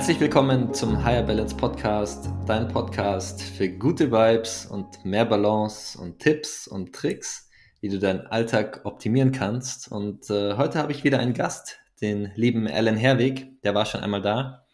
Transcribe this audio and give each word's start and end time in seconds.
Herzlich 0.00 0.20
willkommen 0.20 0.72
zum 0.72 1.04
Higher 1.04 1.22
Balance 1.24 1.54
Podcast, 1.54 2.30
dein 2.46 2.68
Podcast 2.68 3.42
für 3.42 3.68
gute 3.68 4.10
Vibes 4.10 4.64
und 4.64 5.04
mehr 5.04 5.26
Balance 5.26 6.00
und 6.00 6.20
Tipps 6.20 6.66
und 6.66 6.94
Tricks, 6.94 7.50
wie 7.82 7.90
du 7.90 7.98
deinen 7.98 8.20
Alltag 8.20 8.80
optimieren 8.84 9.30
kannst. 9.30 9.92
Und 9.92 10.30
äh, 10.30 10.56
heute 10.56 10.78
habe 10.78 10.92
ich 10.92 11.04
wieder 11.04 11.18
einen 11.18 11.34
Gast, 11.34 11.80
den 12.00 12.32
lieben 12.34 12.66
Alan 12.66 12.96
Herwig, 12.96 13.60
der 13.60 13.74
war 13.74 13.84
schon 13.84 14.00
einmal 14.00 14.22
da. 14.22 14.64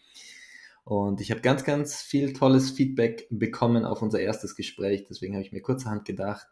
Und 0.85 1.21
ich 1.21 1.33
habe 1.33 1.41
ganz, 1.41 1.65
ganz 1.65 2.03
viel 2.03 2.33
tolles 2.33 2.71
Feedback 2.71 3.27
bekommen 3.29 3.85
auf 3.85 4.03
unser 4.03 4.21
erstes 4.21 4.55
Gespräch. 4.55 5.07
Deswegen 5.11 5.35
habe 5.35 5.45
ich 5.45 5.51
mir 5.51 5.61
kurzerhand 5.61 6.05
gedacht, 6.05 6.47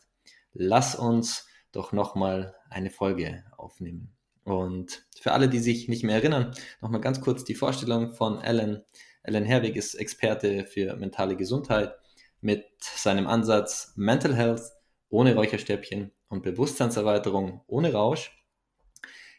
lass 0.53 0.97
uns 0.97 1.47
doch 1.71 1.93
nochmal 1.93 2.57
eine 2.71 2.91
Folge 2.91 3.45
aufnehmen. 3.57 4.14
Und 4.45 5.07
für 5.21 5.33
alle, 5.33 5.49
die 5.49 5.59
sich 5.59 5.89
nicht 5.89 6.05
mehr 6.05 6.17
erinnern, 6.17 6.55
nochmal 6.81 7.01
ganz 7.01 7.21
kurz 7.21 7.45
die 7.45 7.55
Vorstellung 7.55 8.15
von 8.15 8.39
Alan. 8.39 8.83
Alan 9.23 9.45
Herwig 9.45 9.77
ist 9.77 9.95
Experte 9.95 10.67
für 10.67 10.97
mentale 10.97 11.37
Gesundheit 11.37 11.95
mit 12.41 12.65
seinem 12.79 13.27
Ansatz 13.27 13.95
Mental 13.97 14.37
Health 14.37 14.63
ohne 15.09 15.35
Räucherstäbchen 15.35 16.13
und 16.29 16.43
Bewusstseinserweiterung 16.43 17.63
ohne 17.67 17.93
Rausch 17.93 18.45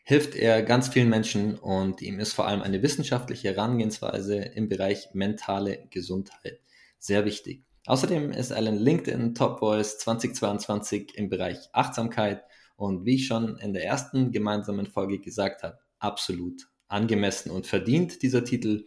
hilft 0.05 0.35
er 0.35 0.61
ganz 0.61 0.89
vielen 0.89 1.09
Menschen 1.09 1.57
und 1.57 2.01
ihm 2.01 2.19
ist 2.19 2.33
vor 2.33 2.47
allem 2.47 2.61
eine 2.61 2.83
wissenschaftliche 2.83 3.49
Herangehensweise 3.49 4.37
im 4.37 4.69
Bereich 4.69 5.09
mentale 5.13 5.87
Gesundheit 5.89 6.59
sehr 6.99 7.25
wichtig. 7.25 7.63
Außerdem 7.87 8.31
ist 8.31 8.51
Alan 8.51 8.77
LinkedIn 8.77 9.33
Top 9.33 9.59
Voice 9.59 9.97
2022 9.97 11.17
im 11.17 11.29
Bereich 11.29 11.57
Achtsamkeit 11.73 12.43
und 12.75 13.05
wie 13.05 13.15
ich 13.15 13.27
schon 13.27 13.57
in 13.57 13.73
der 13.73 13.85
ersten 13.85 14.31
gemeinsamen 14.31 14.85
Folge 14.85 15.19
gesagt 15.19 15.63
habe, 15.63 15.79
absolut 15.99 16.67
angemessen 16.87 17.51
und 17.51 17.67
verdient 17.67 18.21
dieser 18.21 18.43
Titel. 18.43 18.85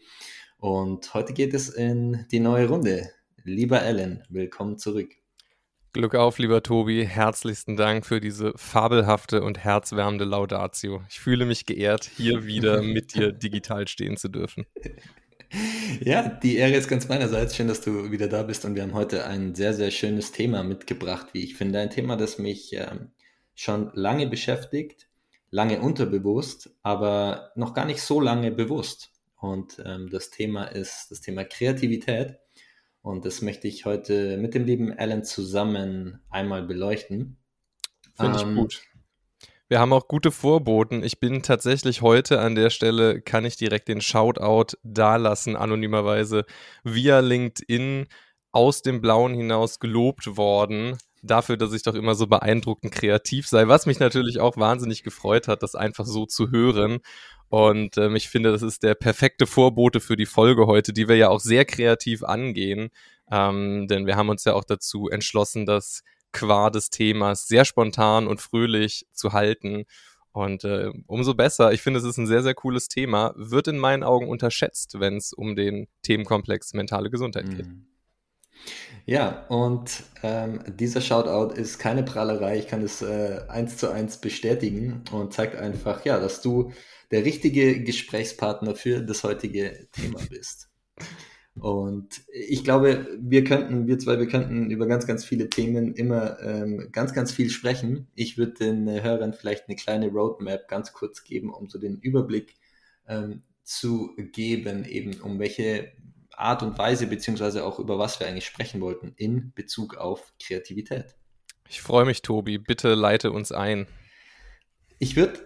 Und 0.59 1.13
heute 1.15 1.33
geht 1.33 1.55
es 1.55 1.69
in 1.69 2.27
die 2.31 2.41
neue 2.41 2.69
Runde. 2.69 3.11
Lieber 3.45 3.83
Alan, 3.83 4.23
willkommen 4.29 4.79
zurück. 4.79 5.11
Glück 5.93 6.15
auf, 6.15 6.39
lieber 6.39 6.63
Tobi. 6.63 7.07
Herzlichsten 7.07 7.77
Dank 7.77 8.05
für 8.05 8.21
diese 8.21 8.53
fabelhafte 8.57 9.43
und 9.43 9.59
herzwärmende 9.59 10.27
Laudatio. 10.27 11.03
Ich 11.09 11.19
fühle 11.19 11.47
mich 11.47 11.65
geehrt, 11.65 12.05
hier 12.05 12.45
wieder 12.45 12.83
mit 12.83 13.15
dir 13.15 13.33
digital 13.33 13.89
stehen 13.89 14.17
zu 14.17 14.29
dürfen. 14.29 14.67
Ja, 16.01 16.29
die 16.29 16.57
Ehre 16.57 16.75
ist 16.75 16.89
ganz 16.89 17.09
meinerseits. 17.09 17.57
Schön, 17.57 17.69
dass 17.69 17.81
du 17.81 18.11
wieder 18.11 18.29
da 18.29 18.43
bist 18.43 18.67
und 18.67 18.75
wir 18.75 18.83
haben 18.83 18.93
heute 18.93 19.25
ein 19.27 19.55
sehr, 19.55 19.73
sehr 19.73 19.91
schönes 19.91 20.31
Thema 20.31 20.63
mitgebracht, 20.63 21.29
wie 21.33 21.43
ich 21.43 21.57
finde. 21.57 21.79
Ein 21.79 21.91
Thema, 21.91 22.17
das 22.17 22.39
mich 22.39 22.75
ähm, 22.75 23.13
schon 23.59 23.91
lange 23.95 24.29
beschäftigt, 24.29 25.09
lange 25.51 25.81
unterbewusst, 25.81 26.71
aber 26.83 27.51
noch 27.57 27.75
gar 27.75 27.87
nicht 27.87 28.03
so 28.03 28.21
lange 28.21 28.53
bewusst. 28.53 29.11
Und 29.37 29.83
ähm, 29.85 30.09
das 30.11 30.31
Thema 30.31 30.65
ist 30.65 31.11
das 31.11 31.21
Thema 31.21 31.45
Kreativität. 31.45 32.39
Und 33.03 33.25
das 33.25 33.43
möchte 33.43 33.67
ich 33.67 33.85
heute 33.85 34.37
mit 34.37 34.55
dem 34.55 34.65
lieben 34.65 34.93
Alan 34.93 35.25
zusammen 35.25 36.21
einmal 36.31 36.63
beleuchten. 36.63 37.37
Finde 38.15 38.41
ähm, 38.41 38.49
ich 38.49 38.57
gut. 38.57 38.83
Wir 39.67 39.81
haben 39.81 39.93
auch 39.93 40.07
gute 40.07 40.31
Vorboten. 40.31 41.03
Ich 41.03 41.19
bin 41.19 41.43
tatsächlich 41.43 42.01
heute 42.01 42.41
an 42.41 42.55
der 42.55 42.71
Stelle, 42.71 43.21
kann 43.21 43.45
ich 43.45 43.57
direkt 43.57 43.89
den 43.89 44.01
Shoutout 44.01 44.77
dalassen, 44.85 45.57
anonymerweise 45.57 46.45
via 46.85 47.19
LinkedIn 47.19 48.07
aus 48.53 48.83
dem 48.83 49.01
Blauen 49.01 49.35
hinaus 49.35 49.79
gelobt 49.79 50.37
worden 50.37 50.97
dafür, 51.23 51.57
dass 51.57 51.73
ich 51.73 51.83
doch 51.83 51.95
immer 51.95 52.15
so 52.15 52.27
beeindruckend 52.27 52.93
kreativ 52.93 53.49
sei, 53.49 53.69
was 53.69 53.87
mich 53.87 53.99
natürlich 53.99 54.41
auch 54.41 54.57
wahnsinnig 54.57 55.03
gefreut 55.03 55.49
hat, 55.49 55.63
das 55.63 55.75
einfach 55.75 56.07
so 56.07 56.27
zu 56.27 56.51
hören. 56.51 57.01
Und 57.49 57.97
ähm, 57.97 58.17
ich 58.17 58.29
finde, 58.29 58.53
das 58.53 58.63
ist 58.63 58.83
der 58.83 58.95
perfekte 58.95 59.47
Vorbote 59.47 60.01
für 60.01 60.17
die 60.17 60.27
Folge 60.27 60.67
heute, 60.67 60.93
die 60.93 61.09
wir 61.09 61.17
ja 61.17 61.29
auch 61.29 61.41
sehr 61.41 61.65
kreativ 61.65 62.23
angehen. 62.23 62.91
Ähm, 63.31 63.87
denn 63.89 64.07
wir 64.07 64.17
haben 64.17 64.29
uns 64.29 64.45
ja 64.45 64.55
auch 64.55 64.65
dazu 64.65 65.09
entschlossen, 65.09 65.67
das 65.67 66.03
qua 66.33 66.71
des 66.71 66.91
Themas 66.91 67.47
sehr 67.47 67.65
spontan 67.65 68.27
und 68.27 68.41
fröhlich 68.41 69.07
zu 69.13 69.33
halten. 69.33 69.85
Und 70.33 70.65
äh, 70.65 70.93
umso 71.07 71.35
besser. 71.35 71.73
Ich 71.73 71.83
finde, 71.83 71.99
es 71.99 72.05
ist 72.05 72.19
ein 72.19 72.27
sehr, 72.27 72.43
sehr 72.43 72.55
cooles 72.55 72.89
Thema. 72.89 73.35
Wird 73.37 73.67
in 73.69 73.79
meinen 73.79 74.03
Augen 74.03 74.29
unterschätzt, 74.29 75.01
wenn 75.01 75.17
es 75.17 75.33
um 75.33 75.57
den 75.57 75.89
Themenkomplex 76.03 76.75
mentale 76.75 77.11
Gesundheit 77.11 77.49
geht. 77.51 77.67
Mhm. 77.67 77.87
Ja, 79.07 79.47
und 79.49 80.03
ähm, 80.23 80.61
dieser 80.69 81.01
Shoutout 81.01 81.55
ist 81.55 81.79
keine 81.79 82.03
Prahlerei. 82.03 82.59
Ich 82.59 82.69
kann 82.69 82.83
es 82.83 83.01
äh, 83.01 83.41
eins 83.49 83.79
zu 83.79 83.91
eins 83.91 84.21
bestätigen 84.21 85.03
und 85.13 85.33
zeigt 85.33 85.57
einfach, 85.57 86.05
ja, 86.05 86.21
dass 86.21 86.43
du 86.43 86.73
der 87.11 87.25
richtige 87.25 87.83
Gesprächspartner 87.83 88.75
für 88.75 89.01
das 89.01 89.25
heutige 89.25 89.89
Thema 89.93 90.21
bist. 90.29 90.69
Und 91.55 92.23
ich 92.33 92.65
glaube, 92.65 93.09
wir 93.19 93.45
könnten, 93.45 93.87
wir 93.87 93.99
zwei, 93.99 94.19
wir 94.19 94.29
könnten 94.29 94.71
über 94.71 94.87
ganz, 94.87 95.07
ganz 95.07 95.25
viele 95.25 95.49
Themen 95.49 95.95
immer 95.95 96.41
ähm, 96.43 96.91
ganz, 96.93 97.15
ganz 97.15 97.33
viel 97.33 97.51
sprechen. 97.51 98.09
Ich 98.15 98.39
würde 98.39 98.53
den 98.53 98.87
äh, 98.87 99.03
Hörern 99.03 99.33
vielleicht 99.33 99.69
eine 99.69 99.77
kleine 99.77 100.09
Roadmap 100.09 100.69
ganz 100.69 100.93
kurz 100.93 101.25
geben, 101.25 101.53
um 101.53 101.69
so 101.69 101.79
den 101.79 101.99
Überblick 101.99 102.55
ähm, 103.09 103.43
zu 103.65 104.15
geben, 104.17 104.85
eben 104.85 105.21
um 105.21 105.39
welche 105.39 105.93
Art 106.39 106.63
und 106.63 106.79
Weise, 106.79 107.07
beziehungsweise 107.07 107.65
auch 107.65 107.79
über 107.79 107.99
was 107.99 108.21
wir 108.21 108.27
eigentlich 108.27 108.47
sprechen 108.47 108.81
wollten 108.81 109.13
in 109.17 109.53
Bezug 109.55 109.97
auf 109.97 110.33
Kreativität. 110.43 111.17
Ich 111.69 111.83
freue 111.83 112.05
mich, 112.05 112.23
Tobi. 112.23 112.59
Bitte 112.59 112.95
leite 112.95 113.31
uns 113.33 113.53
ein. 113.53 113.87
Ich 114.99 115.17
würde 115.17 115.41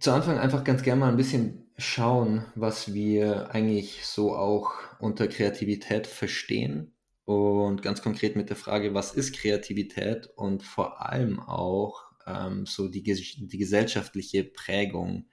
zu 0.00 0.12
Anfang 0.12 0.38
einfach 0.38 0.64
ganz 0.64 0.82
gerne 0.82 1.00
mal 1.00 1.08
ein 1.08 1.16
bisschen 1.16 1.70
schauen, 1.78 2.44
was 2.54 2.94
wir 2.94 3.50
eigentlich 3.50 4.06
so 4.06 4.34
auch 4.34 4.72
unter 4.98 5.28
Kreativität 5.28 6.06
verstehen. 6.06 6.92
Und 7.24 7.82
ganz 7.82 8.02
konkret 8.02 8.36
mit 8.36 8.50
der 8.50 8.56
Frage, 8.56 8.94
was 8.94 9.12
ist 9.12 9.34
Kreativität 9.34 10.28
und 10.36 10.62
vor 10.62 11.04
allem 11.04 11.40
auch 11.40 12.04
ähm, 12.26 12.66
so 12.66 12.88
die, 12.88 13.02
die 13.02 13.58
gesellschaftliche 13.58 14.44
Prägung 14.44 15.26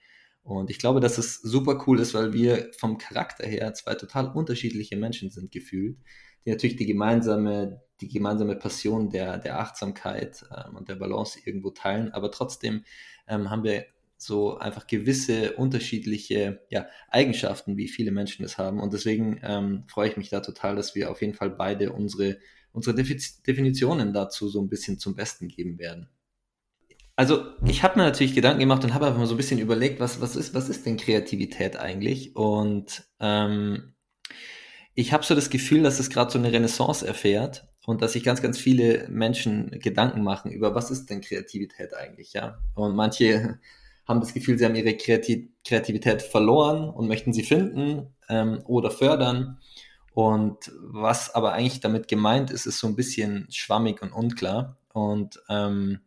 und 0.44 0.70
ich 0.70 0.78
glaube, 0.78 1.00
dass 1.00 1.18
es 1.18 1.42
super 1.42 1.84
cool 1.88 2.00
ist, 2.00 2.14
weil 2.14 2.34
wir 2.34 2.70
vom 2.78 2.98
Charakter 2.98 3.48
her 3.48 3.74
zwei 3.74 3.96
total 3.96 4.28
unterschiedliche 4.28 4.98
Menschen 4.98 5.30
sind 5.30 5.52
gefühlt, 5.52 5.98
die 6.46 6.52
natürlich 6.52 6.76
die 6.76 6.86
gemeinsame, 6.86 7.82
die 8.02 8.10
gemeinsame 8.10 8.58
Passion 8.58 9.10
der, 9.10 9.38
der 9.38 9.60
Achtsamkeit 9.60 10.46
ähm, 10.52 10.76
und 10.76 10.90
der 10.90 10.96
Balance 10.96 11.40
irgendwo 11.46 11.72
teilen, 11.72 12.12
aber 12.12 12.30
trotzdem 12.30 12.84
ähm, 13.28 13.50
haben 13.50 13.64
wir 13.64 13.86
so 14.18 14.58
einfach 14.58 14.88
gewisse 14.88 15.54
unterschiedliche 15.54 16.62
ja, 16.70 16.88
Eigenschaften, 17.10 17.78
wie 17.78 17.88
viele 17.88 18.12
Menschen 18.12 18.46
es 18.46 18.58
haben. 18.58 18.80
Und 18.80 18.94
deswegen 18.94 19.40
ähm, 19.44 19.84
freue 19.88 20.10
ich 20.10 20.18
mich 20.18 20.30
da 20.30 20.40
total, 20.40 20.76
dass 20.76 20.96
wir 20.96 21.12
auf 21.12 21.22
jeden 21.22 21.34
Fall 21.34 21.50
beide 21.50 21.92
unsere, 21.92 22.38
unsere 22.72 22.96
Definitionen 22.96 24.14
dazu 24.14 24.48
so 24.48 24.62
ein 24.62 24.70
bisschen 24.70 24.98
zum 24.98 25.16
Besten 25.16 25.50
geben 25.50 25.78
werden. 25.78 26.10
Also 27.16 27.46
ich 27.64 27.84
habe 27.84 28.00
mir 28.00 28.06
natürlich 28.06 28.34
Gedanken 28.34 28.60
gemacht 28.60 28.84
und 28.84 28.94
habe 28.94 29.06
einfach 29.06 29.20
mal 29.20 29.28
so 29.28 29.36
ein 29.36 29.38
bisschen 29.38 29.60
überlegt, 29.60 30.00
was, 30.00 30.20
was, 30.20 30.36
ist, 30.36 30.54
was 30.56 30.70
ist 30.70 30.86
denn 30.86 30.98
Kreativität 30.98 31.78
eigentlich? 31.78 32.36
Und 32.36 33.04
ähm, 33.20 33.94
ich 34.96 35.14
habe 35.14 35.24
so 35.24 35.36
das 35.36 35.50
Gefühl, 35.50 35.84
dass 35.84 36.00
es 36.00 36.10
gerade 36.10 36.32
so 36.32 36.40
eine 36.40 36.52
Renaissance 36.52 37.06
erfährt 37.06 37.68
und 37.86 38.02
dass 38.02 38.14
sich 38.14 38.24
ganz, 38.24 38.42
ganz 38.42 38.58
viele 38.58 39.08
Menschen 39.10 39.80
Gedanken 39.80 40.24
machen 40.24 40.52
über, 40.52 40.74
was 40.74 40.90
ist 40.90 41.10
denn 41.10 41.22
Kreativität 41.22 41.94
eigentlich, 41.94 42.34
ja? 42.34 42.58
Und 42.74 42.96
manche 42.96 43.60
haben 44.08 44.20
das 44.20 44.34
Gefühl, 44.34 44.58
sie 44.58 44.66
haben 44.66 44.76
ihre 44.76 44.98
Kreativität 44.98 46.22
verloren 46.22 46.90
und 46.90 47.08
möchten 47.08 47.32
sie 47.32 47.44
finden 47.44 48.14
ähm, 48.28 48.62
oder 48.66 48.92
fördern. 48.92 49.60
Und 50.14 50.72
was 50.80 51.34
aber 51.34 51.54
eigentlich 51.54 51.80
damit 51.80 52.08
gemeint 52.08 52.52
ist, 52.52 52.66
ist 52.66 52.80
so 52.80 52.88
ein 52.88 52.96
bisschen 52.96 53.48
schwammig 53.50 54.02
und 54.02 54.12
unklar. 54.12 54.78
Und 54.94 55.42
ähm, 55.50 56.02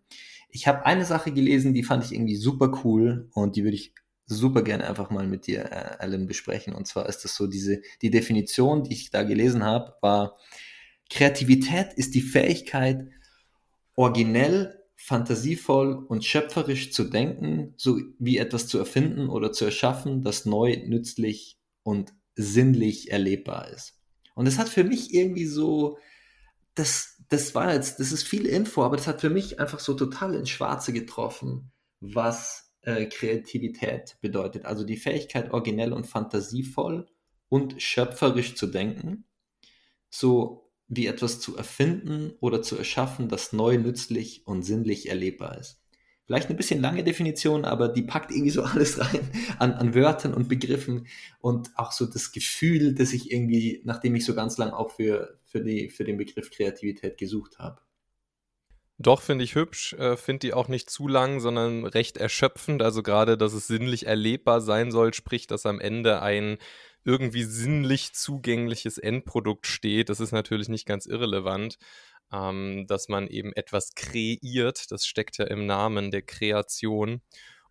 ich 0.56 0.66
habe 0.66 0.86
eine 0.86 1.04
Sache 1.04 1.32
gelesen, 1.32 1.74
die 1.74 1.82
fand 1.82 2.02
ich 2.02 2.12
irgendwie 2.12 2.36
super 2.36 2.80
cool 2.82 3.28
und 3.34 3.56
die 3.56 3.62
würde 3.62 3.76
ich 3.76 3.92
super 4.24 4.62
gerne 4.62 4.88
einfach 4.88 5.10
mal 5.10 5.26
mit 5.26 5.46
dir, 5.46 5.66
äh, 5.66 5.96
Alan, 5.98 6.26
besprechen. 6.26 6.74
Und 6.74 6.86
zwar 6.86 7.10
ist 7.10 7.24
das 7.24 7.34
so 7.36 7.46
diese, 7.46 7.82
die 8.00 8.10
Definition, 8.10 8.82
die 8.82 8.94
ich 8.94 9.10
da 9.10 9.22
gelesen 9.22 9.64
habe, 9.64 9.94
war, 10.00 10.38
Kreativität 11.10 11.92
ist 11.92 12.14
die 12.14 12.22
Fähigkeit, 12.22 13.06
originell 13.96 14.82
fantasievoll 14.96 15.92
und 15.94 16.24
schöpferisch 16.24 16.90
zu 16.90 17.04
denken, 17.04 17.74
so 17.76 18.00
wie 18.18 18.38
etwas 18.38 18.66
zu 18.66 18.78
erfinden 18.78 19.28
oder 19.28 19.52
zu 19.52 19.66
erschaffen, 19.66 20.22
das 20.22 20.46
neu, 20.46 20.82
nützlich 20.86 21.58
und 21.82 22.14
sinnlich 22.34 23.12
erlebbar 23.12 23.68
ist. 23.68 24.00
Und 24.34 24.46
das 24.46 24.56
hat 24.56 24.70
für 24.70 24.84
mich 24.84 25.12
irgendwie 25.12 25.46
so, 25.46 25.98
das, 26.74 27.15
das 27.28 27.54
war 27.54 27.72
jetzt, 27.72 28.00
das 28.00 28.12
ist 28.12 28.22
viel 28.22 28.46
Info, 28.46 28.82
aber 28.84 28.96
das 28.96 29.06
hat 29.06 29.20
für 29.20 29.30
mich 29.30 29.60
einfach 29.60 29.80
so 29.80 29.94
total 29.94 30.34
ins 30.34 30.50
Schwarze 30.50 30.92
getroffen, 30.92 31.72
was 32.00 32.72
äh, 32.82 33.06
Kreativität 33.06 34.16
bedeutet. 34.20 34.64
Also 34.64 34.84
die 34.84 34.96
Fähigkeit, 34.96 35.52
originell 35.52 35.92
und 35.92 36.06
fantasievoll 36.06 37.06
und 37.48 37.80
schöpferisch 37.82 38.54
zu 38.54 38.66
denken, 38.66 39.24
so 40.08 40.70
wie 40.88 41.06
etwas 41.06 41.40
zu 41.40 41.56
erfinden 41.56 42.32
oder 42.40 42.62
zu 42.62 42.76
erschaffen, 42.76 43.28
das 43.28 43.52
neu, 43.52 43.76
nützlich 43.76 44.46
und 44.46 44.62
sinnlich 44.62 45.08
erlebbar 45.08 45.58
ist. 45.58 45.80
Vielleicht 46.26 46.48
eine 46.48 46.56
bisschen 46.56 46.80
lange 46.80 47.04
Definition, 47.04 47.64
aber 47.64 47.88
die 47.88 48.02
packt 48.02 48.32
irgendwie 48.32 48.50
so 48.50 48.62
alles 48.64 48.98
rein 48.98 49.30
an, 49.58 49.72
an 49.72 49.94
Wörtern 49.94 50.34
und 50.34 50.48
Begriffen 50.48 51.06
und 51.40 51.70
auch 51.76 51.92
so 51.92 52.06
das 52.06 52.32
Gefühl, 52.32 52.94
dass 52.94 53.12
ich 53.12 53.30
irgendwie, 53.30 53.80
nachdem 53.84 54.16
ich 54.16 54.24
so 54.24 54.34
ganz 54.34 54.58
lang 54.58 54.70
auch 54.70 54.90
für, 54.90 55.38
für, 55.44 55.60
die, 55.62 55.88
für 55.88 56.04
den 56.04 56.16
Begriff 56.16 56.50
Kreativität 56.50 57.16
gesucht 57.16 57.58
habe. 57.58 57.80
Doch, 58.98 59.20
finde 59.20 59.44
ich 59.44 59.54
hübsch. 59.54 59.92
Äh, 59.94 60.16
finde 60.16 60.40
die 60.40 60.54
auch 60.54 60.68
nicht 60.68 60.88
zu 60.90 61.06
lang, 61.06 61.40
sondern 61.40 61.84
recht 61.84 62.16
erschöpfend. 62.16 62.82
Also 62.82 63.02
gerade, 63.02 63.36
dass 63.36 63.52
es 63.52 63.66
sinnlich 63.66 64.06
erlebbar 64.06 64.60
sein 64.60 64.90
soll, 64.90 65.12
sprich, 65.12 65.46
dass 65.46 65.66
am 65.66 65.80
Ende 65.80 66.22
ein 66.22 66.56
irgendwie 67.04 67.44
sinnlich 67.44 68.14
zugängliches 68.14 68.98
Endprodukt 68.98 69.66
steht. 69.66 70.08
Das 70.08 70.18
ist 70.18 70.32
natürlich 70.32 70.68
nicht 70.68 70.86
ganz 70.86 71.06
irrelevant, 71.06 71.78
ähm, 72.32 72.86
dass 72.86 73.08
man 73.08 73.26
eben 73.28 73.52
etwas 73.52 73.94
kreiert. 73.94 74.90
Das 74.90 75.06
steckt 75.06 75.38
ja 75.38 75.46
im 75.46 75.66
Namen 75.66 76.10
der 76.10 76.22
Kreation. 76.22 77.22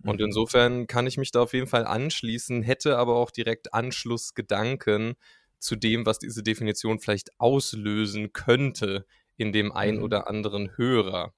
Und 0.04 0.19
mhm. 0.19 0.28
insofern 0.28 0.88
kann 0.88 1.07
ich 1.07 1.18
mich 1.18 1.31
da 1.31 1.42
auf 1.42 1.54
jeden 1.54 1.68
Fall 1.68 1.86
anschließen, 1.86 2.62
hätte 2.63 2.98
aber 2.98 3.16
auch 3.16 3.31
direkt 3.31 3.74
Anschlussgedanken 3.74 5.16
zu 5.60 5.75
dem, 5.75 6.06
was 6.06 6.19
diese 6.19 6.44
Definition 6.44 7.00
vielleicht 7.00 7.40
auslösen 7.40 8.34
könnte 8.34 9.06
in 9.38 9.52
dem 9.52 9.72
ein 9.72 9.98
mhm. 9.98 10.04
oder 10.04 10.28
anderen 10.30 10.78
Hörer. 10.78 11.34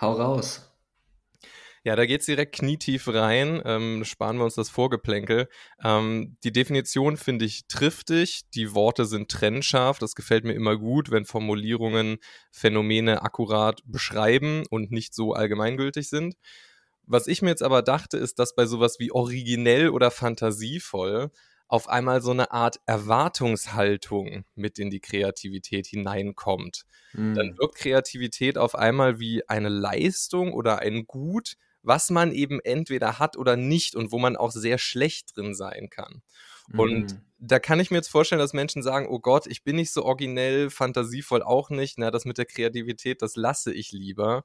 Hau 0.00 0.12
raus. 0.12 0.70
Ja, 1.86 1.94
da 1.94 2.04
geht 2.04 2.22
es 2.22 2.26
direkt 2.26 2.56
knietief 2.56 3.06
rein. 3.06 3.62
Ähm, 3.64 4.04
sparen 4.04 4.38
wir 4.38 4.44
uns 4.44 4.56
das 4.56 4.70
Vorgeplänkel. 4.70 5.48
Ähm, 5.84 6.36
die 6.42 6.50
Definition 6.50 7.16
finde 7.16 7.44
ich 7.44 7.68
triftig. 7.68 8.40
Die 8.56 8.74
Worte 8.74 9.04
sind 9.04 9.30
trennscharf. 9.30 10.00
Das 10.00 10.16
gefällt 10.16 10.42
mir 10.42 10.54
immer 10.54 10.76
gut, 10.76 11.12
wenn 11.12 11.24
Formulierungen 11.24 12.18
Phänomene 12.50 13.22
akkurat 13.22 13.82
beschreiben 13.84 14.64
und 14.68 14.90
nicht 14.90 15.14
so 15.14 15.32
allgemeingültig 15.32 16.08
sind. 16.08 16.34
Was 17.04 17.28
ich 17.28 17.40
mir 17.40 17.50
jetzt 17.50 17.62
aber 17.62 17.82
dachte, 17.82 18.16
ist, 18.16 18.40
dass 18.40 18.56
bei 18.56 18.66
sowas 18.66 18.96
wie 18.98 19.12
originell 19.12 19.90
oder 19.90 20.10
fantasievoll 20.10 21.30
auf 21.68 21.88
einmal 21.88 22.20
so 22.20 22.32
eine 22.32 22.50
Art 22.50 22.80
Erwartungshaltung 22.86 24.44
mit 24.56 24.80
in 24.80 24.90
die 24.90 25.00
Kreativität 25.00 25.86
hineinkommt. 25.86 26.84
Mm. 27.12 27.34
Dann 27.34 27.58
wirkt 27.58 27.76
Kreativität 27.76 28.58
auf 28.58 28.74
einmal 28.74 29.20
wie 29.20 29.48
eine 29.48 29.68
Leistung 29.68 30.52
oder 30.52 30.80
ein 30.80 31.06
Gut, 31.06 31.56
was 31.86 32.10
man 32.10 32.32
eben 32.32 32.60
entweder 32.60 33.18
hat 33.18 33.36
oder 33.36 33.56
nicht 33.56 33.94
und 33.94 34.12
wo 34.12 34.18
man 34.18 34.36
auch 34.36 34.50
sehr 34.50 34.78
schlecht 34.78 35.36
drin 35.36 35.54
sein 35.54 35.88
kann. 35.90 36.22
Und 36.72 37.20
da 37.38 37.58
kann 37.58 37.80
ich 37.80 37.90
mir 37.90 37.98
jetzt 37.98 38.08
vorstellen, 38.08 38.40
dass 38.40 38.52
Menschen 38.52 38.82
sagen, 38.82 39.06
oh 39.08 39.20
Gott, 39.20 39.46
ich 39.46 39.62
bin 39.62 39.76
nicht 39.76 39.92
so 39.92 40.04
originell, 40.04 40.70
fantasievoll 40.70 41.42
auch 41.42 41.70
nicht, 41.70 41.98
na, 41.98 42.10
das 42.10 42.24
mit 42.24 42.38
der 42.38 42.46
Kreativität, 42.46 43.22
das 43.22 43.36
lasse 43.36 43.72
ich 43.72 43.92
lieber. 43.92 44.44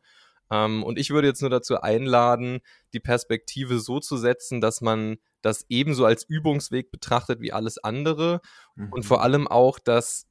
Ähm, 0.52 0.84
und 0.84 1.00
ich 1.00 1.10
würde 1.10 1.28
jetzt 1.28 1.42
nur 1.42 1.50
dazu 1.50 1.82
einladen, 1.82 2.60
die 2.94 3.00
Perspektive 3.00 3.80
so 3.80 4.00
zu 4.00 4.18
setzen, 4.18 4.62
dass 4.62 4.82
man 4.82 5.18
das 5.42 5.66
ebenso 5.70 6.06
als 6.06 6.24
Übungsweg 6.24 6.92
betrachtet 6.92 7.40
wie 7.42 7.54
alles 7.54 7.78
andere 7.80 8.42
mhm. 8.76 8.92
und 8.92 9.04
vor 9.04 9.24
allem 9.24 9.48
auch, 9.48 9.80
dass 9.80 10.28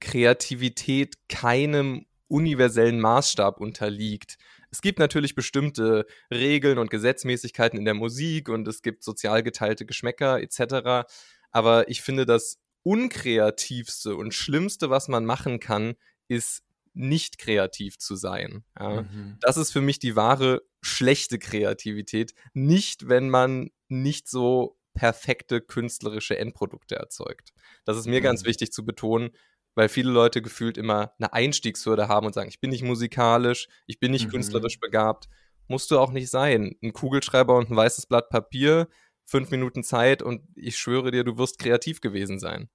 Kreativität 0.00 1.28
keinem 1.28 2.04
universellen 2.28 3.00
Maßstab 3.00 3.60
unterliegt. 3.60 4.36
Es 4.76 4.82
gibt 4.82 4.98
natürlich 4.98 5.34
bestimmte 5.34 6.04
Regeln 6.30 6.76
und 6.76 6.90
Gesetzmäßigkeiten 6.90 7.78
in 7.78 7.86
der 7.86 7.94
Musik 7.94 8.50
und 8.50 8.68
es 8.68 8.82
gibt 8.82 9.02
sozial 9.04 9.42
geteilte 9.42 9.86
Geschmäcker 9.86 10.38
etc. 10.38 11.08
Aber 11.50 11.88
ich 11.88 12.02
finde, 12.02 12.26
das 12.26 12.58
unkreativste 12.82 14.16
und 14.16 14.34
schlimmste, 14.34 14.90
was 14.90 15.08
man 15.08 15.24
machen 15.24 15.60
kann, 15.60 15.94
ist 16.28 16.62
nicht 16.92 17.38
kreativ 17.38 17.96
zu 17.96 18.16
sein. 18.16 18.64
Ja. 18.78 19.00
Mhm. 19.00 19.38
Das 19.40 19.56
ist 19.56 19.72
für 19.72 19.80
mich 19.80 19.98
die 19.98 20.14
wahre 20.14 20.60
schlechte 20.82 21.38
Kreativität. 21.38 22.34
Nicht, 22.52 23.08
wenn 23.08 23.30
man 23.30 23.70
nicht 23.88 24.28
so 24.28 24.78
perfekte 24.92 25.62
künstlerische 25.62 26.36
Endprodukte 26.36 26.96
erzeugt. 26.96 27.54
Das 27.86 27.96
ist 27.96 28.08
mir 28.08 28.20
mhm. 28.20 28.24
ganz 28.24 28.44
wichtig 28.44 28.72
zu 28.72 28.84
betonen, 28.84 29.30
weil 29.76 29.88
viele 29.88 30.10
Leute 30.10 30.42
gefühlt 30.42 30.76
immer 30.76 31.12
eine 31.18 31.32
Einstiegshürde 31.32 32.08
haben 32.08 32.26
und 32.26 32.32
sagen, 32.32 32.48
ich 32.48 32.60
bin 32.60 32.70
nicht 32.70 32.82
musikalisch, 32.82 33.68
ich 33.86 34.00
bin 34.00 34.10
nicht 34.10 34.26
mhm. 34.26 34.30
künstlerisch 34.30 34.80
begabt. 34.80 35.28
Musst 35.68 35.90
du 35.90 35.98
auch 35.98 36.10
nicht 36.10 36.30
sein. 36.30 36.76
Ein 36.82 36.92
Kugelschreiber 36.92 37.56
und 37.56 37.70
ein 37.70 37.76
weißes 37.76 38.06
Blatt 38.06 38.30
Papier, 38.30 38.88
fünf 39.24 39.50
Minuten 39.50 39.84
Zeit 39.84 40.22
und 40.22 40.42
ich 40.56 40.76
schwöre 40.76 41.10
dir, 41.12 41.22
du 41.22 41.38
wirst 41.38 41.58
kreativ 41.58 42.00
gewesen 42.00 42.40
sein. 42.40 42.68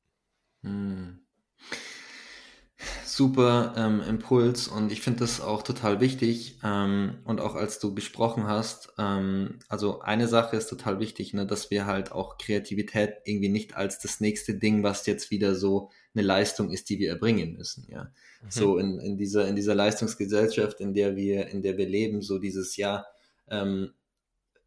Mhm 0.62 1.25
super 3.06 3.74
ähm, 3.77 4.01
Impuls 4.01 4.68
und 4.68 4.92
ich 4.92 5.01
finde 5.01 5.19
das 5.19 5.42
auch 5.42 5.63
total 5.63 6.00
wichtig. 6.00 6.59
Ähm, 6.63 7.19
und 7.24 7.42
auch 7.42 7.56
als 7.56 7.80
du 7.80 7.94
besprochen 7.94 8.48
hast, 8.48 8.94
ähm, 8.98 9.59
also 9.68 10.01
eine 10.01 10.27
Sache 10.27 10.57
ist 10.57 10.68
total 10.68 11.00
wichtig, 11.00 11.33
ne, 11.33 11.45
dass 11.45 11.71
wir 11.71 11.86
halt 11.86 12.12
auch 12.12 12.38
Kreativität 12.38 13.15
irgendwie 13.25 13.50
nicht 13.50 13.75
als 13.75 14.00
das 14.00 14.19
nächste 14.19 14.56
Ding, 14.56 14.83
was 14.83 15.06
jetzt 15.06 15.31
wieder 15.31 15.56
so 15.56 15.92
eine 16.13 16.24
Leistung 16.24 16.72
ist, 16.72 16.90
die 16.90 17.00
wir 17.00 17.10
erbringen 17.10 17.54
müssen. 17.54 17.88
Ja, 17.90 18.04
mhm. 18.04 18.50
so 18.50 18.78
in, 18.78 19.00
in 19.00 19.18
dieser 19.18 19.48
in 19.48 19.56
dieser 19.56 19.75
Leistungsgesellschaft, 19.75 20.80
in 20.80 20.94
der 20.94 21.16
wir 21.16 21.48
in 21.48 21.62
der 21.62 21.78
wir 21.78 21.88
leben, 21.88 22.22
so 22.22 22.40
dieses 22.40 22.78
Jahr 22.78 23.06
ähm, 23.50 23.92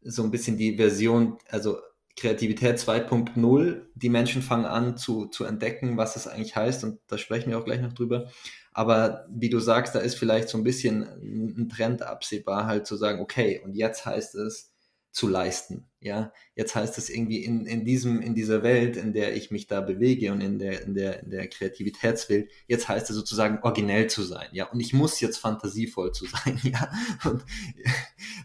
so 0.01 0.23
ein 0.23 0.31
bisschen 0.31 0.57
die 0.57 0.77
Version, 0.77 1.37
also 1.49 1.79
Kreativität 2.15 2.77
2.0. 2.77 3.81
Die 3.95 4.09
Menschen 4.09 4.41
fangen 4.41 4.65
an 4.65 4.97
zu, 4.97 5.25
zu 5.25 5.43
entdecken, 5.43 5.97
was 5.97 6.15
es 6.15 6.27
eigentlich 6.27 6.55
heißt 6.55 6.83
und 6.83 6.99
da 7.07 7.17
sprechen 7.17 7.49
wir 7.49 7.59
auch 7.59 7.65
gleich 7.65 7.81
noch 7.81 7.93
drüber. 7.93 8.31
Aber 8.71 9.25
wie 9.29 9.49
du 9.49 9.59
sagst, 9.59 9.95
da 9.95 9.99
ist 9.99 10.15
vielleicht 10.15 10.49
so 10.49 10.57
ein 10.57 10.63
bisschen 10.63 11.03
ein 11.03 11.69
Trend 11.69 12.01
absehbar, 12.01 12.67
halt 12.67 12.87
zu 12.87 12.95
sagen, 12.95 13.19
okay, 13.19 13.61
und 13.63 13.73
jetzt 13.73 14.05
heißt 14.05 14.35
es 14.35 14.73
zu 15.11 15.27
leisten. 15.27 15.87
Ja, 16.05 16.31
jetzt 16.53 16.75
heißt 16.75 16.99
es 16.99 17.09
irgendwie 17.09 17.43
in, 17.43 17.65
in 17.65 17.83
diesem, 17.83 18.21
in 18.21 18.35
dieser 18.35 18.61
Welt, 18.61 18.95
in 18.95 19.11
der 19.11 19.35
ich 19.35 19.49
mich 19.49 19.65
da 19.65 19.81
bewege 19.81 20.31
und 20.31 20.39
in 20.39 20.59
der, 20.59 20.83
in 20.83 20.93
der, 20.93 21.23
in 21.23 21.31
der 21.31 21.47
Kreativitätswelt, 21.47 22.51
jetzt 22.67 22.87
heißt 22.87 23.09
es 23.09 23.15
sozusagen 23.15 23.57
originell 23.63 24.07
zu 24.07 24.21
sein. 24.21 24.47
Ja, 24.51 24.65
und 24.69 24.79
ich 24.79 24.93
muss 24.93 25.19
jetzt 25.19 25.39
fantasievoll 25.39 26.11
zu 26.11 26.25
sein. 26.45 26.59
Ja, 26.61 26.91
und 27.27 27.43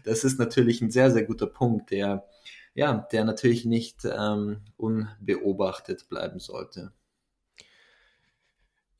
das 0.05 0.23
ist 0.23 0.39
natürlich 0.39 0.81
ein 0.81 0.89
sehr, 0.89 1.11
sehr 1.11 1.23
guter 1.23 1.45
Punkt, 1.45 1.91
der, 1.91 2.25
ja, 2.73 3.07
der 3.11 3.25
natürlich 3.25 3.63
nicht 3.63 4.05
ähm, 4.05 4.61
unbeobachtet 4.75 6.09
bleiben 6.09 6.39
sollte. 6.39 6.93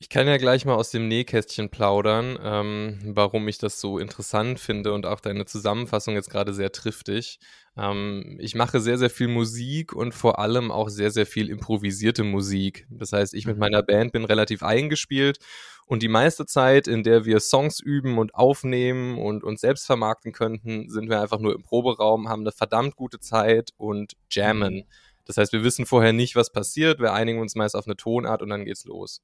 Ich 0.02 0.08
kann 0.08 0.26
ja 0.26 0.36
gleich 0.36 0.64
mal 0.64 0.74
aus 0.74 0.90
dem 0.90 1.06
Nähkästchen 1.06 1.68
plaudern, 1.68 2.36
ähm, 2.42 2.98
warum 3.04 3.46
ich 3.46 3.58
das 3.58 3.80
so 3.80 4.00
interessant 4.00 4.58
finde 4.58 4.94
und 4.94 5.06
auch 5.06 5.20
deine 5.20 5.44
Zusammenfassung 5.44 6.14
jetzt 6.14 6.28
gerade 6.28 6.52
sehr 6.54 6.72
triftig. 6.72 7.38
Ähm, 7.76 8.36
ich 8.40 8.56
mache 8.56 8.80
sehr, 8.80 8.98
sehr 8.98 9.10
viel 9.10 9.28
Musik 9.28 9.92
und 9.92 10.12
vor 10.12 10.40
allem 10.40 10.72
auch 10.72 10.88
sehr, 10.88 11.12
sehr 11.12 11.24
viel 11.24 11.48
improvisierte 11.48 12.24
Musik. 12.24 12.84
Das 12.90 13.12
heißt, 13.12 13.32
ich 13.32 13.46
mit 13.46 13.54
mhm. 13.54 13.60
meiner 13.60 13.84
Band 13.84 14.10
bin 14.10 14.24
relativ 14.24 14.64
eingespielt 14.64 15.38
und 15.86 16.02
die 16.02 16.08
meiste 16.08 16.46
Zeit, 16.46 16.88
in 16.88 17.04
der 17.04 17.24
wir 17.24 17.38
Songs 17.38 17.78
üben 17.78 18.18
und 18.18 18.34
aufnehmen 18.34 19.18
und 19.18 19.44
uns 19.44 19.60
selbst 19.60 19.86
vermarkten 19.86 20.32
könnten, 20.32 20.90
sind 20.90 21.10
wir 21.10 21.20
einfach 21.20 21.38
nur 21.38 21.54
im 21.54 21.62
Proberaum, 21.62 22.28
haben 22.28 22.42
eine 22.42 22.50
verdammt 22.50 22.96
gute 22.96 23.20
Zeit 23.20 23.70
und 23.76 24.14
jammen. 24.32 24.74
Mhm. 24.74 24.84
Das 25.26 25.36
heißt, 25.36 25.52
wir 25.52 25.62
wissen 25.62 25.86
vorher 25.86 26.12
nicht, 26.12 26.34
was 26.34 26.50
passiert. 26.50 26.98
Wir 26.98 27.12
einigen 27.12 27.38
uns 27.38 27.54
meist 27.54 27.76
auf 27.76 27.86
eine 27.86 27.96
Tonart 27.96 28.42
und 28.42 28.48
dann 28.48 28.64
geht's 28.64 28.84
los. 28.84 29.22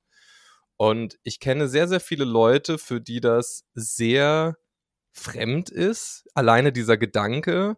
Und 0.78 1.18
ich 1.24 1.40
kenne 1.40 1.68
sehr, 1.68 1.88
sehr 1.88 2.00
viele 2.00 2.24
Leute, 2.24 2.78
für 2.78 3.00
die 3.00 3.20
das 3.20 3.64
sehr 3.74 4.56
fremd 5.12 5.70
ist, 5.70 6.24
alleine 6.34 6.72
dieser 6.72 6.96
Gedanke, 6.96 7.76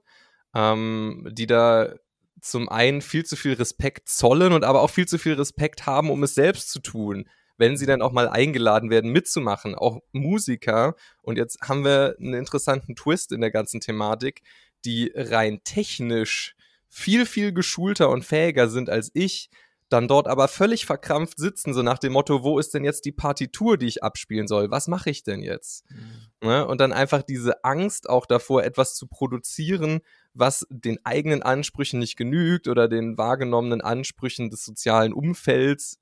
ähm, 0.55 1.27
die 1.33 1.47
da 1.47 1.95
zum 2.43 2.69
einen 2.69 3.01
viel 3.01 3.25
zu 3.25 3.37
viel 3.37 3.55
Respekt 3.55 4.11
zollen 4.11 4.53
und 4.53 4.65
aber 4.65 4.83
auch 4.83 4.91
viel 4.91 5.09
zu 5.09 5.19
viel 5.19 5.33
Respekt 5.33 5.87
haben, 5.87 6.11
um 6.11 6.23
es 6.23 6.35
selbst 6.35 6.71
zu 6.71 6.81
tun, 6.81 7.27
wenn 7.57 7.79
sie 7.79 7.87
dann 7.87 8.03
auch 8.03 8.13
mal 8.13 8.29
eingeladen 8.29 8.91
werden, 8.91 9.13
mitzumachen, 9.13 9.75
auch 9.75 10.01
Musiker. 10.13 10.95
Und 11.23 11.39
jetzt 11.39 11.59
haben 11.63 11.85
wir 11.85 12.17
einen 12.19 12.35
interessanten 12.35 12.97
Twist 12.97 13.33
in 13.33 13.41
der 13.41 13.51
ganzen 13.51 13.81
Thematik, 13.81 14.43
die 14.85 15.11
rein 15.15 15.61
technisch 15.65 16.55
viel, 16.91 17.25
viel 17.25 17.55
geschulter 17.55 18.11
und 18.11 18.27
fähiger 18.27 18.69
sind 18.69 18.91
als 18.91 19.11
ich, 19.15 19.49
dann 19.91 20.09
dort 20.09 20.29
aber 20.29 20.49
völlig 20.49 20.87
verkrampft 20.87 21.39
sitzen, 21.39 21.75
so 21.75 21.83
nach 21.83 21.99
dem 21.99 22.13
Motto, 22.13 22.43
wo 22.43 22.59
ist 22.59 22.73
denn 22.75 22.85
jetzt 22.85 23.05
die 23.05 23.13
Partitur, 23.13 23.77
die 23.77 23.87
ich 23.87 24.03
abspielen 24.03 24.47
soll? 24.47 24.71
Was 24.71 24.87
mache 24.89 25.11
ich 25.11 25.25
denn 25.25 25.43
jetzt? 25.43 25.85
Mhm. 25.91 26.49
Ne? 26.49 26.67
Und 26.67 26.81
dann 26.81 26.93
einfach 26.93 27.23
diese 27.23 27.65
Angst 27.65 28.09
auch 28.09 28.25
davor, 28.25 28.63
etwas 28.65 28.95
zu 28.95 29.09
produzieren, 29.09 30.01
was 30.33 30.67
den 30.71 31.05
eigenen 31.05 31.43
Ansprüchen 31.43 31.99
nicht 31.99 32.17
genügt 32.17 32.69
oder 32.69 32.89
den 32.89 33.19
wahrgenommenen 33.19 33.81
Ansprüchen 33.81 34.49
des 34.49 34.65
sozialen 34.65 35.13
Umfelds 35.13 35.99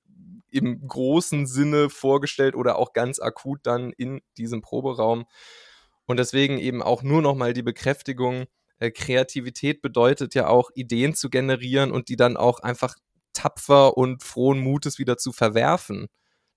im 0.50 0.86
großen 0.86 1.46
Sinne 1.46 1.88
vorgestellt 1.88 2.54
oder 2.54 2.76
auch 2.76 2.92
ganz 2.92 3.20
akut 3.20 3.60
dann 3.64 3.92
in 3.92 4.20
diesem 4.36 4.60
Proberaum. 4.60 5.24
Und 6.06 6.18
deswegen 6.18 6.58
eben 6.58 6.82
auch 6.82 7.02
nur 7.02 7.22
nochmal 7.22 7.52
die 7.54 7.62
Bekräftigung, 7.62 8.46
äh, 8.80 8.90
Kreativität 8.90 9.82
bedeutet 9.82 10.34
ja 10.34 10.46
auch, 10.48 10.70
Ideen 10.74 11.14
zu 11.14 11.30
generieren 11.30 11.90
und 11.90 12.08
die 12.08 12.16
dann 12.16 12.36
auch 12.36 12.60
einfach 12.60 12.96
tapfer 13.38 13.96
und 13.96 14.22
frohen 14.22 14.58
Mutes 14.58 14.98
wieder 14.98 15.16
zu 15.16 15.32
verwerfen. 15.32 16.08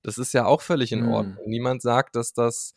Das 0.01 0.17
ist 0.17 0.33
ja 0.33 0.45
auch 0.45 0.61
völlig 0.61 0.91
in 0.91 1.05
Ordnung. 1.05 1.37
Mhm. 1.45 1.49
Niemand 1.49 1.81
sagt, 1.81 2.15
dass 2.15 2.33
das, 2.33 2.73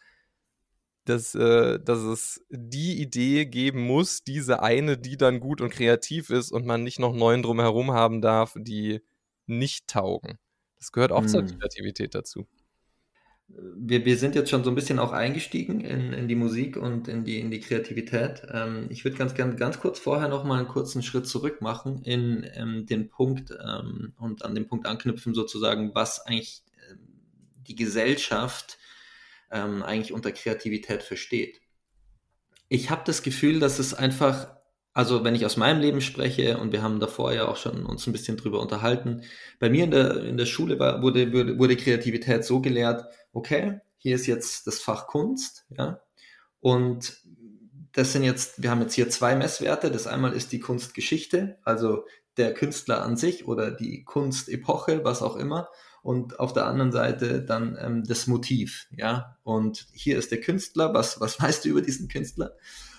dass, 1.04 1.34
äh, 1.34 1.78
dass 1.80 2.00
es 2.00 2.44
die 2.50 3.00
Idee 3.00 3.46
geben 3.46 3.86
muss, 3.86 4.22
diese 4.24 4.62
eine, 4.62 4.98
die 4.98 5.16
dann 5.16 5.40
gut 5.40 5.60
und 5.60 5.70
kreativ 5.70 6.30
ist 6.30 6.52
und 6.52 6.66
man 6.66 6.82
nicht 6.82 6.98
noch 6.98 7.14
neun 7.14 7.42
drumherum 7.42 7.92
haben 7.92 8.20
darf, 8.20 8.54
die 8.56 9.00
nicht 9.46 9.88
taugen. 9.88 10.38
Das 10.76 10.92
gehört 10.92 11.12
auch 11.12 11.22
mhm. 11.22 11.28
zur 11.28 11.46
Kreativität 11.46 12.14
dazu 12.14 12.46
wir, 13.48 14.04
wir 14.04 14.16
sind 14.16 14.34
jetzt 14.34 14.50
schon 14.50 14.64
so 14.64 14.70
ein 14.70 14.74
bisschen 14.74 14.98
auch 14.98 15.12
eingestiegen 15.12 15.80
in, 15.80 16.12
in 16.12 16.28
die 16.28 16.34
Musik 16.34 16.76
und 16.76 17.08
in 17.08 17.24
die, 17.24 17.40
in 17.40 17.50
die 17.50 17.60
Kreativität. 17.60 18.42
Ähm, 18.50 18.86
ich 18.90 19.04
würde 19.04 19.18
ganz 19.18 19.34
gerne 19.34 19.56
ganz 19.56 19.78
kurz 19.80 19.98
vorher 19.98 20.28
noch 20.28 20.44
mal 20.44 20.58
einen 20.58 20.68
kurzen 20.68 21.02
Schritt 21.02 21.26
zurück 21.26 21.60
machen 21.60 22.02
in 22.02 22.46
ähm, 22.54 22.86
den 22.86 23.08
Punkt 23.08 23.50
ähm, 23.50 24.14
und 24.18 24.44
an 24.44 24.54
den 24.54 24.66
Punkt 24.66 24.86
anknüpfen 24.86 25.34
sozusagen, 25.34 25.94
was 25.94 26.26
eigentlich 26.26 26.62
ähm, 26.90 26.98
die 27.68 27.76
Gesellschaft 27.76 28.78
ähm, 29.50 29.82
eigentlich 29.82 30.12
unter 30.12 30.32
Kreativität 30.32 31.02
versteht. 31.02 31.60
Ich 32.68 32.90
habe 32.90 33.02
das 33.04 33.22
Gefühl, 33.22 33.60
dass 33.60 33.78
es 33.78 33.94
einfach 33.94 34.48
also 34.96 35.24
wenn 35.24 35.34
ich 35.34 35.44
aus 35.44 35.56
meinem 35.56 35.80
Leben 35.80 36.00
spreche, 36.00 36.56
und 36.58 36.72
wir 36.72 36.80
haben 36.80 37.00
davor 37.00 37.32
ja 37.32 37.48
auch 37.48 37.56
schon 37.56 37.84
uns 37.84 38.06
ein 38.06 38.12
bisschen 38.12 38.36
drüber 38.36 38.60
unterhalten, 38.60 39.22
bei 39.58 39.68
mir 39.68 39.82
in 39.82 39.90
der, 39.90 40.22
in 40.22 40.36
der 40.36 40.46
Schule 40.46 40.78
war, 40.78 41.02
wurde, 41.02 41.32
wurde, 41.32 41.58
wurde 41.58 41.76
Kreativität 41.76 42.44
so 42.44 42.60
gelehrt, 42.60 43.04
okay, 43.34 43.80
hier 43.98 44.14
ist 44.14 44.26
jetzt 44.26 44.66
das 44.66 44.80
Fach 44.80 45.06
Kunst, 45.06 45.66
ja, 45.68 46.00
und 46.60 47.22
das 47.92 48.12
sind 48.12 48.24
jetzt, 48.24 48.62
wir 48.62 48.70
haben 48.70 48.80
jetzt 48.80 48.94
hier 48.94 49.08
zwei 49.08 49.36
Messwerte. 49.36 49.90
Das 49.90 50.06
einmal 50.06 50.32
ist 50.32 50.50
die 50.50 50.60
Kunstgeschichte, 50.60 51.58
also 51.62 52.06
der 52.36 52.52
Künstler 52.52 53.02
an 53.02 53.16
sich 53.16 53.46
oder 53.46 53.70
die 53.70 54.02
Kunstepoche, 54.02 55.04
was 55.04 55.22
auch 55.22 55.36
immer. 55.36 55.68
Und 56.02 56.40
auf 56.40 56.52
der 56.52 56.66
anderen 56.66 56.90
Seite 56.90 57.42
dann 57.42 57.78
ähm, 57.80 58.04
das 58.04 58.26
Motiv, 58.26 58.88
ja. 58.90 59.38
Und 59.42 59.86
hier 59.92 60.18
ist 60.18 60.32
der 60.32 60.40
Künstler, 60.40 60.92
was, 60.92 61.20
was 61.20 61.40
weißt 61.40 61.64
du 61.64 61.68
über 61.68 61.82
diesen 61.82 62.08
Künstler? 62.08 62.56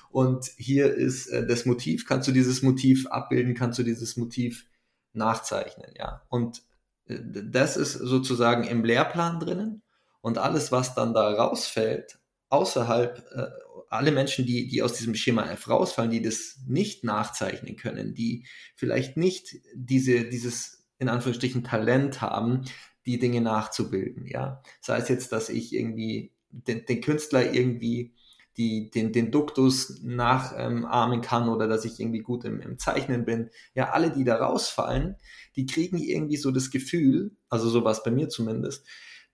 Und 0.10 0.46
hier 0.58 0.94
ist 0.94 1.27
äh, 1.27 1.46
das 1.46 1.65
Motiv, 1.65 2.06
kannst 2.08 2.27
du 2.27 2.32
dieses 2.32 2.62
Motiv 2.62 3.06
abbilden, 3.08 3.54
kannst 3.54 3.77
du 3.77 3.84
dieses 3.84 4.15
Motiv 4.15 4.65
nachzeichnen, 5.13 5.92
ja. 5.98 6.22
Und 6.30 6.63
äh, 7.08 7.20
das 7.20 7.77
ist 7.77 7.94
sozusagen 7.94 8.63
im 8.63 8.86
Lehrplan 8.86 9.39
drinnen. 9.39 9.82
Und 10.25 10.39
alles, 10.39 10.72
was 10.72 10.96
dann 10.96 11.13
da 11.13 11.29
rausfällt, 11.29 12.17
außerhalb, 12.50 13.24
äh, 13.32 13.46
alle 13.89 14.12
Menschen, 14.12 14.44
die, 14.48 14.67
die 14.67 14.82
aus 14.82 14.94
diesem 14.94 15.13
Schema 15.13 15.48
F 15.51 15.70
rausfallen, 15.70 16.10
die 16.10 16.24
das 16.24 16.62
nicht 16.65 17.03
nachzeichnen 17.03 17.75
können, 17.75 18.15
die 18.15 18.48
vielleicht 18.75 19.17
nicht 19.17 19.55
diese, 19.75 20.24
dieses, 20.24 20.84
in 20.98 21.10
Anführungsstrichen, 21.10 21.63
Talent 21.63 22.22
haben, 22.22 22.65
die 23.05 23.20
Dinge 23.20 23.39
nachzubilden, 23.39 24.25
ja. 24.25 24.63
Sei 24.82 24.98
es 24.98 25.10
jetzt, 25.10 25.32
dass 25.32 25.50
ich 25.50 25.72
irgendwie 25.74 26.34
den, 26.50 26.88
den 26.88 27.01
Künstler 27.01 27.53
irgendwie 27.53 28.15
die, 28.58 28.89
den, 28.89 29.13
den 29.13 29.29
Duktus 29.29 30.01
nachahmen 30.01 31.22
kann 31.22 31.50
oder 31.50 31.67
dass 31.67 31.86
ich 31.86 32.00
irgendwie 32.00 32.24
gut 32.24 32.46
im, 32.46 32.62
im 32.62 32.79
Zeichnen 32.79 33.25
bin. 33.25 33.51
Ja, 33.75 33.91
alle, 33.91 34.10
die 34.10 34.24
da 34.24 34.38
rausfallen, 34.38 35.17
die 35.55 35.67
kriegen 35.67 36.00
irgendwie 36.00 36.38
so 36.38 36.50
das 36.50 36.72
Gefühl, 36.72 37.38
also 37.48 37.70
so 37.70 37.84
war 37.84 37.91
es 37.91 38.01
bei 38.01 38.10
mir 38.10 38.27
zumindest, 38.27 38.88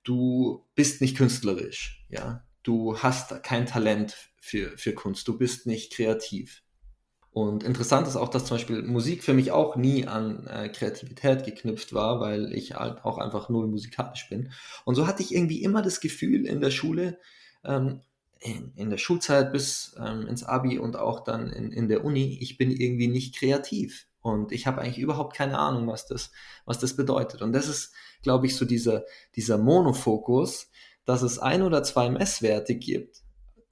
du 0.03 0.65
bist 0.75 1.01
nicht 1.01 1.17
künstlerisch, 1.17 2.05
ja. 2.10 2.43
Du 2.63 2.98
hast 3.00 3.41
kein 3.43 3.65
Talent 3.65 4.15
für, 4.39 4.77
für 4.77 4.93
Kunst, 4.93 5.27
du 5.27 5.38
bist 5.38 5.65
nicht 5.65 5.93
kreativ. 5.93 6.62
Und 7.31 7.63
interessant 7.63 8.08
ist 8.08 8.17
auch, 8.17 8.27
dass 8.27 8.46
zum 8.46 8.58
Beispiel 8.58 8.84
Musik 8.84 9.24
für 9.24 9.34
mich 9.34 9.51
auch 9.51 9.77
nie 9.77 10.05
an 10.05 10.46
äh, 10.48 10.67
Kreativität 10.67 11.46
geknüpft 11.46 11.93
war, 11.93 12.20
weil 12.20 12.53
ich 12.53 12.75
halt 12.75 13.05
auch 13.05 13.17
einfach 13.17 13.48
null 13.48 13.67
musikalisch 13.67 14.27
bin. 14.29 14.51
Und 14.84 14.96
so 14.96 15.08
hatte 15.08 15.24
ich 15.24 15.34
irgendwie 15.34 15.63
immer 15.63 15.81
das 15.81 16.01
Gefühl 16.01 16.46
in 16.46 16.60
der 16.60 16.72
Schule, 16.72 17.20
ähm, 17.63 18.01
in, 18.41 18.74
in 18.75 18.89
der 18.89 18.98
Schulzeit 18.98 19.53
bis 19.53 19.96
ähm, 19.98 20.27
ins 20.27 20.43
Abi 20.43 20.77
und 20.77 20.98
auch 20.98 21.24
dann 21.24 21.50
in, 21.53 21.72
in 21.72 21.88
der 21.88 22.03
Uni, 22.03 22.38
ich 22.41 22.58
bin 22.58 22.70
irgendwie 22.70 23.08
nicht 23.08 23.38
kreativ. 23.38 24.08
Und 24.21 24.51
ich 24.51 24.67
habe 24.67 24.81
eigentlich 24.81 24.99
überhaupt 24.99 25.35
keine 25.35 25.57
Ahnung, 25.57 25.87
was 25.87 26.07
das, 26.07 26.31
was 26.65 26.79
das 26.79 26.95
bedeutet. 26.95 27.41
Und 27.41 27.53
das 27.53 27.67
ist, 27.67 27.93
glaube 28.21 28.45
ich, 28.45 28.55
so 28.55 28.65
dieser, 28.65 29.03
dieser 29.35 29.57
Monofokus, 29.57 30.69
dass 31.05 31.23
es 31.23 31.39
ein 31.39 31.63
oder 31.63 31.83
zwei 31.83 32.09
Messwerte 32.09 32.75
gibt. 32.75 33.23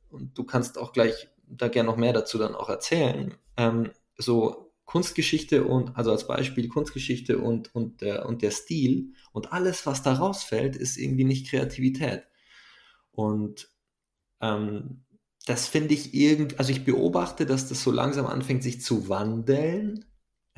Und 0.09 0.37
du 0.37 0.43
kannst 0.43 0.77
auch 0.77 0.91
gleich 0.91 1.29
da 1.47 1.67
gerne 1.67 1.89
noch 1.89 1.97
mehr 1.97 2.13
dazu 2.13 2.37
dann 2.37 2.55
auch 2.55 2.69
erzählen. 2.69 3.35
Ähm, 3.57 3.91
so 4.17 4.71
Kunstgeschichte 4.85 5.65
und, 5.65 5.95
also 5.95 6.11
als 6.11 6.25
Beispiel 6.25 6.67
Kunstgeschichte 6.67 7.37
und, 7.37 7.73
und, 7.75 8.01
der, 8.01 8.25
und 8.25 8.41
der 8.41 8.49
Stil 8.51 9.13
und 9.31 9.53
alles, 9.53 9.85
was 9.85 10.01
da 10.01 10.13
rausfällt, 10.13 10.75
ist 10.75 10.97
irgendwie 10.97 11.25
nicht 11.25 11.47
Kreativität. 11.47 12.23
Und 13.11 13.69
ähm, 14.41 15.03
das 15.45 15.67
finde 15.67 15.93
ich 15.93 16.13
irgendwie, 16.13 16.57
also 16.57 16.71
ich 16.71 16.85
beobachte, 16.85 17.45
dass 17.45 17.69
das 17.69 17.83
so 17.83 17.91
langsam 17.91 18.25
anfängt, 18.25 18.63
sich 18.63 18.81
zu 18.81 19.09
wandeln. 19.09 20.05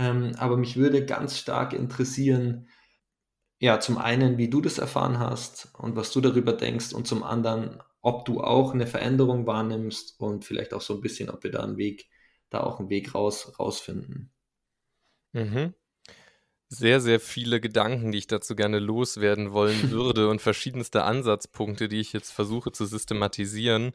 Ähm, 0.02 0.34
aber 0.38 0.58
mich 0.58 0.78
würde 0.78 1.06
ganz 1.06 1.38
stark 1.38 1.74
interessieren, 1.74 2.68
ja, 3.60 3.80
zum 3.80 4.00
einen, 4.00 4.40
wie 4.40 4.50
du 4.50 4.60
das 4.60 4.80
erfahren 4.80 5.20
hast 5.20 5.72
und 5.78 5.96
was 5.96 6.12
du 6.12 6.22
darüber 6.22 6.54
denkst 6.54 6.94
und 6.94 7.08
zum 7.08 7.22
anderen, 7.22 7.84
ob 8.02 8.26
du 8.26 8.42
auch 8.42 8.74
eine 8.74 8.88
Veränderung 8.88 9.46
wahrnimmst 9.46 10.20
und 10.20 10.44
vielleicht 10.44 10.74
auch 10.74 10.82
so 10.82 10.96
ein 10.96 11.02
bisschen, 11.02 11.30
ob 11.30 11.44
wir 11.44 11.52
da 11.52 11.64
einen 11.64 11.78
Weg, 11.78 12.10
da 12.50 12.62
auch 12.62 12.80
einen 12.80 12.90
Weg 12.90 13.14
raus, 13.14 13.54
rausfinden. 13.60 14.34
Mhm 15.34 15.76
sehr, 16.72 17.02
sehr 17.02 17.20
viele 17.20 17.60
Gedanken, 17.60 18.14
die 18.14 18.20
ich 18.20 18.28
dazu 18.28 18.56
gerne 18.56 18.80
loswerden 18.80 19.52
wollen 19.52 19.92
würde 19.92 20.30
und 20.30 20.42
verschiedenste 20.42 21.04
Ansatzpunkte, 21.04 21.90
die 21.90 22.00
ich 22.00 22.14
jetzt 22.14 22.32
versuche 22.32 22.72
zu 22.72 22.86
systematisieren. 22.86 23.92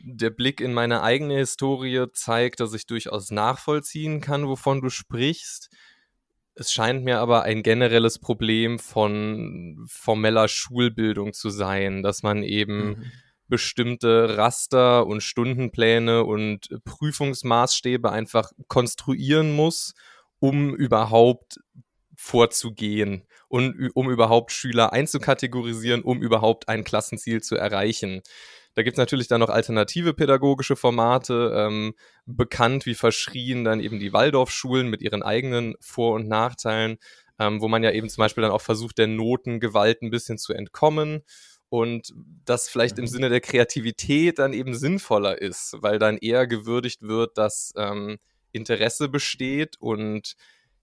Der 0.00 0.30
Blick 0.30 0.60
in 0.60 0.72
meine 0.72 1.02
eigene 1.02 1.36
Historie 1.36 2.06
zeigt, 2.12 2.60
dass 2.60 2.72
ich 2.74 2.86
durchaus 2.86 3.30
nachvollziehen 3.30 4.20
kann, 4.20 4.46
wovon 4.46 4.80
du 4.80 4.90
sprichst. 4.90 5.70
Es 6.54 6.72
scheint 6.72 7.04
mir 7.04 7.20
aber 7.20 7.42
ein 7.42 7.62
generelles 7.62 8.18
Problem 8.18 8.78
von 8.78 9.84
formeller 9.88 10.48
Schulbildung 10.48 11.32
zu 11.32 11.50
sein, 11.50 12.02
dass 12.02 12.22
man 12.22 12.42
eben 12.42 12.88
mhm. 12.88 13.12
bestimmte 13.46 14.36
Raster 14.36 15.06
und 15.06 15.22
Stundenpläne 15.22 16.24
und 16.24 16.68
Prüfungsmaßstäbe 16.84 18.10
einfach 18.10 18.50
konstruieren 18.66 19.52
muss, 19.54 19.94
um 20.40 20.74
überhaupt 20.74 21.60
vorzugehen 22.16 23.22
und 23.46 23.90
um 23.94 24.10
überhaupt 24.10 24.50
Schüler 24.50 24.92
einzukategorisieren, 24.92 26.02
um 26.02 26.20
überhaupt 26.20 26.68
ein 26.68 26.82
Klassenziel 26.82 27.40
zu 27.40 27.54
erreichen. 27.56 28.22
Da 28.74 28.82
gibt 28.82 28.94
es 28.94 28.98
natürlich 28.98 29.28
dann 29.28 29.40
noch 29.40 29.48
alternative 29.48 30.14
pädagogische 30.14 30.76
Formate, 30.76 31.52
ähm, 31.54 31.94
bekannt 32.26 32.86
wie 32.86 32.94
verschrien 32.94 33.64
dann 33.64 33.80
eben 33.80 33.98
die 33.98 34.12
Waldorfschulen 34.12 34.88
mit 34.88 35.02
ihren 35.02 35.22
eigenen 35.22 35.74
Vor- 35.80 36.14
und 36.14 36.28
Nachteilen, 36.28 36.98
ähm, 37.38 37.60
wo 37.60 37.68
man 37.68 37.82
ja 37.82 37.90
eben 37.90 38.08
zum 38.08 38.22
Beispiel 38.22 38.42
dann 38.42 38.52
auch 38.52 38.60
versucht, 38.60 38.98
der 38.98 39.06
Notengewalt 39.06 40.02
ein 40.02 40.10
bisschen 40.10 40.38
zu 40.38 40.52
entkommen 40.52 41.22
und 41.68 42.12
das 42.44 42.68
vielleicht 42.68 42.98
im 42.98 43.04
mhm. 43.04 43.08
Sinne 43.08 43.28
der 43.28 43.40
Kreativität 43.40 44.38
dann 44.38 44.52
eben 44.52 44.74
sinnvoller 44.74 45.40
ist, 45.40 45.76
weil 45.80 45.98
dann 45.98 46.16
eher 46.16 46.46
gewürdigt 46.46 47.02
wird, 47.02 47.36
dass 47.36 47.72
ähm, 47.76 48.18
Interesse 48.52 49.08
besteht 49.08 49.76
und 49.78 50.34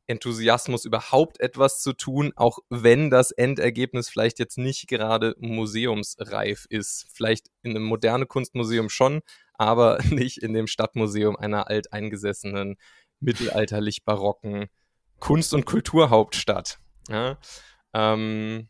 Enthusiasmus 0.08 0.86
überhaupt 0.86 1.40
etwas 1.40 1.82
zu 1.82 1.94
tun, 1.94 2.32
auch 2.36 2.60
wenn 2.70 3.10
das 3.10 3.32
Endergebnis 3.32 4.10
vielleicht 4.10 4.40
jetzt 4.40 4.58
nicht 4.58 4.88
gerade 4.88 5.36
museumsreif 5.40 6.66
ist. 6.70 7.08
Vielleicht 7.12 7.48
in 7.64 7.72
einem 7.72 7.84
modernen 7.84 8.28
Kunstmuseum 8.28 8.90
schon, 8.90 9.22
aber 9.54 10.00
nicht 10.10 10.38
in 10.38 10.54
dem 10.54 10.68
Stadtmuseum 10.68 11.36
einer 11.36 11.68
alteingesessenen, 11.70 12.78
mittelalterlich 13.20 14.04
barocken 14.04 14.68
Kunst- 15.20 15.54
und 15.54 15.66
Kulturhauptstadt. 15.66 16.80
Ja, 17.10 17.38
ähm, 17.94 18.68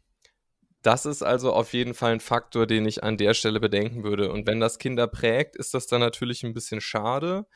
das 0.82 1.08
ist 1.08 1.24
also 1.24 1.51
auf 1.51 1.74
jeden 1.74 1.96
Fall 1.96 2.13
ein 2.13 2.20
Faktor, 2.20 2.68
den 2.68 2.86
ich 2.86 3.04
an 3.04 3.18
der 3.18 3.34
Stelle 3.34 3.60
bedenken 3.60 4.04
würde. 4.04 4.32
Und 4.32 4.46
wenn 4.46 4.60
das 4.60 4.77
Kinder 4.77 5.08
prägt, 5.08 5.56
ist 5.56 5.74
das 5.74 5.88
dann 5.88 6.00
natürlich 6.00 6.44
ein 6.44 6.54
bisschen 6.54 6.80
schade 6.80 7.48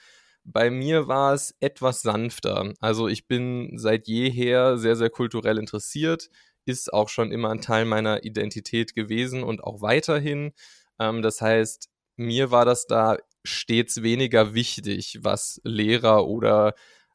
Bei 0.44 0.70
mir 0.70 1.08
war 1.08 1.34
es 1.34 1.56
etwas 1.60 2.02
sanfter. 2.02 2.74
Also 2.80 3.08
ich 3.08 3.28
bin 3.28 3.78
seit 3.78 4.08
jeher 4.08 4.78
sehr, 4.78 4.96
sehr 4.96 5.10
kulturell 5.10 5.58
interessiert, 5.58 6.30
ist 6.66 6.94
auch 6.94 7.10
schon 7.10 7.32
immer 7.32 7.50
ein 7.50 7.62
Teil 7.62 7.86
meiner 7.86 8.24
Identität 8.24 8.96
gewesen 8.96 9.44
und 9.44 9.64
auch 9.64 9.82
weiterhin. 9.82 10.52
Ähm, 11.00 11.22
das 11.22 11.42
heißt, 11.42 11.90
mir 12.16 12.52
war 12.52 12.66
das 12.66 12.88
da 12.88 13.18
stets 13.44 14.04
weniger 14.04 14.54
wichtig, 14.54 15.20
was 15.22 15.62
Lehrer 15.64 16.28
oder 16.28 16.74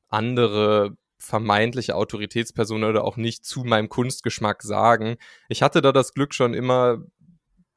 andere 0.08 0.96
vermeintliche 1.18 1.94
Autoritätspersonen 1.96 2.88
oder 2.88 3.04
auch 3.04 3.16
nicht 3.16 3.44
zu 3.44 3.64
meinem 3.64 3.88
Kunstgeschmack 3.88 4.62
sagen. 4.62 5.16
Ich 5.48 5.62
hatte 5.62 5.82
da 5.82 5.92
das 5.92 6.14
Glück 6.14 6.34
schon 6.34 6.54
immer 6.54 6.98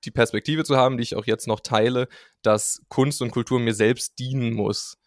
die 0.03 0.11
Perspektive 0.11 0.63
zu 0.63 0.77
haben, 0.77 0.97
die 0.97 1.03
ich 1.03 1.15
auch 1.15 1.25
jetzt 1.25 1.47
noch 1.47 1.59
teile, 1.59 2.07
dass 2.41 2.81
Kunst 2.89 3.21
und 3.21 3.31
Kultur 3.31 3.59
mir 3.59 3.73
selbst 3.73 4.19
dienen 4.19 4.53
muss. 4.53 4.97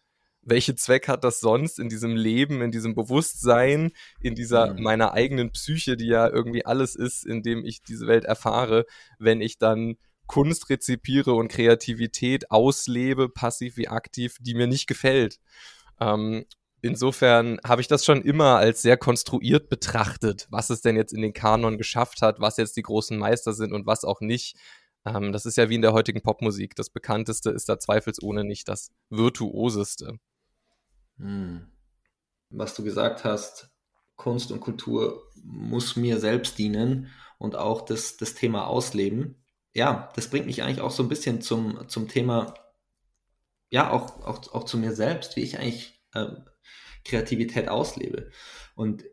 Welchen 0.43 0.77
Zweck 0.77 1.07
hat 1.07 1.23
das 1.23 1.39
sonst 1.39 1.79
in 1.79 1.89
diesem 1.89 2.15
Leben, 2.15 2.61
in 2.61 2.71
diesem 2.71 2.95
Bewusstsein, 2.95 3.91
in 4.21 4.33
dieser 4.33 4.73
mhm. 4.73 4.81
meiner 4.81 5.13
eigenen 5.13 5.51
Psyche, 5.51 5.97
die 5.97 6.07
ja 6.07 6.27
irgendwie 6.27 6.65
alles 6.65 6.95
ist, 6.95 7.25
in 7.25 7.43
dem 7.43 7.63
ich 7.63 7.83
diese 7.83 8.07
Welt 8.07 8.25
erfahre, 8.25 8.85
wenn 9.19 9.41
ich 9.41 9.57
dann 9.57 9.97
Kunst 10.27 10.69
rezipiere 10.69 11.33
und 11.33 11.49
Kreativität 11.49 12.51
auslebe, 12.51 13.29
passiv 13.29 13.77
wie 13.77 13.89
aktiv, 13.89 14.37
die 14.39 14.53
mir 14.53 14.67
nicht 14.67 14.87
gefällt. 14.87 15.39
Ähm, 15.99 16.45
insofern 16.81 17.59
habe 17.65 17.81
ich 17.81 17.87
das 17.87 18.05
schon 18.05 18.21
immer 18.21 18.57
als 18.57 18.81
sehr 18.81 18.97
konstruiert 18.97 19.69
betrachtet, 19.69 20.47
was 20.49 20.69
es 20.69 20.81
denn 20.81 20.95
jetzt 20.95 21.13
in 21.13 21.21
den 21.21 21.33
Kanon 21.33 21.77
geschafft 21.77 22.21
hat, 22.21 22.39
was 22.39 22.57
jetzt 22.57 22.77
die 22.77 22.81
großen 22.81 23.17
Meister 23.17 23.53
sind 23.53 23.73
und 23.73 23.85
was 23.85 24.05
auch 24.05 24.21
nicht. 24.21 24.55
Ähm, 25.05 25.33
das 25.33 25.45
ist 25.45 25.57
ja 25.57 25.69
wie 25.69 25.75
in 25.75 25.81
der 25.81 25.93
heutigen 25.93 26.21
Popmusik. 26.21 26.75
Das 26.75 26.89
bekannteste 26.89 27.49
ist 27.49 27.69
da 27.69 27.77
zweifelsohne 27.77 28.43
nicht 28.43 28.67
das 28.67 28.91
virtuoseste. 29.09 30.17
Hm. 31.21 31.67
Was 32.49 32.75
du 32.75 32.83
gesagt 32.83 33.23
hast, 33.23 33.69
Kunst 34.15 34.51
und 34.51 34.59
Kultur 34.59 35.23
muss 35.43 35.95
mir 35.95 36.19
selbst 36.19 36.57
dienen 36.57 37.09
und 37.37 37.55
auch 37.55 37.81
das, 37.81 38.17
das 38.17 38.35
Thema 38.35 38.67
ausleben. 38.67 39.43
Ja, 39.73 40.09
das 40.15 40.29
bringt 40.29 40.47
mich 40.47 40.61
eigentlich 40.61 40.81
auch 40.81 40.91
so 40.91 41.01
ein 41.01 41.09
bisschen 41.09 41.41
zum, 41.41 41.87
zum 41.87 42.07
Thema, 42.07 42.53
ja, 43.69 43.89
auch, 43.89 44.21
auch, 44.21 44.53
auch 44.53 44.65
zu 44.65 44.77
mir 44.77 44.93
selbst, 44.93 45.35
wie 45.37 45.41
ich 45.41 45.57
eigentlich 45.57 46.03
äh, 46.13 46.27
Kreativität 47.05 47.69
auslebe. 47.69 48.31
Und 48.75 49.05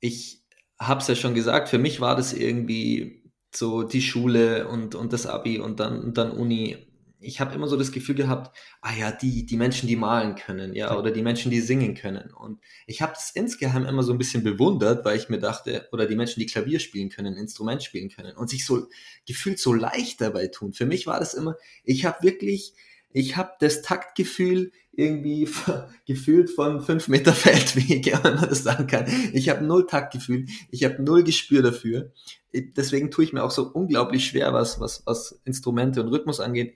ich 0.00 0.44
habe 0.80 1.00
es 1.00 1.08
ja 1.08 1.14
schon 1.14 1.34
gesagt, 1.34 1.68
für 1.68 1.78
mich 1.78 2.00
war 2.00 2.16
das 2.16 2.32
irgendwie 2.32 3.30
so 3.54 3.82
die 3.82 4.02
Schule 4.02 4.68
und, 4.68 4.94
und 4.94 5.12
das 5.12 5.26
Abi 5.26 5.58
und 5.58 5.80
dann, 5.80 6.00
und 6.00 6.18
dann 6.18 6.30
Uni. 6.30 6.92
Ich 7.26 7.40
habe 7.40 7.54
immer 7.54 7.66
so 7.68 7.76
das 7.76 7.92
Gefühl 7.92 8.14
gehabt, 8.14 8.56
ah 8.80 8.92
ja, 8.94 9.10
die, 9.10 9.44
die 9.44 9.56
Menschen, 9.56 9.88
die 9.88 9.96
malen 9.96 10.36
können, 10.36 10.74
ja, 10.74 10.96
oder 10.96 11.10
die 11.10 11.22
Menschen, 11.22 11.50
die 11.50 11.60
singen 11.60 11.94
können. 11.94 12.32
Und 12.32 12.60
ich 12.86 13.02
habe 13.02 13.12
das 13.14 13.30
insgeheim 13.30 13.84
immer 13.84 14.02
so 14.02 14.12
ein 14.12 14.18
bisschen 14.18 14.44
bewundert, 14.44 15.04
weil 15.04 15.16
ich 15.16 15.28
mir 15.28 15.38
dachte, 15.38 15.88
oder 15.92 16.06
die 16.06 16.16
Menschen, 16.16 16.40
die 16.40 16.46
Klavier 16.46 16.78
spielen 16.78 17.08
können, 17.08 17.36
Instrument 17.36 17.82
spielen 17.82 18.08
können 18.08 18.36
und 18.36 18.48
sich 18.48 18.64
so 18.64 18.86
gefühlt 19.26 19.58
so 19.58 19.72
leicht 19.72 20.20
dabei 20.20 20.46
tun. 20.46 20.72
Für 20.72 20.86
mich 20.86 21.06
war 21.06 21.18
das 21.18 21.34
immer, 21.34 21.56
ich 21.84 22.04
habe 22.04 22.22
wirklich, 22.22 22.74
ich 23.12 23.36
habe 23.36 23.52
das 23.60 23.82
Taktgefühl 23.82 24.72
irgendwie 24.96 25.48
gefühlt 26.06 26.50
von 26.50 26.80
fünf 26.80 27.08
Meter 27.08 27.32
Feldwege, 27.34 28.18
wenn 28.22 28.34
man 28.34 28.48
das 28.48 28.62
sagen 28.62 28.86
kann. 28.86 29.06
Ich 29.32 29.48
habe 29.48 29.64
null 29.64 29.86
Taktgefühl, 29.86 30.46
ich 30.70 30.84
habe 30.84 31.02
null 31.02 31.22
Gespür 31.22 31.62
dafür. 31.62 32.12
Deswegen 32.52 33.10
tue 33.10 33.24
ich 33.24 33.32
mir 33.32 33.44
auch 33.44 33.50
so 33.50 33.70
unglaublich 33.70 34.26
schwer, 34.26 34.52
was, 34.54 34.80
was, 34.80 35.02
was 35.04 35.40
Instrumente 35.44 36.02
und 36.02 36.08
Rhythmus 36.08 36.40
angeht. 36.40 36.74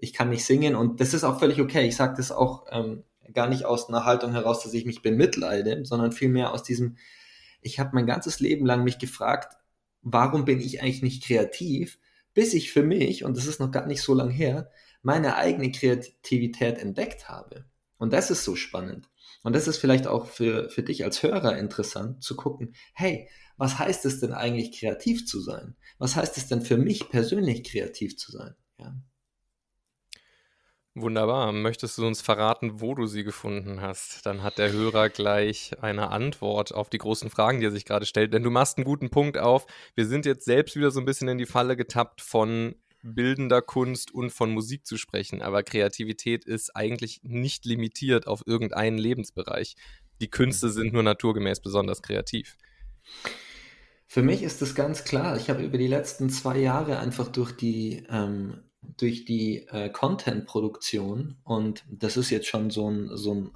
Ich 0.00 0.12
kann 0.12 0.30
nicht 0.30 0.44
singen 0.44 0.74
und 0.74 1.00
das 1.00 1.14
ist 1.14 1.24
auch 1.24 1.38
völlig 1.38 1.60
okay. 1.60 1.86
Ich 1.86 1.96
sage 1.96 2.14
das 2.16 2.32
auch 2.32 2.66
ähm, 2.70 3.04
gar 3.32 3.48
nicht 3.48 3.64
aus 3.64 3.88
einer 3.88 4.04
Haltung 4.04 4.32
heraus, 4.32 4.62
dass 4.62 4.74
ich 4.74 4.86
mich 4.86 5.02
bemitleide, 5.02 5.84
sondern 5.84 6.12
vielmehr 6.12 6.52
aus 6.52 6.62
diesem, 6.62 6.96
ich 7.60 7.78
habe 7.78 7.90
mein 7.94 8.06
ganzes 8.06 8.40
Leben 8.40 8.66
lang 8.66 8.84
mich 8.84 8.98
gefragt, 8.98 9.56
warum 10.02 10.44
bin 10.44 10.60
ich 10.60 10.82
eigentlich 10.82 11.02
nicht 11.02 11.24
kreativ, 11.24 11.98
bis 12.34 12.54
ich 12.54 12.72
für 12.72 12.82
mich, 12.82 13.24
und 13.24 13.36
das 13.36 13.46
ist 13.46 13.60
noch 13.60 13.70
gar 13.70 13.86
nicht 13.86 14.02
so 14.02 14.14
lang 14.14 14.30
her, 14.30 14.70
meine 15.02 15.36
eigene 15.36 15.70
Kreativität 15.72 16.78
entdeckt 16.78 17.28
habe. 17.28 17.64
Und 17.98 18.12
das 18.12 18.30
ist 18.30 18.44
so 18.44 18.56
spannend. 18.56 19.08
Und 19.42 19.54
das 19.54 19.68
ist 19.68 19.78
vielleicht 19.78 20.06
auch 20.06 20.26
für, 20.26 20.68
für 20.70 20.82
dich 20.82 21.04
als 21.04 21.22
Hörer 21.22 21.58
interessant 21.58 22.22
zu 22.22 22.36
gucken, 22.36 22.74
hey, 22.94 23.28
was 23.56 23.78
heißt 23.78 24.04
es 24.06 24.20
denn 24.20 24.32
eigentlich 24.32 24.78
kreativ 24.78 25.26
zu 25.26 25.40
sein? 25.40 25.76
Was 25.98 26.16
heißt 26.16 26.36
es 26.36 26.46
denn 26.48 26.62
für 26.62 26.78
mich 26.78 27.10
persönlich 27.10 27.64
kreativ 27.64 28.16
zu 28.16 28.32
sein? 28.32 28.54
Ja. 28.78 28.94
Wunderbar. 31.00 31.52
Möchtest 31.52 31.98
du 31.98 32.06
uns 32.06 32.20
verraten, 32.20 32.80
wo 32.80 32.94
du 32.94 33.06
sie 33.06 33.24
gefunden 33.24 33.80
hast? 33.80 34.26
Dann 34.26 34.42
hat 34.42 34.58
der 34.58 34.72
Hörer 34.72 35.08
gleich 35.08 35.72
eine 35.80 36.10
Antwort 36.10 36.74
auf 36.74 36.90
die 36.90 36.98
großen 36.98 37.30
Fragen, 37.30 37.60
die 37.60 37.66
er 37.66 37.70
sich 37.70 37.84
gerade 37.84 38.06
stellt. 38.06 38.34
Denn 38.34 38.42
du 38.42 38.50
machst 38.50 38.76
einen 38.76 38.84
guten 38.84 39.10
Punkt 39.10 39.38
auf. 39.38 39.66
Wir 39.94 40.06
sind 40.06 40.26
jetzt 40.26 40.44
selbst 40.44 40.76
wieder 40.76 40.90
so 40.90 41.00
ein 41.00 41.06
bisschen 41.06 41.28
in 41.28 41.38
die 41.38 41.46
Falle 41.46 41.76
getappt 41.76 42.20
von 42.20 42.74
bildender 43.02 43.62
Kunst 43.62 44.12
und 44.12 44.30
von 44.30 44.50
Musik 44.50 44.86
zu 44.86 44.96
sprechen. 44.96 45.42
Aber 45.42 45.62
Kreativität 45.62 46.44
ist 46.44 46.76
eigentlich 46.76 47.20
nicht 47.22 47.64
limitiert 47.64 48.26
auf 48.26 48.42
irgendeinen 48.46 48.98
Lebensbereich. 48.98 49.76
Die 50.20 50.30
Künste 50.30 50.66
mhm. 50.66 50.72
sind 50.72 50.92
nur 50.92 51.02
naturgemäß 51.02 51.60
besonders 51.60 52.02
kreativ. 52.02 52.56
Für 54.06 54.22
mich 54.22 54.42
ist 54.42 54.60
das 54.60 54.74
ganz 54.74 55.04
klar. 55.04 55.36
Ich 55.36 55.48
habe 55.50 55.62
über 55.62 55.78
die 55.78 55.86
letzten 55.86 56.30
zwei 56.30 56.58
Jahre 56.58 56.98
einfach 56.98 57.28
durch 57.28 57.52
die, 57.52 58.04
ähm, 58.10 58.60
durch 59.00 59.24
die 59.24 59.66
äh, 59.68 59.90
Content-Produktion 59.90 61.36
und 61.44 61.84
das 61.90 62.16
ist 62.16 62.30
jetzt 62.30 62.46
schon 62.46 62.70
so 62.70 62.90
ein, 62.90 63.16
so 63.16 63.34
ein 63.34 63.50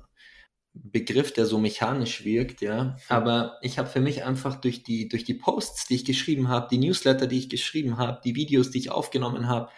Begriff, 0.72 1.32
der 1.32 1.46
so 1.46 1.58
mechanisch 1.58 2.24
wirkt, 2.24 2.60
ja. 2.60 2.96
Aber 3.08 3.58
ich 3.62 3.78
habe 3.78 3.88
für 3.88 4.00
mich 4.00 4.24
einfach 4.24 4.56
durch 4.56 4.82
die, 4.82 5.08
durch 5.08 5.22
die 5.22 5.34
Posts, 5.34 5.86
die 5.86 5.94
ich 5.94 6.04
geschrieben 6.04 6.48
habe, 6.48 6.66
die 6.68 6.78
Newsletter, 6.78 7.28
die 7.28 7.38
ich 7.38 7.48
geschrieben 7.48 7.96
habe, 7.96 8.20
die 8.24 8.34
Videos, 8.34 8.70
die 8.70 8.78
ich 8.78 8.90
aufgenommen 8.90 9.48
habe, 9.48 9.70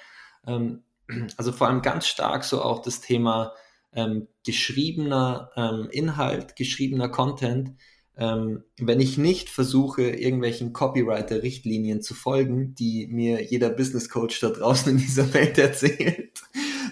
ähm, 0.47 0.85
also 1.37 1.53
vor 1.53 1.69
allem 1.69 1.83
ganz 1.83 2.07
stark 2.07 2.45
so 2.45 2.63
auch 2.63 2.81
das 2.81 3.03
Thema 3.03 3.53
ähm, 3.93 4.29
geschriebener 4.45 5.51
ähm, 5.57 5.89
Inhalt, 5.91 6.57
geschriebener 6.57 7.11
Content, 7.11 7.75
ähm, 8.19 8.65
wenn 8.79 9.01
ich 9.01 9.19
nicht 9.19 9.51
versuche, 9.51 10.03
irgendwelchen 10.03 10.73
Copywriter-Richtlinien 10.73 12.01
zu 12.01 12.15
folgen, 12.15 12.75
die 12.75 13.09
mir 13.09 13.43
jeder 13.45 13.69
Business 13.69 14.09
Coach 14.09 14.41
da 14.41 14.49
draußen 14.49 14.93
in 14.93 14.99
dieser 14.99 15.33
Welt 15.35 15.59
erzählt, 15.59 16.41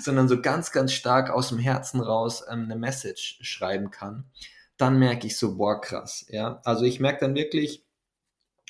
sondern 0.01 0.29
so 0.29 0.41
ganz, 0.41 0.71
ganz 0.71 0.93
stark 0.93 1.31
aus 1.31 1.49
dem 1.49 1.59
Herzen 1.59 2.01
raus 2.01 2.45
ähm, 2.51 2.65
eine 2.65 2.77
Message 2.77 3.39
schreiben 3.41 3.91
kann, 3.91 4.25
dann 4.77 4.99
merke 4.99 5.27
ich 5.27 5.39
so, 5.39 5.57
boah, 5.57 5.81
krass, 5.81 6.27
ja. 6.29 6.61
Also 6.65 6.85
ich 6.85 7.01
merke 7.01 7.21
dann 7.21 7.35
wirklich 7.35 7.85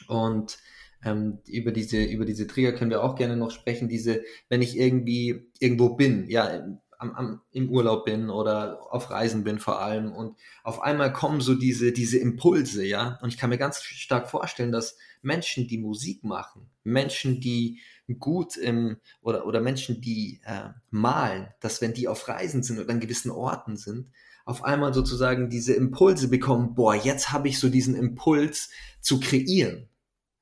und 0.06 0.58
ähm, 1.04 1.38
über 1.46 1.72
diese, 1.72 2.02
über 2.02 2.24
diese 2.24 2.46
Trigger 2.46 2.72
können 2.72 2.90
wir 2.90 3.02
auch 3.02 3.16
gerne 3.16 3.36
noch 3.36 3.50
sprechen, 3.50 3.88
diese, 3.88 4.22
wenn 4.48 4.62
ich 4.62 4.76
irgendwie 4.78 5.50
irgendwo 5.58 5.90
bin, 5.90 6.28
ja, 6.30 6.66
am, 7.04 7.14
am, 7.14 7.40
im 7.52 7.70
Urlaub 7.70 8.04
bin 8.04 8.30
oder 8.30 8.80
auf 8.90 9.10
Reisen 9.10 9.44
bin 9.44 9.58
vor 9.58 9.80
allem 9.80 10.12
und 10.12 10.36
auf 10.62 10.82
einmal 10.82 11.12
kommen 11.12 11.40
so 11.40 11.54
diese, 11.54 11.92
diese 11.92 12.18
Impulse, 12.18 12.84
ja. 12.84 13.18
Und 13.22 13.28
ich 13.28 13.38
kann 13.38 13.50
mir 13.50 13.58
ganz 13.58 13.82
stark 13.82 14.28
vorstellen, 14.28 14.72
dass 14.72 14.96
Menschen, 15.22 15.68
die 15.68 15.78
Musik 15.78 16.24
machen, 16.24 16.70
Menschen, 16.82 17.40
die 17.40 17.80
gut 18.18 18.56
im, 18.56 18.96
oder, 19.22 19.46
oder 19.46 19.60
Menschen, 19.60 20.00
die 20.00 20.40
äh, 20.44 20.70
malen, 20.90 21.48
dass 21.60 21.80
wenn 21.80 21.94
die 21.94 22.08
auf 22.08 22.28
Reisen 22.28 22.62
sind 22.62 22.78
oder 22.78 22.92
an 22.92 23.00
gewissen 23.00 23.30
Orten 23.30 23.76
sind, 23.76 24.10
auf 24.44 24.62
einmal 24.62 24.92
sozusagen 24.92 25.48
diese 25.48 25.72
Impulse 25.72 26.28
bekommen, 26.28 26.74
boah, 26.74 26.94
jetzt 26.94 27.32
habe 27.32 27.48
ich 27.48 27.58
so 27.58 27.70
diesen 27.70 27.94
Impuls 27.94 28.70
zu 29.00 29.20
kreieren. 29.20 29.88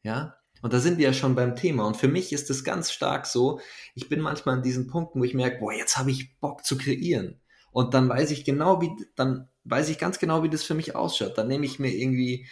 Ja, 0.03 0.37
und 0.62 0.72
da 0.72 0.79
sind 0.79 0.96
wir 0.96 1.07
ja 1.07 1.12
schon 1.12 1.35
beim 1.35 1.57
Thema. 1.57 1.87
Und 1.87 1.96
für 1.96 2.09
mich 2.09 2.33
ist 2.33 2.48
es 2.48 2.64
ganz 2.64 2.92
stark 2.92 3.27
so, 3.27 3.61
ich 3.94 4.09
bin 4.09 4.20
manchmal 4.20 4.57
an 4.57 4.62
diesen 4.62 4.87
Punkten, 4.87 5.20
wo 5.20 5.25
ich 5.25 5.35
merke, 5.35 5.59
boah, 5.59 5.72
jetzt 5.72 5.98
habe 5.98 6.12
ich 6.12 6.38
Bock 6.38 6.64
zu 6.64 6.79
kreieren. 6.79 7.40
Und 7.72 7.94
dann 7.94 8.09
weiß 8.09 8.31
ich 8.31 8.44
genau, 8.44 8.81
wie, 8.81 8.90
dann 9.16 9.48
weiß 9.64 9.88
ich 9.88 9.98
ganz 9.98 10.20
genau, 10.20 10.44
wie 10.44 10.48
das 10.48 10.62
für 10.62 10.75
mich 10.75 10.94
ausschaut. 10.94 11.37
Dann 11.37 11.48
nehme 11.48 11.66
ich 11.66 11.81
mir 11.81 11.92
irgendwie 11.92 12.46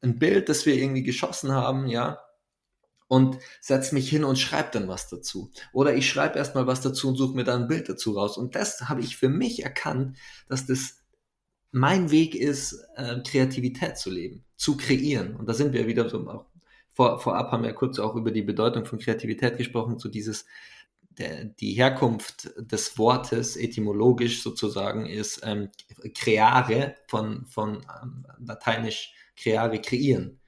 ein 0.00 0.18
Bild, 0.18 0.48
das 0.48 0.64
wir 0.64 0.76
irgendwie 0.76 1.02
geschossen 1.02 1.50
haben, 1.50 1.88
ja, 1.88 2.20
und 3.08 3.38
setze 3.60 3.94
mich 3.94 4.08
hin 4.08 4.22
und 4.22 4.38
schreibe 4.38 4.70
dann 4.72 4.88
was 4.88 5.08
dazu. 5.08 5.50
Oder 5.72 5.94
ich 5.96 6.08
schreibe 6.08 6.38
erstmal 6.38 6.68
was 6.68 6.82
dazu 6.82 7.08
und 7.08 7.16
suche 7.16 7.34
mir 7.34 7.44
dann 7.44 7.62
ein 7.62 7.68
Bild 7.68 7.88
dazu 7.88 8.12
raus. 8.12 8.38
Und 8.38 8.54
das 8.54 8.82
habe 8.82 9.00
ich 9.00 9.16
für 9.16 9.28
mich 9.28 9.64
erkannt, 9.64 10.16
dass 10.48 10.66
das 10.66 11.00
mein 11.72 12.12
Weg 12.12 12.36
ist, 12.36 12.78
äh, 12.94 13.20
Kreativität 13.20 13.98
zu 13.98 14.10
leben, 14.10 14.44
zu 14.56 14.76
kreieren. 14.76 15.34
Und 15.34 15.48
da 15.48 15.54
sind 15.54 15.72
wir 15.72 15.88
wieder 15.88 16.08
so 16.08 16.18
vor, 16.94 17.20
vorab 17.20 17.52
haben 17.52 17.64
wir 17.64 17.72
kurz 17.74 17.98
auch 17.98 18.14
über 18.14 18.30
die 18.30 18.42
Bedeutung 18.42 18.86
von 18.86 18.98
Kreativität 18.98 19.58
gesprochen, 19.58 19.98
so 19.98 20.08
dieses, 20.08 20.46
der, 21.18 21.44
die 21.44 21.72
Herkunft 21.72 22.50
des 22.56 22.96
Wortes 22.98 23.56
etymologisch 23.56 24.42
sozusagen 24.42 25.06
ist 25.06 25.42
ähm, 25.44 25.68
creare 26.14 26.94
von, 27.06 27.46
von 27.46 27.84
ähm, 28.02 28.26
lateinisch 28.38 29.14
creare, 29.36 29.80
kreieren. 29.80 30.40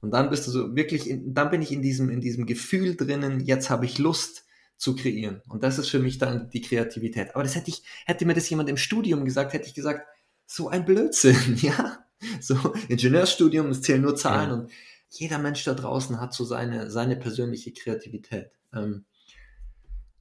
Und 0.00 0.12
dann 0.12 0.30
bist 0.30 0.46
du 0.46 0.52
so 0.52 0.76
wirklich, 0.76 1.10
in, 1.10 1.34
dann 1.34 1.50
bin 1.50 1.62
ich 1.62 1.72
in 1.72 1.82
diesem, 1.82 2.08
in 2.08 2.20
diesem 2.20 2.46
Gefühl 2.46 2.94
drinnen, 2.94 3.40
jetzt 3.40 3.68
habe 3.68 3.84
ich 3.84 3.98
Lust, 3.98 4.44
zu 4.78 4.94
kreieren. 4.94 5.42
Und 5.48 5.64
das 5.64 5.78
ist 5.78 5.88
für 5.88 5.98
mich 5.98 6.18
dann 6.18 6.50
die 6.50 6.60
Kreativität. 6.60 7.34
Aber 7.34 7.42
das 7.42 7.56
hätte 7.56 7.68
ich, 7.68 7.82
hätte 8.06 8.24
mir 8.24 8.34
das 8.34 8.48
jemand 8.48 8.68
im 8.68 8.76
Studium 8.76 9.24
gesagt, 9.24 9.52
hätte 9.52 9.66
ich 9.66 9.74
gesagt, 9.74 10.06
so 10.46 10.68
ein 10.68 10.84
Blödsinn, 10.84 11.56
ja. 11.60 12.04
So, 12.40 12.74
Ingenieurstudium, 12.88 13.68
es 13.68 13.82
zählen 13.82 14.02
nur 14.02 14.16
Zahlen 14.16 14.50
ja. 14.50 14.56
und 14.56 14.70
jeder 15.10 15.38
Mensch 15.38 15.64
da 15.64 15.74
draußen 15.74 16.20
hat 16.20 16.34
so 16.34 16.44
seine, 16.44 16.90
seine 16.90 17.16
persönliche 17.16 17.72
Kreativität. 17.72 18.50
Ähm, 18.74 19.04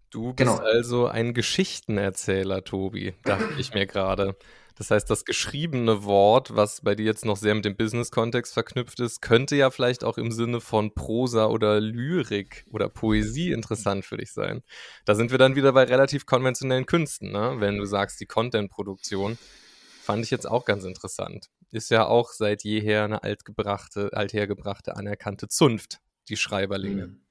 du 0.10 0.34
bist 0.34 0.38
genau. 0.38 0.58
also 0.58 1.08
ein 1.08 1.34
Geschichtenerzähler, 1.34 2.63
Tobi, 2.63 3.13
dachte 3.23 3.56
ich 3.58 3.73
mir 3.73 3.86
gerade. 3.86 4.36
Das 4.78 4.91
heißt, 4.91 5.10
das 5.10 5.26
geschriebene 5.26 6.04
Wort, 6.04 6.56
was 6.56 6.82
bei 6.82 6.93
dir 6.93 7.06
jetzt 7.06 7.26
noch 7.26 7.36
sehr 7.36 7.56
mit 7.56 7.65
dem 7.65 7.76
Business-Kontext 7.76 8.54
verknüpft 8.54 9.00
ist, 9.00 9.21
könnte 9.21 9.56
ja 9.56 9.71
vielleicht 9.71 10.04
auch 10.04 10.19
im 10.19 10.32
Sinne 10.32 10.62
von 10.62 10.93
Prosa 10.93 11.47
oder 11.47 11.80
Lyrik 11.80 12.63
oder 12.71 12.88
Poesie 12.88 13.52
interessant 13.52 14.06
für 14.06 14.17
dich 14.17 14.32
sein. 14.32 14.62
Da 15.06 15.15
sind 15.15 15.32
wir 15.32 15.39
dann 15.39 15.56
wieder 15.56 15.73
bei 15.73 15.84
relativ 15.84 16.28
konventionellen 16.28 16.86
Künsten, 16.86 17.32
ne? 17.32 17.56
wenn 17.58 17.80
du 17.80 17.86
sagst, 17.86 18.19
die 18.19 18.28
Content-Produktion. 18.28 19.39
Fand 20.04 20.23
ich 20.23 20.32
jetzt 20.32 20.47
auch 20.47 20.63
ganz 20.63 20.86
interessant. 20.86 21.50
Ist 21.71 21.91
ja 21.91 22.06
auch 22.06 22.32
seit 22.32 22.63
jeher 22.63 23.03
eine 23.03 23.23
altgebrachte, 23.23 24.10
althergebrachte, 24.13 24.95
anerkannte 24.95 25.47
Zunft, 25.47 25.99
die 26.30 26.38
Schreiberlinge. 26.38 27.08
Mhm. 27.08 27.21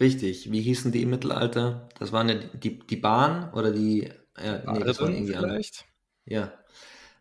Richtig. 0.00 0.50
Wie 0.50 0.60
hießen 0.60 0.90
die 0.90 1.02
im 1.02 1.10
Mittelalter? 1.10 1.88
Das 1.98 2.12
waren 2.12 2.28
ja 2.28 2.34
die, 2.34 2.80
die 2.80 2.96
Bahn 2.96 3.52
oder 3.52 3.70
die. 3.70 4.10
Äh, 4.36 4.60
nee, 4.72 4.80
das 4.80 5.00
waren 5.00 5.14
irgendwie 5.14 5.34
vielleicht? 5.34 5.84
Ja. 6.26 6.52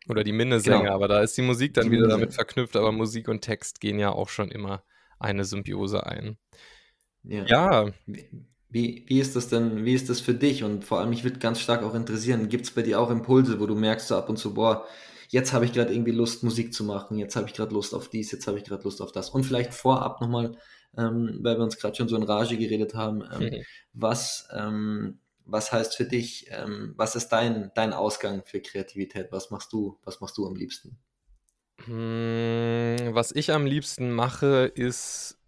Oder 0.10 0.24
die 0.24 0.34
Minnesänger, 0.34 0.82
genau. 0.82 0.96
aber 0.96 1.08
da 1.08 1.22
ist 1.22 1.38
die 1.38 1.44
Musik 1.44 1.76
dann 1.76 1.86
die 1.86 1.92
wieder 1.92 2.08
damit 2.08 2.34
verknüpft, 2.34 2.76
aber 2.76 2.92
Musik 2.92 3.30
und 3.30 3.42
Text 3.42 3.80
gehen 3.80 4.00
ja 4.00 4.12
auch 4.12 4.28
schon 4.28 4.52
immer 4.52 4.84
eine 5.20 5.46
Symbiose 5.46 6.06
ein. 6.06 6.38
Ja. 7.24 7.46
ja. 7.46 7.94
Wie, 8.70 9.06
wie 9.08 9.20
ist 9.20 9.36
das 9.36 9.48
denn, 9.50 9.86
wie 9.86 9.94
ist 9.94 10.10
das 10.10 10.20
für 10.20 10.34
dich? 10.34 10.64
Und 10.64 10.84
vor 10.84 11.00
allem, 11.00 11.12
mich 11.12 11.24
würde 11.24 11.40
ganz 11.40 11.62
stark 11.62 11.84
auch 11.84 11.94
interessieren, 11.94 12.50
gibt 12.50 12.66
es 12.66 12.72
bei 12.72 12.82
dir 12.82 13.00
auch 13.00 13.12
Impulse, 13.12 13.60
wo 13.60 13.68
du 13.68 13.76
merkst 13.76 14.08
so 14.08 14.18
ab 14.18 14.30
und 14.30 14.38
zu, 14.38 14.54
boah, 14.54 14.86
jetzt 15.34 15.52
habe 15.52 15.66
ich 15.66 15.74
gerade 15.74 15.92
irgendwie 15.92 16.12
Lust, 16.12 16.44
Musik 16.44 16.76
zu 16.76 16.84
machen, 16.84 17.18
jetzt 17.18 17.36
habe 17.36 17.48
ich 17.48 17.56
gerade 17.56 17.74
Lust 17.74 17.96
auf 17.96 18.08
dies, 18.08 18.32
jetzt 18.32 18.46
habe 18.46 18.60
ich 18.60 18.64
gerade 18.64 18.84
Lust 18.84 19.02
auf 19.02 19.12
das. 19.12 19.32
Und 19.32 19.44
vielleicht 19.44 19.74
vorab 19.74 20.22
nochmal, 20.22 20.56
ähm, 20.96 21.40
weil 21.42 21.58
wir 21.58 21.64
uns 21.64 21.78
gerade 21.78 21.96
schon 21.96 22.08
so 22.08 22.16
in 22.16 22.22
Rage 22.22 22.56
geredet 22.56 22.94
haben, 22.94 23.24
ähm, 23.34 23.42
mhm. 23.42 23.64
was, 23.94 24.48
ähm, 24.56 25.20
was 25.46 25.72
heißt 25.72 25.96
für 25.96 26.06
dich, 26.06 26.46
ähm, 26.52 26.94
was 26.98 27.16
ist 27.16 27.30
dein, 27.30 27.72
dein 27.74 27.94
Ausgang 27.94 28.44
für 28.46 28.62
Kreativität? 28.62 29.32
Was 29.32 29.50
machst 29.50 29.74
du, 29.74 29.98
was 30.04 30.22
machst 30.22 30.38
du 30.38 30.46
am 30.46 30.56
liebsten? 30.56 31.00
Hm, 31.86 33.10
was 33.14 33.32
ich 33.32 33.52
am 33.52 33.66
liebsten 33.66 34.12
mache, 34.12 34.72
ist 34.76 35.40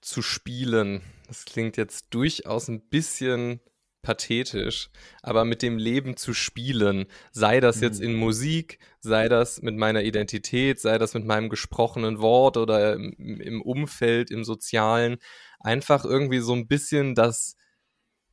zu 0.00 0.20
spielen. 0.20 1.00
Das 1.28 1.44
klingt 1.44 1.76
jetzt 1.76 2.06
durchaus 2.10 2.66
ein 2.66 2.80
bisschen 2.80 3.60
pathetisch, 4.04 4.90
aber 5.22 5.44
mit 5.44 5.62
dem 5.62 5.78
Leben 5.78 6.16
zu 6.16 6.32
spielen, 6.32 7.06
sei 7.32 7.58
das 7.58 7.80
jetzt 7.80 7.98
mhm. 7.98 8.06
in 8.06 8.14
Musik, 8.14 8.78
sei 9.00 9.28
das 9.28 9.60
mit 9.62 9.76
meiner 9.76 10.04
Identität, 10.04 10.78
sei 10.78 10.98
das 10.98 11.14
mit 11.14 11.24
meinem 11.24 11.48
gesprochenen 11.48 12.20
Wort 12.20 12.56
oder 12.56 12.94
im, 12.94 13.40
im 13.40 13.60
Umfeld, 13.60 14.30
im 14.30 14.44
Sozialen, 14.44 15.16
einfach 15.58 16.04
irgendwie 16.04 16.38
so 16.38 16.52
ein 16.52 16.68
bisschen 16.68 17.16
das 17.16 17.56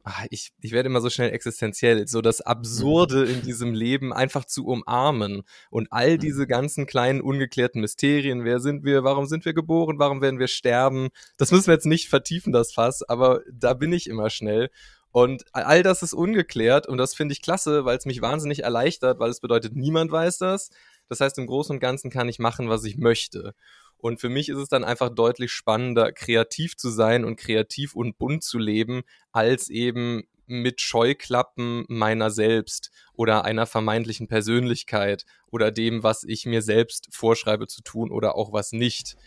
ach, 0.04 0.26
ich, 0.30 0.52
ich 0.62 0.72
werde 0.72 0.88
immer 0.88 1.02
so 1.02 1.10
schnell 1.10 1.32
existenziell, 1.32 2.08
so 2.08 2.22
das 2.22 2.42
Absurde 2.42 3.26
in 3.26 3.42
diesem 3.42 3.74
Leben 3.74 4.14
einfach 4.14 4.46
zu 4.46 4.66
umarmen 4.66 5.44
und 5.70 5.88
all 5.92 6.18
diese 6.18 6.48
ganzen 6.48 6.86
kleinen 6.86 7.22
ungeklärten 7.22 7.82
Mysterien, 7.82 8.44
wer 8.44 8.60
sind 8.60 8.84
wir, 8.84 9.04
warum 9.04 9.26
sind 9.26 9.46
wir 9.46 9.54
geboren, 9.54 10.00
warum 10.00 10.22
werden 10.22 10.40
wir 10.40 10.48
sterben, 10.48 11.10
das 11.38 11.52
müssen 11.52 11.68
wir 11.68 11.74
jetzt 11.74 11.86
nicht 11.86 12.10
vertiefen, 12.10 12.54
das 12.54 12.74
Fass, 12.74 13.04
aber 13.04 13.42
da 13.52 13.74
bin 13.74 13.94
ich 13.94 14.08
immer 14.08 14.30
schnell. 14.30 14.70
Und 15.12 15.44
all 15.52 15.84
das 15.84 16.04
ist 16.04 16.14
ungeklärt 16.14 16.88
und 16.88 16.98
das 16.98 17.14
finde 17.14 17.34
ich 17.34 17.42
klasse, 17.42 17.84
weil 17.84 17.98
es 17.98 18.06
mich 18.06 18.22
wahnsinnig 18.22 18.64
erleichtert, 18.64 19.20
weil 19.20 19.30
es 19.30 19.42
bedeutet, 19.42 19.76
niemand 19.76 20.12
weiß 20.12 20.38
das. 20.38 20.70
Das 21.10 21.20
heißt, 21.20 21.38
im 21.38 21.48
Großen 21.48 21.76
und 21.76 21.80
Ganzen 21.82 22.10
kann 22.10 22.30
ich 22.30 22.40
machen, 22.40 22.70
was 22.70 22.86
ich 22.86 22.98
möchte. 22.98 23.54
Und 23.98 24.20
für 24.20 24.30
mich 24.30 24.50
ist 24.50 24.58
es 24.58 24.70
dann 24.70 24.84
einfach 24.84 25.10
deutlich 25.10 25.52
spannender, 25.52 26.12
kreativ 26.12 26.78
zu 26.78 26.90
sein 26.90 27.26
und 27.26 27.36
kreativ 27.36 27.94
und 27.94 28.18
bunt 28.18 28.44
zu 28.44 28.58
leben, 28.58 29.04
als 29.32 29.70
eben 29.70 30.24
mit 30.48 30.82
Scheuklappen 30.82 31.86
meiner 31.88 32.32
selbst 32.32 32.92
oder 33.14 33.46
einer 33.46 33.66
vermeintlichen 33.66 34.28
Persönlichkeit 34.28 35.26
oder 35.52 35.72
dem, 35.72 36.04
was 36.04 36.24
ich 36.24 36.46
mir 36.46 36.62
selbst 36.62 37.10
vorschreibe 37.12 37.68
zu 37.68 37.84
tun 37.84 38.12
oder 38.12 38.36
auch 38.36 38.52
was 38.52 38.72
nicht. 38.72 39.18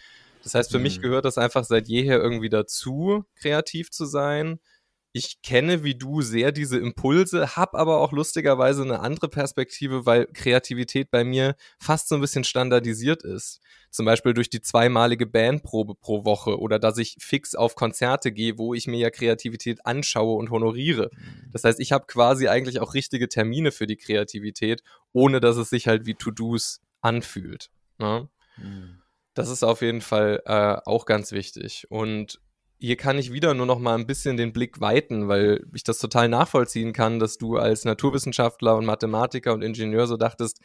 Das 0.42 0.54
heißt, 0.54 0.70
für 0.70 0.78
mhm. 0.78 0.82
mich 0.84 1.00
gehört 1.00 1.24
das 1.24 1.38
einfach 1.38 1.64
seit 1.64 1.88
jeher 1.88 2.20
irgendwie 2.20 2.50
dazu, 2.50 3.24
kreativ 3.36 3.90
zu 3.90 4.06
sein 4.06 4.60
ich 5.16 5.42
kenne 5.42 5.84
wie 5.84 5.94
du 5.94 6.22
sehr 6.22 6.50
diese 6.50 6.76
Impulse, 6.76 7.54
habe 7.54 7.78
aber 7.78 8.00
auch 8.00 8.10
lustigerweise 8.10 8.82
eine 8.82 8.98
andere 8.98 9.28
Perspektive, 9.28 10.06
weil 10.06 10.26
Kreativität 10.26 11.12
bei 11.12 11.22
mir 11.22 11.54
fast 11.78 12.08
so 12.08 12.16
ein 12.16 12.20
bisschen 12.20 12.42
standardisiert 12.42 13.22
ist. 13.22 13.60
Zum 13.90 14.06
Beispiel 14.06 14.34
durch 14.34 14.50
die 14.50 14.60
zweimalige 14.60 15.26
Bandprobe 15.26 15.94
pro 15.94 16.24
Woche 16.24 16.58
oder 16.58 16.80
dass 16.80 16.98
ich 16.98 17.16
fix 17.20 17.54
auf 17.54 17.76
Konzerte 17.76 18.32
gehe, 18.32 18.58
wo 18.58 18.74
ich 18.74 18.88
mir 18.88 18.98
ja 18.98 19.10
Kreativität 19.10 19.86
anschaue 19.86 20.36
und 20.36 20.50
honoriere. 20.50 21.10
Mhm. 21.12 21.50
Das 21.52 21.62
heißt, 21.62 21.78
ich 21.78 21.92
habe 21.92 22.06
quasi 22.06 22.48
eigentlich 22.48 22.80
auch 22.80 22.92
richtige 22.92 23.28
Termine 23.28 23.70
für 23.70 23.86
die 23.86 23.96
Kreativität, 23.96 24.82
ohne 25.12 25.40
dass 25.40 25.56
es 25.56 25.70
sich 25.70 25.86
halt 25.86 26.06
wie 26.06 26.14
To-Dos 26.14 26.80
anfühlt. 27.02 27.70
Ne? 27.98 28.28
Mhm. 28.56 28.98
Das 29.34 29.48
ist 29.48 29.62
auf 29.62 29.80
jeden 29.80 30.00
Fall 30.00 30.42
äh, 30.44 30.76
auch 30.84 31.06
ganz 31.06 31.30
wichtig. 31.30 31.86
Und 31.88 32.40
hier 32.78 32.96
kann 32.96 33.18
ich 33.18 33.32
wieder 33.32 33.54
nur 33.54 33.66
noch 33.66 33.78
mal 33.78 33.94
ein 33.94 34.06
bisschen 34.06 34.36
den 34.36 34.52
Blick 34.52 34.80
weiten, 34.80 35.28
weil 35.28 35.64
ich 35.74 35.84
das 35.84 35.98
total 35.98 36.28
nachvollziehen 36.28 36.92
kann, 36.92 37.18
dass 37.18 37.38
du 37.38 37.56
als 37.56 37.84
Naturwissenschaftler 37.84 38.76
und 38.76 38.84
Mathematiker 38.84 39.52
und 39.54 39.62
Ingenieur 39.62 40.06
so 40.06 40.16
dachtest, 40.16 40.60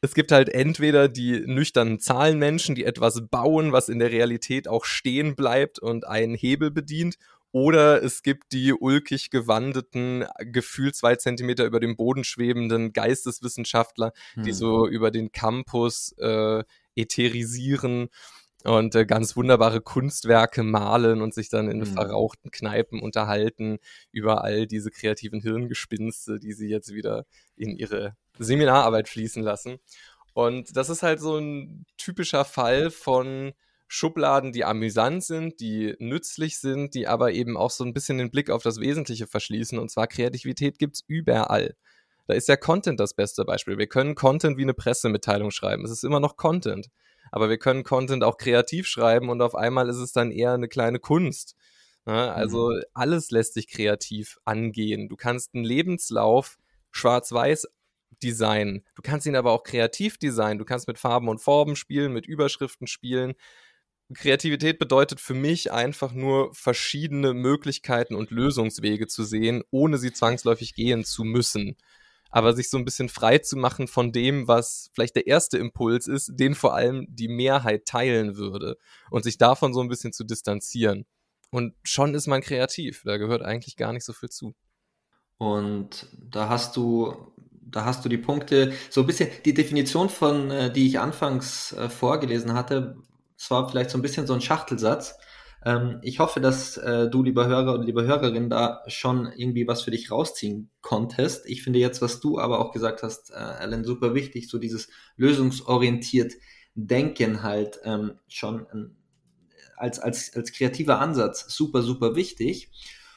es 0.00 0.14
gibt 0.14 0.32
halt 0.32 0.50
entweder 0.50 1.08
die 1.08 1.40
nüchternen 1.46 1.98
Zahlenmenschen, 1.98 2.74
die 2.74 2.84
etwas 2.84 3.26
bauen, 3.30 3.72
was 3.72 3.88
in 3.88 3.98
der 3.98 4.10
Realität 4.10 4.68
auch 4.68 4.84
stehen 4.84 5.34
bleibt 5.34 5.78
und 5.78 6.06
einen 6.06 6.34
Hebel 6.34 6.70
bedient, 6.70 7.16
oder 7.54 8.02
es 8.02 8.24
gibt 8.24 8.50
die 8.50 8.72
ulkig 8.72 9.30
gewandeten, 9.30 10.24
gefühlt 10.40 10.96
zwei 10.96 11.14
Zentimeter 11.14 11.64
über 11.64 11.78
dem 11.78 11.94
Boden 11.94 12.24
schwebenden 12.24 12.92
Geisteswissenschaftler, 12.92 14.12
hm. 14.34 14.42
die 14.42 14.52
so 14.52 14.88
über 14.88 15.12
den 15.12 15.30
Campus 15.30 16.12
äh, 16.18 16.64
ätherisieren 16.96 18.08
und 18.64 18.94
äh, 18.94 19.04
ganz 19.04 19.36
wunderbare 19.36 19.82
Kunstwerke 19.82 20.62
malen 20.62 21.20
und 21.20 21.34
sich 21.34 21.50
dann 21.50 21.68
in 21.68 21.80
mhm. 21.80 21.86
verrauchten 21.86 22.50
Kneipen 22.50 23.00
unterhalten 23.00 23.78
über 24.10 24.42
all 24.42 24.66
diese 24.66 24.90
kreativen 24.90 25.40
Hirngespinste, 25.40 26.38
die 26.40 26.52
sie 26.52 26.68
jetzt 26.68 26.92
wieder 26.94 27.26
in 27.56 27.76
ihre 27.76 28.16
Seminararbeit 28.38 29.08
fließen 29.08 29.42
lassen. 29.42 29.76
Und 30.32 30.76
das 30.76 30.88
ist 30.88 31.02
halt 31.02 31.20
so 31.20 31.36
ein 31.38 31.84
typischer 31.98 32.44
Fall 32.44 32.90
von 32.90 33.52
Schubladen, 33.86 34.52
die 34.52 34.64
amüsant 34.64 35.22
sind, 35.22 35.60
die 35.60 35.94
nützlich 35.98 36.58
sind, 36.58 36.94
die 36.94 37.06
aber 37.06 37.32
eben 37.32 37.56
auch 37.56 37.70
so 37.70 37.84
ein 37.84 37.92
bisschen 37.92 38.18
den 38.18 38.30
Blick 38.30 38.50
auf 38.50 38.62
das 38.62 38.80
Wesentliche 38.80 39.26
verschließen. 39.26 39.78
Und 39.78 39.90
zwar 39.90 40.06
Kreativität 40.06 40.78
gibt 40.78 40.96
es 40.96 41.04
überall. 41.06 41.76
Da 42.26 42.34
ist 42.34 42.48
ja 42.48 42.56
Content 42.56 42.98
das 42.98 43.14
beste 43.14 43.44
Beispiel. 43.44 43.76
Wir 43.76 43.86
können 43.86 44.14
Content 44.14 44.56
wie 44.56 44.62
eine 44.62 44.74
Pressemitteilung 44.74 45.50
schreiben. 45.50 45.84
Es 45.84 45.90
ist 45.90 46.02
immer 46.02 46.20
noch 46.20 46.36
Content 46.36 46.88
aber 47.30 47.48
wir 47.48 47.58
können 47.58 47.84
Content 47.84 48.24
auch 48.24 48.36
kreativ 48.36 48.86
schreiben 48.86 49.28
und 49.28 49.42
auf 49.42 49.54
einmal 49.54 49.88
ist 49.88 49.96
es 49.96 50.12
dann 50.12 50.30
eher 50.30 50.52
eine 50.52 50.68
kleine 50.68 50.98
Kunst. 50.98 51.56
Ne? 52.06 52.32
Also 52.32 52.70
mhm. 52.70 52.82
alles 52.92 53.30
lässt 53.30 53.54
sich 53.54 53.68
kreativ 53.68 54.38
angehen. 54.44 55.08
Du 55.08 55.16
kannst 55.16 55.54
einen 55.54 55.64
Lebenslauf 55.64 56.58
schwarz-weiß 56.90 57.66
designen. 58.22 58.84
Du 58.94 59.02
kannst 59.02 59.26
ihn 59.26 59.36
aber 59.36 59.52
auch 59.52 59.64
kreativ 59.64 60.18
designen. 60.18 60.58
Du 60.58 60.64
kannst 60.64 60.86
mit 60.86 60.98
Farben 60.98 61.28
und 61.28 61.40
Formen 61.40 61.76
spielen, 61.76 62.12
mit 62.12 62.26
Überschriften 62.26 62.86
spielen. 62.86 63.34
Kreativität 64.12 64.78
bedeutet 64.78 65.18
für 65.18 65.34
mich 65.34 65.72
einfach 65.72 66.12
nur 66.12 66.54
verschiedene 66.54 67.32
Möglichkeiten 67.32 68.14
und 68.14 68.30
Lösungswege 68.30 69.06
zu 69.06 69.24
sehen, 69.24 69.62
ohne 69.70 69.98
sie 69.98 70.12
zwangsläufig 70.12 70.74
gehen 70.74 71.04
zu 71.04 71.24
müssen 71.24 71.76
aber 72.34 72.52
sich 72.52 72.68
so 72.68 72.76
ein 72.76 72.84
bisschen 72.84 73.08
frei 73.08 73.38
zu 73.38 73.56
machen 73.56 73.86
von 73.86 74.10
dem, 74.10 74.48
was 74.48 74.90
vielleicht 74.92 75.14
der 75.14 75.28
erste 75.28 75.56
Impuls 75.56 76.08
ist, 76.08 76.32
den 76.34 76.56
vor 76.56 76.74
allem 76.74 77.06
die 77.08 77.28
Mehrheit 77.28 77.86
teilen 77.86 78.36
würde 78.36 78.76
und 79.08 79.22
sich 79.22 79.38
davon 79.38 79.72
so 79.72 79.80
ein 79.80 79.88
bisschen 79.88 80.12
zu 80.12 80.24
distanzieren. 80.24 81.06
Und 81.50 81.76
schon 81.84 82.12
ist 82.12 82.26
man 82.26 82.40
kreativ, 82.40 83.02
da 83.04 83.18
gehört 83.18 83.42
eigentlich 83.42 83.76
gar 83.76 83.92
nicht 83.92 84.04
so 84.04 84.12
viel 84.12 84.30
zu. 84.30 84.56
Und 85.38 86.08
da 86.28 86.48
hast 86.48 86.76
du, 86.76 87.14
da 87.46 87.84
hast 87.84 88.04
du 88.04 88.08
die 88.08 88.18
Punkte, 88.18 88.72
so 88.90 89.02
ein 89.02 89.06
bisschen 89.06 89.30
die 89.44 89.54
Definition 89.54 90.08
von, 90.08 90.50
äh, 90.50 90.72
die 90.72 90.88
ich 90.88 90.98
anfangs 90.98 91.72
äh, 91.74 91.88
vorgelesen 91.88 92.54
hatte, 92.54 92.96
es 93.38 93.48
war 93.48 93.68
vielleicht 93.68 93.90
so 93.90 93.98
ein 93.98 94.02
bisschen 94.02 94.26
so 94.26 94.34
ein 94.34 94.40
Schachtelsatz. 94.40 95.14
Ähm, 95.64 95.98
ich 96.02 96.18
hoffe, 96.18 96.40
dass 96.40 96.76
äh, 96.76 97.08
du, 97.08 97.22
lieber 97.22 97.46
Hörer 97.46 97.74
und 97.74 97.84
liebe 97.84 98.04
Hörerin, 98.04 98.50
da 98.50 98.82
schon 98.86 99.32
irgendwie 99.34 99.66
was 99.66 99.82
für 99.82 99.90
dich 99.90 100.10
rausziehen 100.10 100.70
konntest. 100.82 101.46
Ich 101.46 101.62
finde 101.62 101.78
jetzt, 101.78 102.02
was 102.02 102.20
du 102.20 102.38
aber 102.38 102.60
auch 102.60 102.70
gesagt 102.72 103.02
hast, 103.02 103.30
äh, 103.30 103.34
Alan, 103.34 103.84
super 103.84 104.14
wichtig, 104.14 104.48
so 104.48 104.58
dieses 104.58 104.88
lösungsorientiert 105.16 106.34
Denken 106.76 107.42
halt 107.42 107.78
ähm, 107.84 108.18
schon 108.28 108.66
ähm, 108.72 108.96
als, 109.76 110.00
als, 110.00 110.34
als 110.34 110.52
kreativer 110.52 111.00
Ansatz 111.00 111.46
super, 111.48 111.82
super 111.82 112.14
wichtig. 112.16 112.70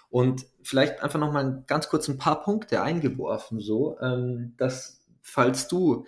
Und 0.09 0.45
vielleicht 0.63 1.03
einfach 1.03 1.19
nochmal 1.19 1.63
ganz 1.67 1.89
kurz 1.89 2.07
ein 2.07 2.17
paar 2.17 2.41
Punkte 2.41 2.81
eingeworfen, 2.81 3.59
so, 3.59 3.99
ähm, 3.99 4.53
dass 4.57 5.05
falls 5.21 5.67
du 5.67 6.05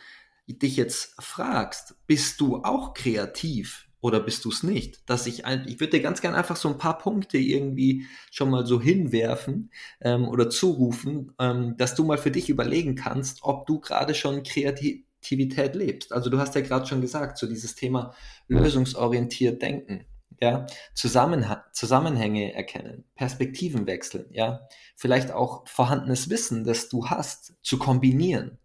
dich 0.48 0.78
jetzt 0.78 1.22
fragst, 1.22 1.96
bist 2.08 2.40
du 2.40 2.64
auch 2.64 2.94
kreativ 2.94 3.89
oder 4.02 4.20
bist 4.20 4.46
du 4.46 4.50
es 4.50 4.64
nicht? 4.64 5.10
Dass 5.10 5.28
ich, 5.28 5.46
ein, 5.46 5.66
ich 5.68 5.80
würde 5.80 5.98
dir 5.98 6.02
ganz 6.02 6.22
gerne 6.22 6.38
einfach 6.38 6.56
so 6.56 6.70
ein 6.70 6.78
paar 6.78 6.98
Punkte 6.98 7.38
irgendwie 7.38 8.06
schon 8.32 8.50
mal 8.50 8.66
so 8.66 8.82
hinwerfen 8.82 9.72
ähm, 10.02 10.28
oder 10.28 10.50
zurufen, 10.50 11.34
ähm, 11.40 11.76
dass 11.78 11.96
du 11.96 12.04
mal 12.04 12.18
für 12.18 12.32
dich 12.32 12.50
überlegen 12.50 12.96
kannst, 12.96 13.40
ob 13.44 13.66
du 13.66 13.80
gerade 13.80 14.16
schon 14.16 14.44
Kreativität 14.44 15.76
lebst. 15.76 16.14
Also 16.14 16.30
du 16.30 16.40
hast 16.40 16.56
ja 16.56 16.62
gerade 16.62 16.86
schon 16.86 17.02
gesagt, 17.02 17.38
so 17.38 17.48
dieses 17.48 17.76
Thema 17.76 18.14
lösungsorientiert 18.48 19.62
denken 19.62 20.06
ja, 20.42 20.66
Zusammenha 20.94 21.66
Zusammenhänge 21.74 22.54
erkennen, 22.54 23.06
Perspektiven 23.16 23.88
wechseln, 23.88 24.28
ja, 24.32 24.68
vielleicht 24.96 25.32
auch 25.32 25.68
vorhandenes 25.68 26.30
Wissen, 26.30 26.64
das 26.64 26.90
du 26.90 27.08
hast, 27.08 27.56
zu 27.62 27.78
kombinieren, 27.78 28.58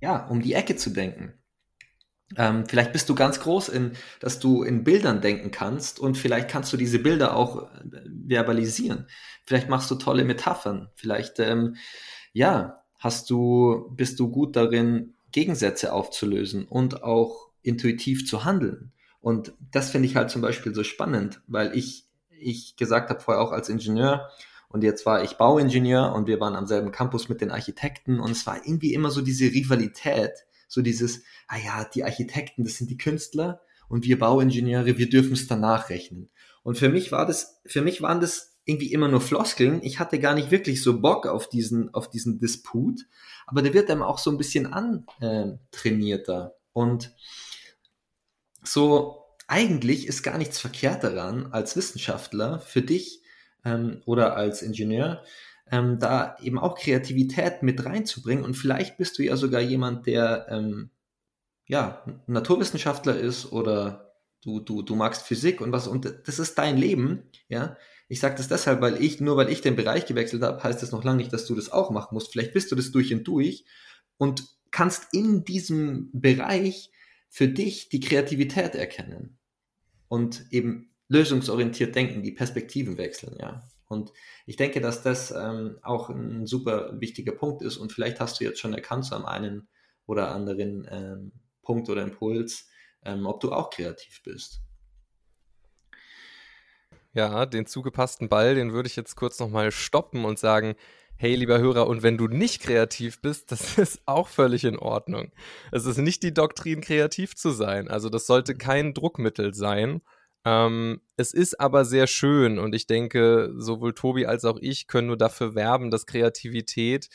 ja, 0.00 0.26
um 0.26 0.42
die 0.42 0.54
Ecke 0.54 0.76
zu 0.76 0.90
denken. 0.90 1.37
Ähm, 2.36 2.66
vielleicht 2.66 2.92
bist 2.92 3.08
du 3.08 3.14
ganz 3.14 3.40
groß 3.40 3.70
in, 3.70 3.92
dass 4.20 4.38
du 4.38 4.62
in 4.62 4.84
Bildern 4.84 5.20
denken 5.20 5.50
kannst 5.50 5.98
und 5.98 6.18
vielleicht 6.18 6.48
kannst 6.48 6.72
du 6.72 6.76
diese 6.76 6.98
Bilder 6.98 7.34
auch 7.34 7.62
äh, 7.62 8.00
verbalisieren. 8.28 9.06
Vielleicht 9.44 9.68
machst 9.68 9.90
du 9.90 9.94
tolle 9.94 10.24
Metaphern. 10.24 10.90
Vielleicht, 10.94 11.38
ähm, 11.40 11.76
ja, 12.32 12.82
hast 12.98 13.30
du, 13.30 13.90
bist 13.96 14.20
du 14.20 14.30
gut 14.30 14.56
darin, 14.56 15.14
Gegensätze 15.32 15.92
aufzulösen 15.92 16.66
und 16.66 17.02
auch 17.02 17.48
intuitiv 17.62 18.26
zu 18.26 18.44
handeln. 18.44 18.92
Und 19.20 19.52
das 19.72 19.90
finde 19.90 20.08
ich 20.08 20.16
halt 20.16 20.30
zum 20.30 20.42
Beispiel 20.42 20.74
so 20.74 20.84
spannend, 20.84 21.40
weil 21.46 21.76
ich, 21.76 22.04
ich 22.30 22.76
gesagt 22.76 23.10
habe 23.10 23.20
vorher 23.20 23.42
auch 23.42 23.52
als 23.52 23.68
Ingenieur 23.68 24.28
und 24.68 24.84
jetzt 24.84 25.06
war 25.06 25.22
ich 25.22 25.38
Bauingenieur 25.38 26.12
und 26.12 26.26
wir 26.26 26.40
waren 26.40 26.54
am 26.54 26.66
selben 26.66 26.92
Campus 26.92 27.28
mit 27.28 27.40
den 27.40 27.50
Architekten 27.50 28.20
und 28.20 28.30
es 28.30 28.46
war 28.46 28.56
irgendwie 28.56 28.92
immer 28.92 29.10
so 29.10 29.22
diese 29.22 29.46
Rivalität, 29.46 30.32
so 30.68 30.82
dieses, 30.82 31.22
ah 31.48 31.58
ja, 31.58 31.84
die 31.84 32.04
Architekten, 32.04 32.62
das 32.62 32.76
sind 32.76 32.90
die 32.90 32.98
Künstler 32.98 33.60
und 33.88 34.04
wir 34.04 34.18
Bauingenieure, 34.18 34.98
wir 34.98 35.08
dürfen 35.08 35.32
es 35.32 35.48
danach 35.48 35.90
rechnen. 35.90 36.30
Und 36.62 36.78
für 36.78 36.90
mich 36.90 37.10
war 37.10 37.26
das, 37.26 37.60
für 37.66 37.80
mich 37.80 38.02
waren 38.02 38.20
das 38.20 38.58
irgendwie 38.64 38.92
immer 38.92 39.08
nur 39.08 39.22
Floskeln. 39.22 39.82
Ich 39.82 39.98
hatte 39.98 40.18
gar 40.20 40.34
nicht 40.34 40.50
wirklich 40.50 40.82
so 40.82 41.00
Bock 41.00 41.26
auf 41.26 41.48
diesen, 41.48 41.92
auf 41.94 42.10
diesen 42.10 42.38
Disput, 42.38 43.06
aber 43.46 43.62
der 43.62 43.72
wird 43.72 43.90
einem 43.90 44.02
auch 44.02 44.18
so 44.18 44.30
ein 44.30 44.36
bisschen 44.36 44.66
antrainierter. 44.66 46.54
Und 46.74 47.14
so 48.62 49.24
eigentlich 49.46 50.06
ist 50.06 50.22
gar 50.22 50.36
nichts 50.36 50.60
verkehrt 50.60 51.02
daran, 51.02 51.50
als 51.52 51.74
Wissenschaftler 51.74 52.58
für 52.58 52.82
dich 52.82 53.22
ähm, 53.64 54.02
oder 54.04 54.36
als 54.36 54.60
Ingenieur 54.60 55.24
ähm, 55.70 55.98
da 55.98 56.36
eben 56.42 56.58
auch 56.58 56.78
Kreativität 56.78 57.62
mit 57.62 57.84
reinzubringen. 57.84 58.44
Und 58.44 58.54
vielleicht 58.54 58.96
bist 58.96 59.18
du 59.18 59.22
ja 59.22 59.36
sogar 59.36 59.60
jemand, 59.60 60.06
der 60.06 60.46
ähm, 60.50 60.90
ja 61.66 62.02
Naturwissenschaftler 62.26 63.16
ist 63.16 63.52
oder 63.52 64.14
du, 64.42 64.60
du, 64.60 64.82
du 64.82 64.96
magst 64.96 65.22
Physik 65.22 65.60
und 65.60 65.72
was 65.72 65.86
und 65.86 66.12
das 66.26 66.38
ist 66.38 66.58
dein 66.58 66.76
Leben, 66.76 67.22
ja. 67.48 67.76
Ich 68.10 68.20
sage 68.20 68.36
das 68.36 68.48
deshalb, 68.48 68.80
weil 68.80 69.02
ich, 69.02 69.20
nur 69.20 69.36
weil 69.36 69.50
ich 69.50 69.60
den 69.60 69.76
Bereich 69.76 70.06
gewechselt 70.06 70.42
habe, 70.42 70.62
heißt 70.62 70.82
das 70.82 70.92
noch 70.92 71.04
lange 71.04 71.18
nicht, 71.18 71.32
dass 71.32 71.44
du 71.44 71.54
das 71.54 71.70
auch 71.70 71.90
machen 71.90 72.14
musst. 72.14 72.32
Vielleicht 72.32 72.54
bist 72.54 72.72
du 72.72 72.74
das 72.74 72.90
durch 72.90 73.12
und 73.12 73.28
durch 73.28 73.66
und 74.16 74.44
kannst 74.70 75.12
in 75.12 75.44
diesem 75.44 76.08
Bereich 76.12 76.90
für 77.28 77.48
dich 77.48 77.90
die 77.90 78.00
Kreativität 78.00 78.74
erkennen 78.74 79.38
und 80.08 80.46
eben 80.50 80.90
lösungsorientiert 81.08 81.94
denken, 81.94 82.22
die 82.22 82.32
Perspektiven 82.32 82.96
wechseln, 82.96 83.36
ja. 83.38 83.68
Und 83.88 84.12
ich 84.46 84.56
denke, 84.56 84.80
dass 84.80 85.02
das 85.02 85.30
ähm, 85.30 85.78
auch 85.82 86.10
ein 86.10 86.46
super 86.46 87.00
wichtiger 87.00 87.32
Punkt 87.32 87.62
ist 87.62 87.78
und 87.78 87.92
vielleicht 87.92 88.20
hast 88.20 88.38
du 88.38 88.44
jetzt 88.44 88.60
schon 88.60 88.74
erkannt, 88.74 89.06
so 89.06 89.16
am 89.16 89.24
einen 89.24 89.68
oder 90.06 90.30
anderen 90.30 90.86
ähm, 90.90 91.32
Punkt 91.62 91.88
oder 91.88 92.02
Impuls, 92.02 92.68
ähm, 93.04 93.26
ob 93.26 93.40
du 93.40 93.52
auch 93.52 93.70
kreativ 93.70 94.22
bist. 94.22 94.60
Ja, 97.14 97.46
den 97.46 97.66
zugepassten 97.66 98.28
Ball, 98.28 98.54
den 98.54 98.72
würde 98.72 98.86
ich 98.86 98.96
jetzt 98.96 99.16
kurz 99.16 99.38
nochmal 99.38 99.72
stoppen 99.72 100.24
und 100.24 100.38
sagen, 100.38 100.76
hey, 101.16 101.34
lieber 101.34 101.58
Hörer, 101.58 101.88
und 101.88 102.02
wenn 102.02 102.16
du 102.16 102.28
nicht 102.28 102.62
kreativ 102.62 103.20
bist, 103.20 103.50
das 103.50 103.76
ist 103.78 104.00
auch 104.06 104.28
völlig 104.28 104.64
in 104.64 104.78
Ordnung. 104.78 105.32
Es 105.72 105.84
ist 105.84 105.98
nicht 105.98 106.22
die 106.22 106.32
Doktrin, 106.32 106.80
kreativ 106.80 107.34
zu 107.34 107.50
sein. 107.50 107.88
Also 107.88 108.08
das 108.08 108.26
sollte 108.26 108.54
kein 108.54 108.94
Druckmittel 108.94 109.52
sein. 109.52 110.02
Ähm, 110.44 111.00
es 111.16 111.32
ist 111.34 111.60
aber 111.60 111.84
sehr 111.84 112.06
schön 112.06 112.58
und 112.58 112.74
ich 112.74 112.86
denke, 112.86 113.52
sowohl 113.56 113.94
Tobi 113.94 114.26
als 114.26 114.44
auch 114.44 114.58
ich 114.60 114.86
können 114.86 115.08
nur 115.08 115.16
dafür 115.16 115.54
werben, 115.54 115.90
dass 115.90 116.06
Kreativität 116.06 117.08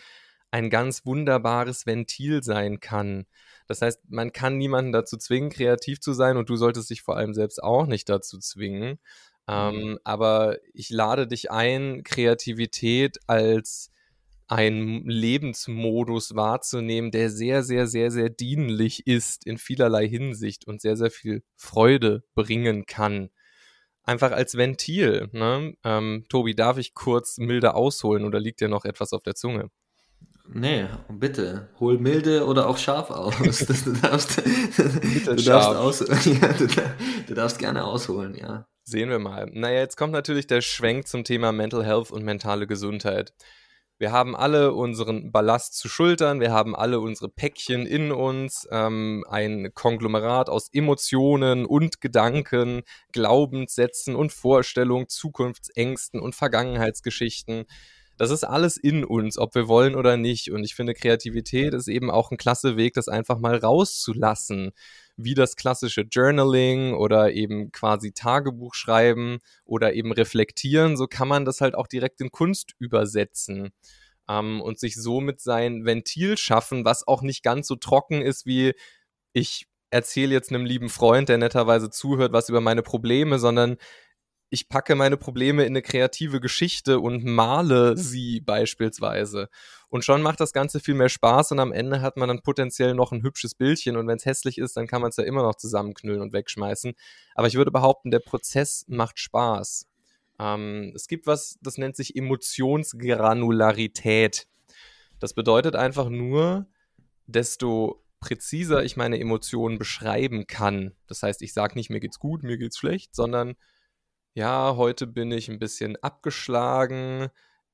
ein 0.51 0.69
ganz 0.69 1.05
wunderbares 1.05 1.85
Ventil 1.85 2.43
sein 2.43 2.79
kann. 2.79 3.25
Das 3.67 3.81
heißt, 3.81 4.01
man 4.09 4.33
kann 4.33 4.57
niemanden 4.57 4.91
dazu 4.91 5.17
zwingen, 5.17 5.49
kreativ 5.49 5.99
zu 5.99 6.13
sein 6.13 6.37
und 6.37 6.49
du 6.49 6.57
solltest 6.57 6.89
dich 6.89 7.01
vor 7.01 7.17
allem 7.17 7.33
selbst 7.33 7.63
auch 7.63 7.87
nicht 7.87 8.09
dazu 8.09 8.37
zwingen. 8.39 8.99
Ähm, 9.47 9.75
mhm. 9.75 9.99
aber 10.05 10.57
ich 10.73 10.89
lade 10.89 11.27
dich 11.27 11.51
ein, 11.51 12.03
Kreativität 12.03 13.17
als 13.27 13.91
einen 14.53 15.03
Lebensmodus 15.09 16.35
wahrzunehmen, 16.35 17.09
der 17.09 17.31
sehr, 17.31 17.63
sehr, 17.63 17.87
sehr, 17.87 18.11
sehr 18.11 18.29
dienlich 18.29 19.07
ist 19.07 19.47
in 19.47 19.57
vielerlei 19.57 20.07
Hinsicht 20.07 20.67
und 20.67 20.79
sehr, 20.79 20.95
sehr 20.95 21.09
viel 21.09 21.41
Freude 21.55 22.23
bringen 22.35 22.85
kann. 22.85 23.29
Einfach 24.03 24.31
als 24.31 24.55
Ventil. 24.55 25.29
Ne? 25.31 25.73
Ähm, 25.83 26.25
Tobi, 26.29 26.53
darf 26.53 26.77
ich 26.77 26.93
kurz 26.93 27.39
milde 27.39 27.73
ausholen 27.73 28.25
oder 28.25 28.39
liegt 28.39 28.61
dir 28.61 28.67
noch 28.67 28.85
etwas 28.85 29.11
auf 29.11 29.23
der 29.23 29.33
Zunge? 29.33 29.71
Nee, 30.53 30.85
bitte, 31.09 31.69
hol 31.79 31.97
milde 31.97 32.45
oder 32.45 32.67
auch 32.67 32.77
scharf 32.77 33.09
aus. 33.09 33.33
Du, 33.85 33.93
darfst, 33.93 34.37
du, 35.25 35.35
darfst 35.35 35.49
aus, 35.49 35.99
ja, 36.25 36.53
du, 36.53 36.67
du 37.27 37.33
darfst 37.33 37.57
gerne 37.57 37.85
ausholen, 37.85 38.35
ja. 38.35 38.67
Sehen 38.83 39.09
wir 39.09 39.19
mal. 39.19 39.49
Naja, 39.51 39.79
jetzt 39.79 39.95
kommt 39.95 40.13
natürlich 40.13 40.45
der 40.45 40.61
Schwenk 40.61 41.07
zum 41.07 41.23
Thema 41.23 41.53
Mental 41.53 41.83
Health 41.83 42.11
und 42.11 42.23
mentale 42.23 42.67
Gesundheit. 42.67 43.33
Wir 44.03 44.11
haben 44.11 44.35
alle 44.35 44.73
unseren 44.73 45.31
Ballast 45.31 45.77
zu 45.77 45.87
schultern, 45.87 46.41
wir 46.41 46.51
haben 46.51 46.75
alle 46.75 46.99
unsere 46.99 47.29
Päckchen 47.29 47.85
in 47.85 48.11
uns, 48.11 48.67
ähm, 48.69 49.23
ein 49.29 49.73
Konglomerat 49.73 50.49
aus 50.49 50.67
Emotionen 50.73 51.65
und 51.65 52.01
Gedanken, 52.01 52.81
Glaubenssätzen 53.13 54.17
und 54.17 54.33
Vorstellungen, 54.33 55.07
Zukunftsängsten 55.07 56.19
und 56.19 56.35
Vergangenheitsgeschichten. 56.35 57.63
Das 58.17 58.29
ist 58.29 58.43
alles 58.43 58.75
in 58.75 59.05
uns, 59.05 59.37
ob 59.37 59.55
wir 59.55 59.69
wollen 59.69 59.95
oder 59.95 60.17
nicht. 60.17 60.51
Und 60.51 60.65
ich 60.65 60.75
finde, 60.75 60.95
Kreativität 60.95 61.73
ist 61.73 61.87
eben 61.87 62.11
auch 62.11 62.29
ein 62.29 62.37
klasse 62.37 62.75
Weg, 62.75 62.95
das 62.95 63.07
einfach 63.07 63.39
mal 63.39 63.55
rauszulassen 63.55 64.73
wie 65.15 65.33
das 65.35 65.55
klassische 65.55 66.01
Journaling 66.01 66.93
oder 66.93 67.31
eben 67.33 67.71
quasi 67.71 68.13
Tagebuch 68.13 68.73
schreiben 68.73 69.39
oder 69.65 69.93
eben 69.93 70.11
reflektieren, 70.11 70.97
so 70.97 71.07
kann 71.07 71.27
man 71.27 71.45
das 71.45 71.61
halt 71.61 71.75
auch 71.75 71.87
direkt 71.87 72.21
in 72.21 72.31
Kunst 72.31 72.73
übersetzen 72.79 73.71
ähm, 74.29 74.61
und 74.61 74.79
sich 74.79 74.95
somit 74.95 75.41
sein 75.41 75.85
Ventil 75.85 76.37
schaffen, 76.37 76.85
was 76.85 77.07
auch 77.07 77.21
nicht 77.21 77.43
ganz 77.43 77.67
so 77.67 77.75
trocken 77.75 78.21
ist 78.21 78.45
wie 78.45 78.73
ich 79.33 79.67
erzähle 79.89 80.33
jetzt 80.33 80.51
einem 80.51 80.65
lieben 80.65 80.89
Freund, 80.89 81.29
der 81.29 81.37
netterweise 81.37 81.89
zuhört, 81.89 82.33
was 82.33 82.49
über 82.49 82.61
meine 82.61 82.81
Probleme, 82.81 83.39
sondern 83.39 83.77
ich 84.53 84.69
packe 84.69 84.93
meine 84.93 85.17
Probleme 85.17 85.63
in 85.63 85.71
eine 85.71 85.81
kreative 85.81 86.39
Geschichte 86.39 86.99
und 86.99 87.25
male 87.25 87.97
sie 87.97 88.39
beispielsweise. 88.39 89.49
Und 89.89 90.05
schon 90.05 90.21
macht 90.21 90.39
das 90.39 90.53
Ganze 90.53 90.79
viel 90.79 90.93
mehr 90.93 91.09
Spaß 91.09 91.53
und 91.53 91.59
am 91.59 91.71
Ende 91.71 92.01
hat 92.01 92.17
man 92.17 92.27
dann 92.27 92.43
potenziell 92.43 92.93
noch 92.93 93.11
ein 93.11 93.23
hübsches 93.23 93.55
Bildchen 93.55 93.97
und 93.97 94.07
wenn 94.07 94.17
es 94.17 94.27
hässlich 94.27 94.59
ist, 94.59 94.77
dann 94.77 94.85
kann 94.85 95.01
man 95.01 95.09
es 95.09 95.17
ja 95.17 95.23
immer 95.23 95.41
noch 95.41 95.55
zusammenknüllen 95.55 96.21
und 96.21 96.33
wegschmeißen. 96.33 96.93
Aber 97.33 97.47
ich 97.47 97.55
würde 97.55 97.71
behaupten, 97.71 98.11
der 98.11 98.19
Prozess 98.19 98.85
macht 98.87 99.17
Spaß. 99.17 99.87
Ähm, 100.37 100.91
es 100.93 101.07
gibt 101.07 101.25
was, 101.25 101.57
das 101.63 101.79
nennt 101.79 101.95
sich 101.95 102.15
Emotionsgranularität. 102.15 104.45
Das 105.17 105.33
bedeutet 105.33 105.75
einfach 105.75 106.09
nur, 106.09 106.67
desto 107.25 108.03
präziser 108.19 108.83
ich 108.83 108.97
meine 108.97 109.19
Emotionen 109.19 109.79
beschreiben 109.79 110.45
kann. 110.45 110.91
Das 111.07 111.23
heißt, 111.23 111.41
ich 111.41 111.53
sage 111.53 111.73
nicht, 111.73 111.89
mir 111.89 111.99
geht's 111.99 112.19
gut, 112.19 112.43
mir 112.43 112.59
geht's 112.59 112.77
schlecht, 112.77 113.15
sondern 113.15 113.55
ja, 114.33 114.75
heute 114.75 115.05
bin 115.05 115.31
ich 115.31 115.47
ein 115.49 115.59
bisschen 115.59 115.95
abgeschlagen. 115.97 117.29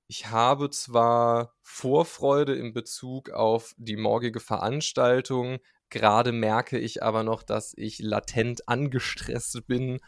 Ich 0.08 0.30
habe 0.30 0.70
zwar 0.70 1.56
Vorfreude 1.62 2.54
in 2.54 2.74
Bezug 2.74 3.30
auf 3.30 3.74
die 3.78 3.96
morgige 3.96 4.42
Veranstaltung, 4.42 5.60
gerade 5.90 6.32
merke 6.34 6.78
ich 6.78 7.02
aber 7.02 7.24
noch, 7.24 7.44
dass 7.44 7.74
ich 7.78 8.00
latent 8.00 8.68
angestresst 8.68 9.68
bin. 9.68 10.00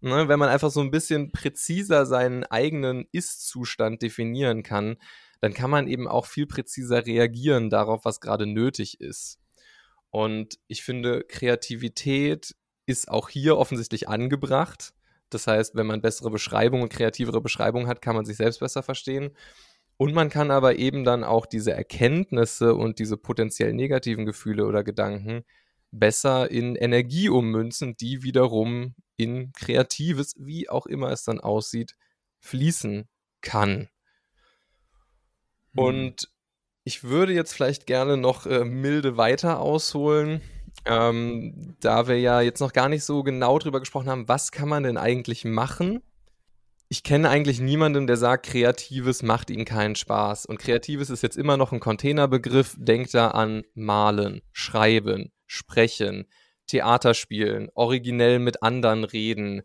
Ne, 0.00 0.28
wenn 0.28 0.38
man 0.38 0.48
einfach 0.48 0.70
so 0.70 0.80
ein 0.80 0.90
bisschen 0.90 1.32
präziser 1.32 2.06
seinen 2.06 2.44
eigenen 2.44 3.06
Ist-Zustand 3.12 4.00
definieren 4.00 4.62
kann, 4.62 4.96
dann 5.40 5.52
kann 5.52 5.68
man 5.68 5.86
eben 5.86 6.08
auch 6.08 6.24
viel 6.24 6.46
präziser 6.46 7.04
reagieren 7.04 7.68
darauf, 7.68 8.06
was 8.06 8.20
gerade 8.20 8.46
nötig 8.46 9.00
ist. 9.00 9.38
Und 10.08 10.58
ich 10.66 10.82
finde, 10.82 11.24
Kreativität 11.24 12.56
ist 12.86 13.10
auch 13.10 13.28
hier 13.28 13.58
offensichtlich 13.58 14.08
angebracht 14.08 14.94
Das 15.30 15.46
heißt, 15.46 15.74
wenn 15.74 15.86
man 15.86 16.02
bessere 16.02 16.30
Beschreibungen 16.30 16.82
und 16.82 16.92
kreativere 16.92 17.40
Beschreibungen 17.40 17.86
hat, 17.86 18.02
kann 18.02 18.16
man 18.16 18.24
sich 18.24 18.36
selbst 18.36 18.60
besser 18.60 18.82
verstehen. 18.82 19.30
Und 19.96 20.14
man 20.14 20.30
kann 20.30 20.50
aber 20.50 20.76
eben 20.76 21.04
dann 21.04 21.24
auch 21.24 21.46
diese 21.46 21.72
Erkenntnisse 21.72 22.74
und 22.74 22.98
diese 22.98 23.16
potenziell 23.16 23.72
negativen 23.72 24.24
Gefühle 24.24 24.66
oder 24.66 24.82
Gedanken 24.82 25.44
besser 25.90 26.50
in 26.50 26.76
Energie 26.76 27.28
ummünzen, 27.28 27.96
die 27.96 28.22
wiederum 28.22 28.94
in 29.16 29.52
Kreatives, 29.52 30.34
wie 30.38 30.68
auch 30.68 30.86
immer 30.86 31.10
es 31.10 31.24
dann 31.24 31.40
aussieht, 31.40 31.96
fließen 32.38 33.08
kann. 33.42 33.88
Mhm. 35.72 35.78
Und 35.78 36.32
ich 36.84 37.04
würde 37.04 37.32
jetzt 37.32 37.52
vielleicht 37.52 37.86
gerne 37.86 38.16
noch 38.16 38.46
äh, 38.46 38.64
milde 38.64 39.16
weiter 39.16 39.60
ausholen, 39.60 40.40
ähm, 40.84 41.76
da 41.80 42.08
wir 42.08 42.18
ja 42.18 42.40
jetzt 42.40 42.60
noch 42.60 42.72
gar 42.72 42.88
nicht 42.88 43.04
so 43.04 43.22
genau 43.22 43.58
drüber 43.58 43.80
gesprochen 43.80 44.08
haben, 44.08 44.28
was 44.28 44.52
kann 44.52 44.68
man 44.68 44.82
denn 44.82 44.96
eigentlich 44.96 45.44
machen? 45.44 46.02
Ich 46.88 47.04
kenne 47.04 47.28
eigentlich 47.28 47.60
niemanden, 47.60 48.08
der 48.08 48.16
sagt, 48.16 48.46
Kreatives 48.46 49.22
macht 49.22 49.50
ihm 49.50 49.64
keinen 49.64 49.94
Spaß. 49.94 50.46
Und 50.46 50.58
Kreatives 50.58 51.08
ist 51.08 51.22
jetzt 51.22 51.36
immer 51.36 51.56
noch 51.56 51.70
ein 51.70 51.78
Containerbegriff. 51.78 52.74
Denkt 52.78 53.14
da 53.14 53.28
an 53.28 53.62
Malen, 53.74 54.42
Schreiben, 54.52 55.30
Sprechen, 55.46 56.26
Theater 56.66 57.14
spielen, 57.14 57.68
originell 57.74 58.40
mit 58.40 58.64
anderen 58.64 59.04
reden, 59.04 59.62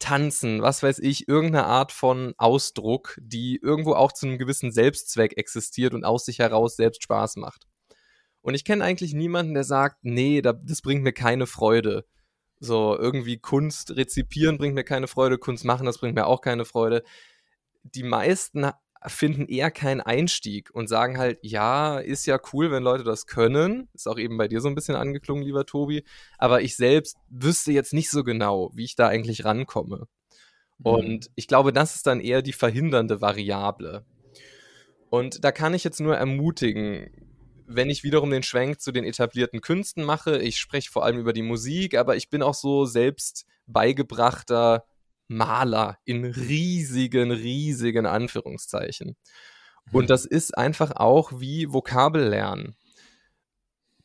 tanzen, 0.00 0.60
was 0.60 0.82
weiß 0.82 0.98
ich, 0.98 1.28
irgendeine 1.28 1.66
Art 1.66 1.92
von 1.92 2.34
Ausdruck, 2.38 3.16
die 3.20 3.60
irgendwo 3.62 3.94
auch 3.94 4.10
zu 4.10 4.26
einem 4.26 4.38
gewissen 4.38 4.72
Selbstzweck 4.72 5.36
existiert 5.36 5.94
und 5.94 6.04
aus 6.04 6.24
sich 6.24 6.40
heraus 6.40 6.74
selbst 6.74 7.04
Spaß 7.04 7.36
macht. 7.36 7.67
Und 8.40 8.54
ich 8.54 8.64
kenne 8.64 8.84
eigentlich 8.84 9.14
niemanden, 9.14 9.54
der 9.54 9.64
sagt, 9.64 9.98
nee, 10.02 10.40
das 10.42 10.82
bringt 10.82 11.02
mir 11.02 11.12
keine 11.12 11.46
Freude. 11.46 12.04
So, 12.60 12.96
irgendwie 12.98 13.38
Kunst 13.38 13.96
rezipieren 13.96 14.58
bringt 14.58 14.74
mir 14.74 14.84
keine 14.84 15.06
Freude, 15.06 15.38
Kunst 15.38 15.64
machen, 15.64 15.86
das 15.86 15.98
bringt 15.98 16.14
mir 16.14 16.26
auch 16.26 16.40
keine 16.40 16.64
Freude. 16.64 17.02
Die 17.82 18.02
meisten 18.02 18.70
finden 19.06 19.46
eher 19.46 19.70
keinen 19.70 20.00
Einstieg 20.00 20.70
und 20.74 20.88
sagen 20.88 21.18
halt, 21.18 21.38
ja, 21.42 21.98
ist 21.98 22.26
ja 22.26 22.38
cool, 22.52 22.70
wenn 22.70 22.82
Leute 22.82 23.04
das 23.04 23.26
können. 23.26 23.88
Ist 23.94 24.08
auch 24.08 24.18
eben 24.18 24.36
bei 24.36 24.48
dir 24.48 24.60
so 24.60 24.68
ein 24.68 24.74
bisschen 24.74 24.96
angeklungen, 24.96 25.44
lieber 25.44 25.66
Tobi. 25.66 26.04
Aber 26.36 26.62
ich 26.62 26.76
selbst 26.76 27.16
wüsste 27.28 27.72
jetzt 27.72 27.92
nicht 27.92 28.10
so 28.10 28.24
genau, 28.24 28.72
wie 28.74 28.84
ich 28.84 28.96
da 28.96 29.06
eigentlich 29.06 29.44
rankomme. 29.44 30.08
Mhm. 30.78 30.86
Und 30.86 31.30
ich 31.36 31.46
glaube, 31.46 31.72
das 31.72 31.94
ist 31.94 32.06
dann 32.06 32.20
eher 32.20 32.42
die 32.42 32.52
verhindernde 32.52 33.20
Variable. 33.20 34.04
Und 35.10 35.44
da 35.44 35.52
kann 35.52 35.74
ich 35.74 35.84
jetzt 35.84 36.00
nur 36.00 36.16
ermutigen, 36.16 37.27
wenn 37.68 37.90
ich 37.90 38.02
wiederum 38.02 38.30
den 38.30 38.42
Schwenk 38.42 38.80
zu 38.80 38.92
den 38.92 39.04
etablierten 39.04 39.60
Künsten 39.60 40.02
mache, 40.02 40.38
ich 40.38 40.58
spreche 40.58 40.90
vor 40.90 41.04
allem 41.04 41.18
über 41.18 41.32
die 41.32 41.42
Musik, 41.42 41.96
aber 41.96 42.16
ich 42.16 42.30
bin 42.30 42.42
auch 42.42 42.54
so 42.54 42.86
selbst 42.86 43.46
beigebrachter 43.66 44.86
Maler 45.28 45.98
in 46.04 46.24
riesigen, 46.24 47.30
riesigen 47.30 48.06
Anführungszeichen. 48.06 49.16
Und 49.92 50.04
mhm. 50.04 50.08
das 50.08 50.24
ist 50.24 50.56
einfach 50.56 50.92
auch 50.92 51.40
wie 51.40 51.70
Vokabellernen. 51.70 52.74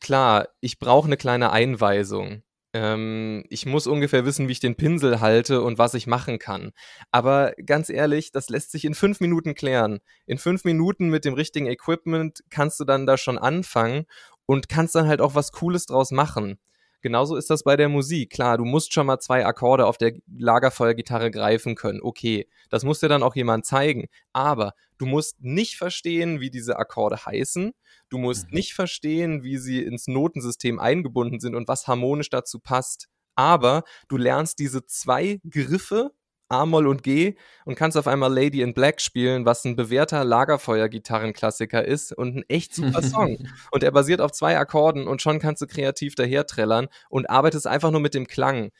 Klar, 0.00 0.48
ich 0.60 0.78
brauche 0.78 1.06
eine 1.06 1.16
kleine 1.16 1.50
Einweisung. 1.50 2.42
Ähm, 2.74 3.44
ich 3.50 3.66
muss 3.66 3.86
ungefähr 3.86 4.26
wissen, 4.26 4.48
wie 4.48 4.52
ich 4.52 4.60
den 4.60 4.74
Pinsel 4.74 5.20
halte 5.20 5.62
und 5.62 5.78
was 5.78 5.94
ich 5.94 6.08
machen 6.08 6.40
kann. 6.40 6.72
Aber 7.12 7.54
ganz 7.64 7.88
ehrlich, 7.88 8.32
das 8.32 8.48
lässt 8.48 8.72
sich 8.72 8.84
in 8.84 8.94
fünf 8.94 9.20
Minuten 9.20 9.54
klären. 9.54 10.00
In 10.26 10.38
fünf 10.38 10.64
Minuten 10.64 11.08
mit 11.08 11.24
dem 11.24 11.34
richtigen 11.34 11.66
Equipment 11.66 12.40
kannst 12.50 12.80
du 12.80 12.84
dann 12.84 13.06
da 13.06 13.16
schon 13.16 13.38
anfangen 13.38 14.06
und 14.44 14.68
kannst 14.68 14.96
dann 14.96 15.06
halt 15.06 15.20
auch 15.20 15.36
was 15.36 15.52
Cooles 15.52 15.86
draus 15.86 16.10
machen. 16.10 16.58
Genauso 17.04 17.36
ist 17.36 17.50
das 17.50 17.64
bei 17.64 17.76
der 17.76 17.90
Musik. 17.90 18.30
Klar, 18.30 18.56
du 18.56 18.64
musst 18.64 18.94
schon 18.94 19.04
mal 19.04 19.18
zwei 19.18 19.44
Akkorde 19.44 19.84
auf 19.84 19.98
der 19.98 20.14
Lagerfeuergitarre 20.38 21.30
greifen 21.30 21.74
können. 21.74 22.00
Okay, 22.02 22.48
das 22.70 22.82
muss 22.82 23.00
dir 23.00 23.10
dann 23.10 23.22
auch 23.22 23.36
jemand 23.36 23.66
zeigen. 23.66 24.06
Aber 24.32 24.72
du 24.96 25.04
musst 25.04 25.38
nicht 25.42 25.76
verstehen, 25.76 26.40
wie 26.40 26.48
diese 26.48 26.78
Akkorde 26.78 27.26
heißen. 27.26 27.72
Du 28.08 28.16
musst 28.16 28.46
mhm. 28.46 28.54
nicht 28.54 28.72
verstehen, 28.72 29.42
wie 29.42 29.58
sie 29.58 29.82
ins 29.82 30.06
Notensystem 30.06 30.78
eingebunden 30.78 31.40
sind 31.40 31.54
und 31.54 31.68
was 31.68 31.86
harmonisch 31.86 32.30
dazu 32.30 32.58
passt. 32.58 33.08
Aber 33.34 33.82
du 34.08 34.16
lernst 34.16 34.58
diese 34.58 34.86
zwei 34.86 35.40
Griffe 35.46 36.10
A-Moll 36.54 36.86
und 36.86 37.02
G 37.02 37.36
und 37.64 37.74
kannst 37.74 37.96
auf 37.96 38.06
einmal 38.06 38.32
Lady 38.32 38.62
in 38.62 38.74
Black 38.74 39.00
spielen, 39.00 39.44
was 39.44 39.64
ein 39.64 39.76
bewährter 39.76 40.24
Lagerfeuer-Gitarrenklassiker 40.24 41.84
ist 41.84 42.12
und 42.12 42.36
ein 42.36 42.44
echt 42.48 42.74
super 42.74 43.02
Song. 43.02 43.38
und 43.70 43.82
er 43.82 43.90
basiert 43.90 44.20
auf 44.20 44.32
zwei 44.32 44.58
Akkorden 44.58 45.06
und 45.06 45.22
schon 45.22 45.38
kannst 45.38 45.62
du 45.62 45.66
kreativ 45.66 46.14
daherträllern 46.14 46.88
und 47.08 47.28
arbeitest 47.28 47.66
einfach 47.66 47.90
nur 47.90 48.00
mit 48.00 48.14
dem 48.14 48.26
Klang. 48.26 48.70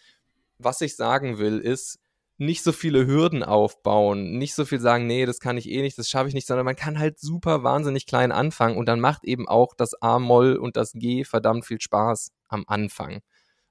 Was 0.58 0.80
ich 0.80 0.96
sagen 0.96 1.38
will, 1.38 1.58
ist, 1.58 1.98
nicht 2.36 2.62
so 2.64 2.72
viele 2.72 3.06
Hürden 3.06 3.42
aufbauen, 3.42 4.38
nicht 4.38 4.54
so 4.54 4.64
viel 4.64 4.80
sagen, 4.80 5.06
nee, 5.06 5.24
das 5.24 5.38
kann 5.38 5.56
ich 5.56 5.70
eh 5.70 5.82
nicht, 5.82 5.96
das 5.98 6.08
schaffe 6.08 6.28
ich 6.28 6.34
nicht, 6.34 6.46
sondern 6.46 6.64
man 6.64 6.74
kann 6.76 6.98
halt 6.98 7.20
super 7.20 7.62
wahnsinnig 7.62 8.06
klein 8.06 8.32
anfangen 8.32 8.76
und 8.76 8.86
dann 8.86 9.00
macht 9.00 9.24
eben 9.24 9.46
auch 9.48 9.74
das 9.76 9.94
A-Moll 10.02 10.56
und 10.56 10.76
das 10.76 10.92
G 10.92 11.24
verdammt 11.24 11.64
viel 11.64 11.80
Spaß 11.80 12.32
am 12.48 12.64
Anfang. 12.66 13.20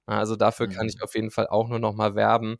Also 0.06 0.36
dafür 0.36 0.68
kann 0.68 0.88
ich 0.88 1.02
auf 1.02 1.16
jeden 1.16 1.32
Fall 1.32 1.48
auch 1.48 1.70
nur 1.70 1.80
noch 1.80 1.94
mal 1.94 2.16
werben. 2.16 2.58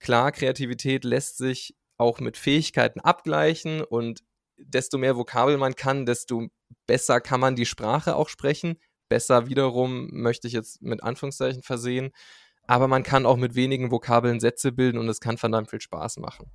Klar, 0.00 0.32
Kreativität 0.32 1.04
lässt 1.04 1.36
sich 1.36 1.76
auch 1.98 2.20
mit 2.20 2.38
Fähigkeiten 2.38 3.00
abgleichen 3.00 3.82
und 3.82 4.24
desto 4.56 4.96
mehr 4.96 5.16
Vokabel 5.16 5.58
man 5.58 5.74
kann, 5.74 6.06
desto 6.06 6.48
besser 6.86 7.20
kann 7.20 7.40
man 7.40 7.54
die 7.54 7.66
Sprache 7.66 8.16
auch 8.16 8.30
sprechen. 8.30 8.78
Besser 9.10 9.48
wiederum 9.48 10.08
möchte 10.10 10.46
ich 10.46 10.54
jetzt 10.54 10.80
mit 10.80 11.02
Anführungszeichen 11.02 11.62
versehen. 11.62 12.10
Aber 12.66 12.88
man 12.88 13.02
kann 13.02 13.26
auch 13.26 13.36
mit 13.36 13.54
wenigen 13.54 13.90
Vokabeln 13.90 14.40
Sätze 14.40 14.72
bilden 14.72 14.98
und 14.98 15.08
es 15.08 15.20
kann 15.20 15.36
verdammt 15.36 15.70
viel 15.70 15.80
Spaß 15.80 16.18
machen. 16.18 16.50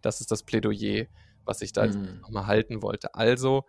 Das 0.00 0.20
ist 0.20 0.30
das 0.30 0.42
Plädoyer, 0.42 1.06
was 1.44 1.60
ich 1.60 1.72
da 1.72 1.86
mhm. 1.86 2.20
nochmal 2.22 2.46
halten 2.46 2.82
wollte. 2.82 3.14
Also 3.14 3.64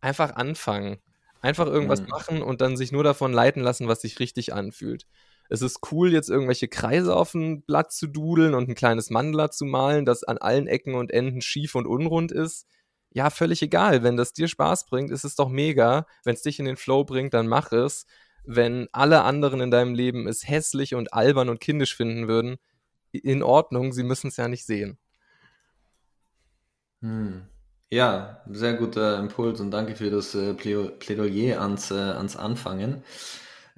einfach 0.00 0.36
anfangen. 0.36 0.98
Einfach 1.40 1.66
irgendwas 1.66 2.02
mhm. 2.02 2.08
machen 2.08 2.42
und 2.42 2.60
dann 2.60 2.76
sich 2.76 2.92
nur 2.92 3.02
davon 3.02 3.32
leiten 3.32 3.62
lassen, 3.62 3.88
was 3.88 4.02
sich 4.02 4.20
richtig 4.20 4.52
anfühlt 4.52 5.06
es 5.50 5.62
ist 5.62 5.80
cool, 5.90 6.12
jetzt 6.12 6.30
irgendwelche 6.30 6.68
Kreise 6.68 7.14
auf 7.14 7.34
ein 7.34 7.62
Blatt 7.62 7.92
zu 7.92 8.06
dudeln 8.06 8.54
und 8.54 8.68
ein 8.68 8.76
kleines 8.76 9.10
Mandala 9.10 9.50
zu 9.50 9.64
malen, 9.64 10.04
das 10.04 10.22
an 10.22 10.38
allen 10.38 10.68
Ecken 10.68 10.94
und 10.94 11.10
Enden 11.10 11.40
schief 11.40 11.74
und 11.74 11.88
unrund 11.88 12.30
ist. 12.30 12.66
Ja, 13.10 13.30
völlig 13.30 13.60
egal. 13.60 14.04
Wenn 14.04 14.16
das 14.16 14.32
dir 14.32 14.46
Spaß 14.46 14.86
bringt, 14.86 15.10
ist 15.10 15.24
es 15.24 15.34
doch 15.34 15.48
mega. 15.48 16.06
Wenn 16.22 16.34
es 16.34 16.42
dich 16.42 16.60
in 16.60 16.66
den 16.66 16.76
Flow 16.76 17.04
bringt, 17.04 17.34
dann 17.34 17.48
mach 17.48 17.72
es. 17.72 18.06
Wenn 18.44 18.88
alle 18.92 19.22
anderen 19.22 19.60
in 19.60 19.72
deinem 19.72 19.94
Leben 19.94 20.28
es 20.28 20.48
hässlich 20.48 20.94
und 20.94 21.12
albern 21.12 21.48
und 21.48 21.60
kindisch 21.60 21.96
finden 21.96 22.28
würden, 22.28 22.58
in 23.10 23.42
Ordnung, 23.42 23.92
sie 23.92 24.04
müssen 24.04 24.28
es 24.28 24.36
ja 24.36 24.46
nicht 24.46 24.64
sehen. 24.64 24.98
Hm. 27.02 27.42
Ja, 27.90 28.44
sehr 28.48 28.74
guter 28.74 29.18
Impuls 29.18 29.60
und 29.60 29.72
danke 29.72 29.96
für 29.96 30.10
das 30.10 30.36
äh, 30.36 30.54
Plädoyer 30.54 31.60
ans, 31.60 31.90
äh, 31.90 31.94
ans 31.94 32.36
Anfangen. 32.36 33.02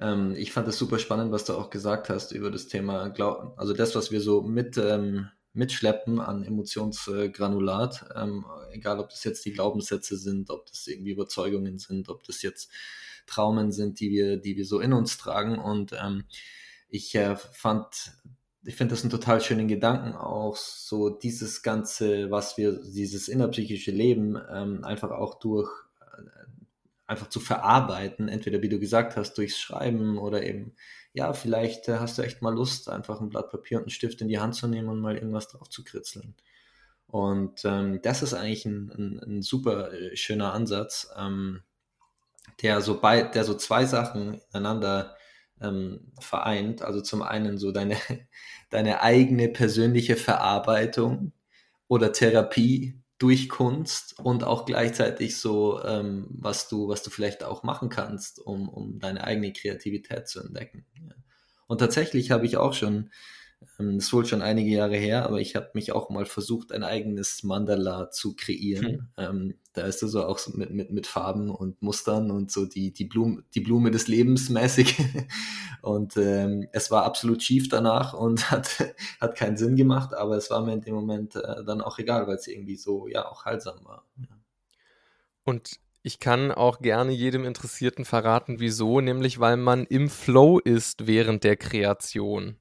Ähm, 0.03 0.35
ich 0.35 0.51
fand 0.51 0.67
es 0.67 0.77
super 0.77 0.99
spannend, 0.99 1.31
was 1.31 1.45
du 1.45 1.53
auch 1.53 1.69
gesagt 1.69 2.09
hast 2.09 2.33
über 2.33 2.51
das 2.51 2.67
Thema, 2.67 3.07
Glaub 3.09 3.53
also 3.57 3.73
das, 3.73 3.95
was 3.95 4.11
wir 4.11 4.19
so 4.19 4.41
mit, 4.41 4.77
ähm, 4.77 5.29
mitschleppen 5.53 6.19
an 6.19 6.43
Emotionsgranulat, 6.43 8.09
ähm, 8.15 8.45
egal 8.71 8.99
ob 8.99 9.09
das 9.09 9.23
jetzt 9.23 9.45
die 9.45 9.53
Glaubenssätze 9.53 10.17
sind, 10.17 10.49
ob 10.49 10.65
das 10.65 10.87
irgendwie 10.87 11.11
Überzeugungen 11.11 11.77
sind, 11.77 12.09
ob 12.09 12.23
das 12.23 12.41
jetzt 12.41 12.69
Traumen 13.27 13.71
sind, 13.71 14.01
die 14.01 14.09
wir, 14.09 14.37
die 14.37 14.57
wir 14.57 14.65
so 14.65 14.81
in 14.81 14.91
uns 14.91 15.17
tragen. 15.17 15.57
Und 15.57 15.93
ähm, 15.93 16.25
ich 16.89 17.15
äh, 17.15 17.37
fand, 17.37 18.13
ich 18.65 18.75
finde 18.75 18.95
das 18.95 19.03
einen 19.03 19.11
total 19.11 19.39
schönen 19.39 19.69
Gedanken, 19.69 20.15
auch 20.15 20.57
so 20.57 21.09
dieses 21.09 21.61
ganze, 21.61 22.29
was 22.29 22.57
wir, 22.57 22.81
dieses 22.81 23.29
innerpsychische 23.29 23.91
Leben 23.91 24.37
ähm, 24.51 24.83
einfach 24.83 25.11
auch 25.11 25.35
durch 25.39 25.69
einfach 27.07 27.29
zu 27.29 27.39
verarbeiten, 27.39 28.29
entweder 28.29 28.61
wie 28.61 28.69
du 28.69 28.79
gesagt 28.79 29.15
hast, 29.17 29.37
durchs 29.37 29.59
Schreiben 29.59 30.17
oder 30.17 30.43
eben, 30.43 30.75
ja, 31.13 31.33
vielleicht 31.33 31.87
äh, 31.89 31.99
hast 31.99 32.17
du 32.17 32.21
echt 32.21 32.41
mal 32.41 32.53
Lust, 32.53 32.89
einfach 32.89 33.21
ein 33.21 33.29
Blatt 33.29 33.51
Papier 33.51 33.77
und 33.77 33.83
einen 33.83 33.89
Stift 33.91 34.21
in 34.21 34.29
die 34.29 34.39
Hand 34.39 34.55
zu 34.55 34.67
nehmen 34.67 34.89
und 34.89 34.99
mal 34.99 35.15
irgendwas 35.15 35.47
drauf 35.47 35.69
zu 35.69 35.83
kritzeln. 35.83 36.35
Und 37.07 37.63
ähm, 37.65 38.01
das 38.01 38.23
ist 38.23 38.33
eigentlich 38.33 38.65
ein, 38.65 38.89
ein, 38.89 39.19
ein 39.19 39.41
super 39.41 39.93
äh, 39.93 40.15
schöner 40.15 40.53
Ansatz, 40.53 41.09
ähm, 41.17 41.61
der, 42.61 42.81
so 42.81 42.99
bei, 42.99 43.23
der 43.23 43.43
so 43.43 43.53
zwei 43.55 43.85
Sachen 43.85 44.41
ineinander 44.51 45.15
ähm, 45.61 46.11
vereint. 46.19 46.81
Also 46.81 47.01
zum 47.01 47.21
einen 47.21 47.57
so 47.57 47.71
deine, 47.71 47.97
deine 48.69 49.01
eigene 49.01 49.49
persönliche 49.49 50.15
Verarbeitung 50.15 51.33
oder 51.87 52.11
Therapie 52.11 53.02
durch 53.23 53.47
Kunst 53.47 54.19
und 54.19 54.43
auch 54.43 54.65
gleichzeitig 54.65 55.37
so, 55.37 55.81
ähm, 55.81 56.27
was 56.29 56.67
du, 56.67 56.89
was 56.89 57.03
du 57.03 57.09
vielleicht 57.09 57.45
auch 57.45 57.63
machen 57.63 57.87
kannst, 57.87 58.45
um, 58.45 58.67
um 58.67 58.99
deine 58.99 59.23
eigene 59.23 59.53
Kreativität 59.53 60.27
zu 60.27 60.41
entdecken. 60.41 60.85
Und 61.65 61.77
tatsächlich 61.77 62.31
habe 62.31 62.45
ich 62.45 62.57
auch 62.57 62.73
schon 62.73 63.11
das 63.77 64.05
ist 64.05 64.13
wohl 64.13 64.25
schon 64.25 64.41
einige 64.41 64.69
Jahre 64.69 64.95
her, 64.95 65.25
aber 65.25 65.39
ich 65.39 65.55
habe 65.55 65.71
mich 65.73 65.91
auch 65.91 66.09
mal 66.09 66.25
versucht, 66.25 66.71
ein 66.71 66.83
eigenes 66.83 67.43
Mandala 67.43 68.11
zu 68.11 68.35
kreieren. 68.35 68.85
Hm. 68.85 69.07
Ähm, 69.17 69.53
da 69.73 69.83
ist 69.83 70.03
also 70.03 70.25
auch 70.25 70.37
so 70.37 70.51
mit, 70.55 70.71
mit, 70.71 70.91
mit 70.91 71.07
Farben 71.07 71.49
und 71.49 71.81
Mustern 71.81 72.31
und 72.31 72.51
so 72.51 72.65
die, 72.65 72.91
die, 72.91 73.05
Blume, 73.05 73.43
die 73.55 73.61
Blume 73.61 73.91
des 73.91 74.07
Lebens 74.07 74.49
mäßig. 74.49 74.97
Und 75.81 76.15
ähm, 76.15 76.69
es 76.71 76.91
war 76.91 77.03
absolut 77.03 77.43
schief 77.43 77.67
danach 77.67 78.13
und 78.13 78.51
hat, 78.51 78.95
hat 79.19 79.35
keinen 79.35 79.57
Sinn 79.57 79.75
gemacht, 79.75 80.13
aber 80.13 80.37
es 80.37 80.49
war 80.49 80.63
mir 80.63 80.71
in 80.71 80.79
dem 80.79 80.95
Moment 80.95 81.35
äh, 81.35 81.65
dann 81.65 81.81
auch 81.81 81.99
egal, 81.99 82.25
weil 82.25 82.35
es 82.35 82.47
irgendwie 82.47 82.77
so 82.77 83.05
ja 83.05 83.29
auch 83.29 83.43
heilsam 83.43 83.83
war. 83.83 84.05
Ja. 84.17 84.27
Und 85.43 85.81
ich 86.01 86.19
kann 86.19 86.51
auch 86.51 86.79
gerne 86.79 87.11
jedem 87.11 87.43
Interessierten 87.43 88.05
verraten, 88.05 88.61
wieso, 88.61 89.01
nämlich 89.01 89.41
weil 89.41 89.57
man 89.57 89.85
im 89.85 90.09
Flow 90.09 90.59
ist 90.59 91.05
während 91.07 91.43
der 91.43 91.57
Kreation. 91.57 92.55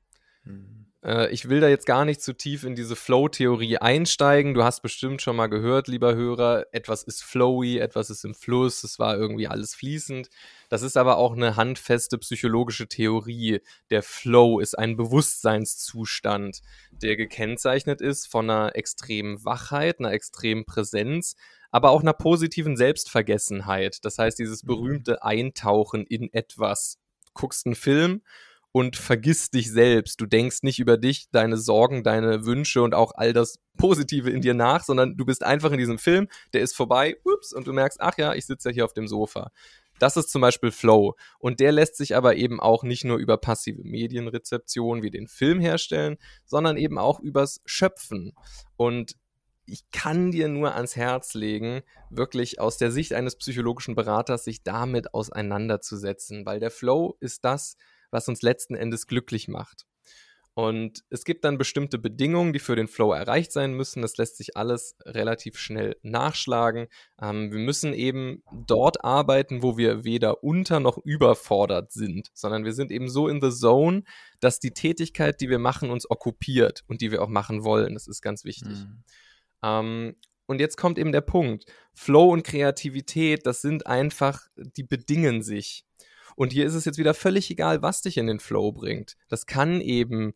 Mhm. 0.45 0.82
Äh, 1.05 1.31
ich 1.33 1.49
will 1.49 1.61
da 1.61 1.69
jetzt 1.69 1.87
gar 1.87 2.05
nicht 2.05 2.23
zu 2.23 2.33
tief 2.33 2.65
in 2.65 2.75
diese 2.75 2.97
Flow-Theorie 2.97 3.79
einsteigen. 3.79 4.55
Du 4.55 4.63
hast 4.63 4.83
bestimmt 4.83 5.21
schon 5.21 5.37
mal 5.37 5.49
gehört, 5.49 5.89
lieber 5.89 6.15
Hörer, 6.15 6.67
etwas 6.73 7.03
ist 7.03 7.23
flowy, 7.23 7.79
etwas 7.79 8.11
ist 8.11 8.25
im 8.25 8.35
Fluss, 8.35 8.85
es 8.85 8.99
war 8.99 9.17
irgendwie 9.17 9.49
alles 9.49 9.75
fließend. 9.75 10.29
Das 10.69 10.83
ist 10.83 10.97
aber 10.97 11.19
auch 11.19 11.33
eine 11.33 11.57
handfeste 11.57 12.19
psychologische 12.19 12.89
Theorie. 12.89 13.61
Der 13.91 14.03
Flow 14.03 14.61
ist 14.61 14.79
ein 14.79 14.97
Bewusstseinszustand, 14.97 16.61
der 16.91 17.17
gekennzeichnet 17.17 18.01
ist 18.01 18.29
von 18.29 18.49
einer 18.49 18.77
extremen 18.77 19.45
Wachheit, 19.45 19.99
einer 19.99 20.13
extremen 20.13 20.65
Präsenz, 20.65 21.35
aber 21.71 21.91
auch 21.91 22.03
einer 22.03 22.13
positiven 22.13 22.77
Selbstvergessenheit. 22.77 24.05
Das 24.05 24.19
heißt, 24.19 24.39
dieses 24.39 24.63
mhm. 24.63 24.69
berühmte 24.69 25.23
Eintauchen 25.23 26.07
in 26.07 26.33
etwas. 26.33 26.99
Du 27.27 27.33
guckst 27.35 27.67
einen 27.67 27.75
Film 27.75 28.23
und 28.73 28.97
vergiss 28.97 29.51
dich 29.51 29.71
selbst. 29.71 30.21
Du 30.21 30.27
denkst 30.27 30.63
nicht 30.63 30.79
über 30.79 30.97
dich, 30.97 31.29
deine 31.31 31.59
Sorgen, 31.59 32.03
deine 32.03 32.45
Wünsche 32.47 32.83
und 32.83 32.95
auch 32.95 33.13
all 33.15 33.33
das 33.33 33.59
Positive 33.77 34.31
in 34.31 34.41
dir 34.41 34.55
nach, 34.55 34.83
sondern 34.83 35.17
du 35.17 35.25
bist 35.25 35.45
einfach 35.45 35.71
in 35.73 35.79
diesem 35.79 35.99
Film, 35.99 36.29
der 36.55 36.63
ist 36.63 36.75
vorbei, 36.75 37.17
ups, 37.25 37.53
und 37.53 37.67
du 37.67 37.73
merkst, 37.73 38.01
ach 38.01 38.17
ja, 38.17 38.35
ich 38.35 38.47
sitze 38.47 38.71
ja 38.71 38.75
hier 38.75 38.85
auf 38.87 38.95
dem 38.95 39.07
Sofa. 39.07 39.51
Das 39.99 40.17
ist 40.17 40.31
zum 40.31 40.41
Beispiel 40.41 40.73
Flow. 40.73 41.15
Und 41.39 41.61
der 41.61 41.71
lässt 41.71 41.97
sich 41.97 42.17
aber 42.17 42.35
eben 42.35 42.61
auch 42.61 42.83
nicht 42.83 43.05
nur 43.05 43.19
über 43.19 43.37
passive 43.37 43.83
Medienrezeption 43.85 45.03
wie 45.03 45.11
den 45.11 45.29
Film 45.29 45.61
herstellen, 45.61 46.17
sondern 46.45 46.77
eben 46.77 46.99
auch 46.99 47.21
übers 47.21 47.61
Schöpfen. 47.67 48.33
Und 48.77 49.17
ich 49.65 49.89
kann 49.93 50.33
dir 50.33 50.49
nur 50.49 50.75
ans 50.75 50.97
Herz 50.97 51.35
legen, 51.35 51.83
wirklich 52.11 52.59
aus 52.59 52.79
der 52.79 52.91
Sicht 52.91 53.13
eines 53.13 53.37
psychologischen 53.37 53.95
Beraters 53.95 54.45
sich 54.45 54.63
damit 54.65 55.15
auseinanderzusetzen, 55.15 56.45
weil 56.47 56.59
der 56.59 56.71
Flow 56.73 57.17
ist 57.21 57.45
das, 57.45 57.77
was 58.13 58.29
uns 58.29 58.43
letzten 58.43 58.77
Endes 58.77 59.09
glücklich 59.09 59.49
macht. 59.49 59.85
Und 60.55 61.03
es 61.09 61.25
gibt 61.25 61.47
dann 61.47 61.57
bestimmte 61.57 61.99
Bedingungen, 61.99 62.53
die 62.53 62.59
für 62.59 62.77
den 62.77 62.87
Flow 62.87 63.13
erreicht 63.13 63.53
sein 63.53 63.73
müssen. 63.73 64.03
Das 64.03 64.19
lässt 64.19 64.37
sich 64.37 64.55
alles 64.55 64.97
relativ 65.07 65.57
schnell 65.57 65.97
nachschlagen. 66.03 66.89
Ähm, 67.21 67.51
wir 67.51 67.59
müssen 67.59 67.95
eben 67.95 68.43
dort 68.67 69.03
arbeiten, 69.03 69.63
wo 69.63 69.79
wir 69.79 70.05
weder 70.05 70.45
unter 70.45 70.79
noch 70.79 70.99
überfordert 70.99 71.91
sind, 71.93 72.29
sondern 72.35 72.67
wir 72.67 72.75
sind 72.75 72.93
eben 72.93 73.09
so 73.09 73.29
in 73.29 73.41
the 73.41 73.51
zone, 73.51 74.03
dass 74.41 74.61
die 74.61 74.73
Tätigkeit, 74.73 75.41
die 75.41 75.49
wir 75.49 75.59
machen, 75.59 75.91
uns 75.91 76.11
okkupiert 76.11 76.85
und 76.87 77.01
die 77.01 77.11
wir 77.11 77.23
auch 77.23 77.29
machen 77.29 77.65
wollen. 77.65 77.95
Das 77.95 78.07
ist 78.07 78.21
ganz 78.21 78.45
wichtig. 78.45 78.73
Mhm. 78.73 79.05
Ähm, 79.63 80.17
und 80.45 80.61
jetzt 80.61 80.77
kommt 80.77 80.99
eben 80.99 81.13
der 81.13 81.23
Punkt. 81.23 81.65
Flow 81.95 82.31
und 82.31 82.43
Kreativität, 82.43 83.47
das 83.47 83.63
sind 83.63 83.87
einfach, 83.87 84.49
die 84.57 84.83
bedingen 84.83 85.43
sich. 85.43 85.87
Und 86.37 86.53
hier 86.53 86.67
ist 86.67 86.75
es 86.75 86.85
jetzt 86.85 86.99
wieder 86.99 87.15
völlig 87.15 87.51
egal, 87.51 87.83
was 87.83 88.03
dich 88.03 88.17
in 88.17 88.27
den 88.27 88.41
Flow 88.41 88.73
bringt. 88.73 89.17
Das 89.29 89.47
kann 89.47 89.81
eben 89.81 90.35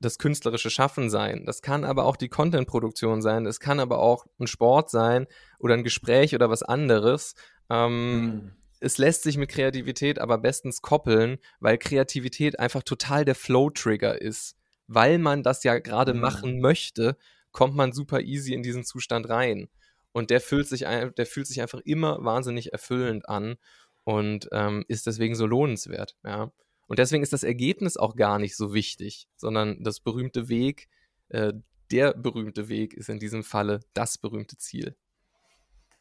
das 0.00 0.18
künstlerische 0.18 0.70
Schaffen 0.70 1.10
sein. 1.10 1.44
Das 1.46 1.62
kann 1.62 1.84
aber 1.84 2.04
auch 2.04 2.16
die 2.16 2.28
Content-Produktion 2.28 3.22
sein. 3.22 3.44
Das 3.44 3.60
kann 3.60 3.80
aber 3.80 3.98
auch 3.98 4.26
ein 4.38 4.46
Sport 4.46 4.90
sein 4.90 5.26
oder 5.58 5.74
ein 5.74 5.84
Gespräch 5.84 6.34
oder 6.34 6.50
was 6.50 6.62
anderes. 6.62 7.34
Ähm, 7.70 8.24
mhm. 8.24 8.52
Es 8.80 8.98
lässt 8.98 9.22
sich 9.22 9.38
mit 9.38 9.48
Kreativität 9.48 10.18
aber 10.18 10.36
bestens 10.38 10.82
koppeln, 10.82 11.38
weil 11.58 11.78
Kreativität 11.78 12.58
einfach 12.58 12.82
total 12.82 13.24
der 13.24 13.34
Flow-Trigger 13.34 14.20
ist. 14.20 14.56
Weil 14.86 15.18
man 15.18 15.42
das 15.42 15.64
ja 15.64 15.78
gerade 15.78 16.12
mhm. 16.12 16.20
machen 16.20 16.60
möchte, 16.60 17.16
kommt 17.52 17.74
man 17.74 17.92
super 17.92 18.20
easy 18.20 18.52
in 18.52 18.62
diesen 18.62 18.84
Zustand 18.84 19.28
rein. 19.30 19.68
Und 20.12 20.30
der 20.30 20.40
fühlt 20.40 20.68
sich, 20.68 20.80
der 20.80 21.26
fühlt 21.26 21.46
sich 21.46 21.62
einfach 21.62 21.80
immer 21.84 22.22
wahnsinnig 22.22 22.72
erfüllend 22.72 23.28
an 23.28 23.56
und 24.04 24.48
ähm, 24.52 24.84
ist 24.88 25.06
deswegen 25.06 25.34
so 25.34 25.46
lohnenswert. 25.46 26.16
Ja. 26.24 26.52
Und 26.86 26.98
deswegen 26.98 27.22
ist 27.22 27.32
das 27.32 27.42
Ergebnis 27.42 27.96
auch 27.96 28.14
gar 28.14 28.38
nicht 28.38 28.56
so 28.56 28.74
wichtig, 28.74 29.28
sondern 29.36 29.82
das 29.82 30.00
berühmte 30.00 30.48
Weg, 30.48 30.88
äh, 31.30 31.52
der 31.90 32.14
berühmte 32.14 32.68
Weg 32.68 32.94
ist 32.94 33.08
in 33.08 33.18
diesem 33.18 33.42
Falle 33.42 33.80
das 33.94 34.18
berühmte 34.18 34.56
Ziel. 34.56 34.96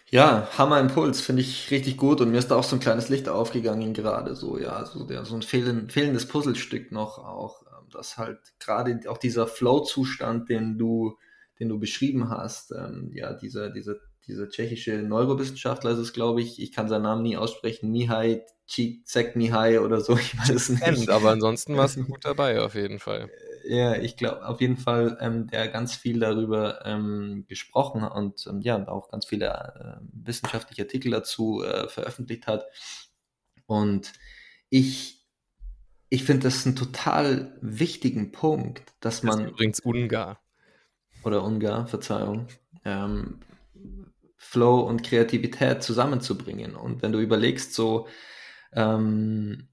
Ja, 0.10 0.48
Hammer 0.58 0.80
Impuls, 0.80 1.22
finde 1.22 1.42
ich 1.42 1.72
richtig 1.72 1.98
gut 1.98 2.22
und 2.22 2.30
mir 2.30 2.38
ist 2.38 2.52
da 2.52 2.56
auch 2.56 2.64
so 2.64 2.76
ein 2.76 2.80
kleines 2.82 3.10
Licht 3.10 3.28
aufgegangen 3.30 3.94
gerade 3.94 4.36
so, 4.36 4.60
ja, 4.60 4.86
so, 4.86 5.06
der, 5.06 5.26
so 5.26 5.36
ein 5.36 5.42
fehlen, 5.42 5.90
fehlendes 5.90 6.28
Puzzlestück 6.28 6.92
noch 6.92 7.18
auch, 7.18 7.64
ähm, 7.64 7.90
dass 7.90 8.18
halt 8.18 8.40
gerade 8.60 9.00
auch 9.08 9.18
dieser 9.18 9.48
Flow-Zustand, 9.48 10.50
den 10.50 10.78
du, 10.78 11.18
den 11.60 11.70
du 11.70 11.80
beschrieben 11.80 12.30
hast, 12.30 12.72
ähm, 12.72 13.12
ja, 13.14 13.34
dieser, 13.34 13.72
dieser 13.72 13.96
dieser 14.28 14.50
tschechische 14.50 14.98
Neurowissenschaftler 14.98 15.92
ist 15.92 16.00
es, 16.00 16.14
glaube 16.14 16.42
ich, 16.42 16.62
ich 16.62 16.72
kann 16.72 16.88
seinen 16.88 17.04
Namen 17.04 17.24
nie 17.24 17.38
aussprechen, 17.38 17.92
Mihai 17.92 18.46
Csikszentmihalyi 18.68 19.80
oder 19.80 20.02
so, 20.02 20.18
ich 20.18 20.38
weiß 20.38 20.50
es 20.50 20.70
nicht. 20.70 20.84
Kennt, 20.84 21.10
aber 21.10 21.32
ansonsten 21.32 21.76
war 21.76 21.86
es 21.86 21.96
gut 21.96 22.26
dabei, 22.26 22.62
auf 22.62 22.76
jeden 22.76 23.00
Fall. 23.00 23.30
Ja, 23.66 23.96
ich 23.96 24.18
glaube, 24.18 24.46
auf 24.46 24.60
jeden 24.62 24.78
Fall, 24.78 25.18
ähm, 25.22 25.48
der 25.48 25.68
ganz 25.70 25.96
viel 25.96 26.20
darüber 26.20 26.86
ähm, 26.86 27.46
gesprochen 27.48 28.04
und 28.04 28.46
ähm, 28.48 28.62
ja, 28.62 28.88
auch 28.88 29.10
ganz 29.10 29.26
viele 29.26 29.48
äh, 29.48 30.06
wissenschaftliche 30.12 30.84
Artikel 30.84 31.12
dazu 31.12 31.64
äh, 31.64 31.88
veröffentlicht 31.88 32.48
hat. 32.48 32.66
Und 33.66 34.12
ich, 34.70 35.26
ich 36.10 36.26
finde 36.26 36.44
das 36.44 36.66
einen 36.66 36.76
total 36.76 37.58
wichtigen 37.62 38.32
Punkt, 38.32 38.84
dass 39.00 39.24
man. 39.24 39.44
Das 39.44 39.52
übrigens 39.52 39.80
Ungar. 39.80 40.42
Oder 41.24 41.44
Ungar, 41.44 41.88
Verzeihung. 41.88 42.48
Ähm, 42.84 43.40
Flow 44.44 44.82
und 44.82 45.04
Kreativität 45.04 45.82
zusammenzubringen. 45.84 46.76
Und 46.76 47.02
wenn 47.02 47.12
du 47.12 47.20
überlegst, 47.20 47.74
so, 47.74 48.08
ähm, 48.74 49.70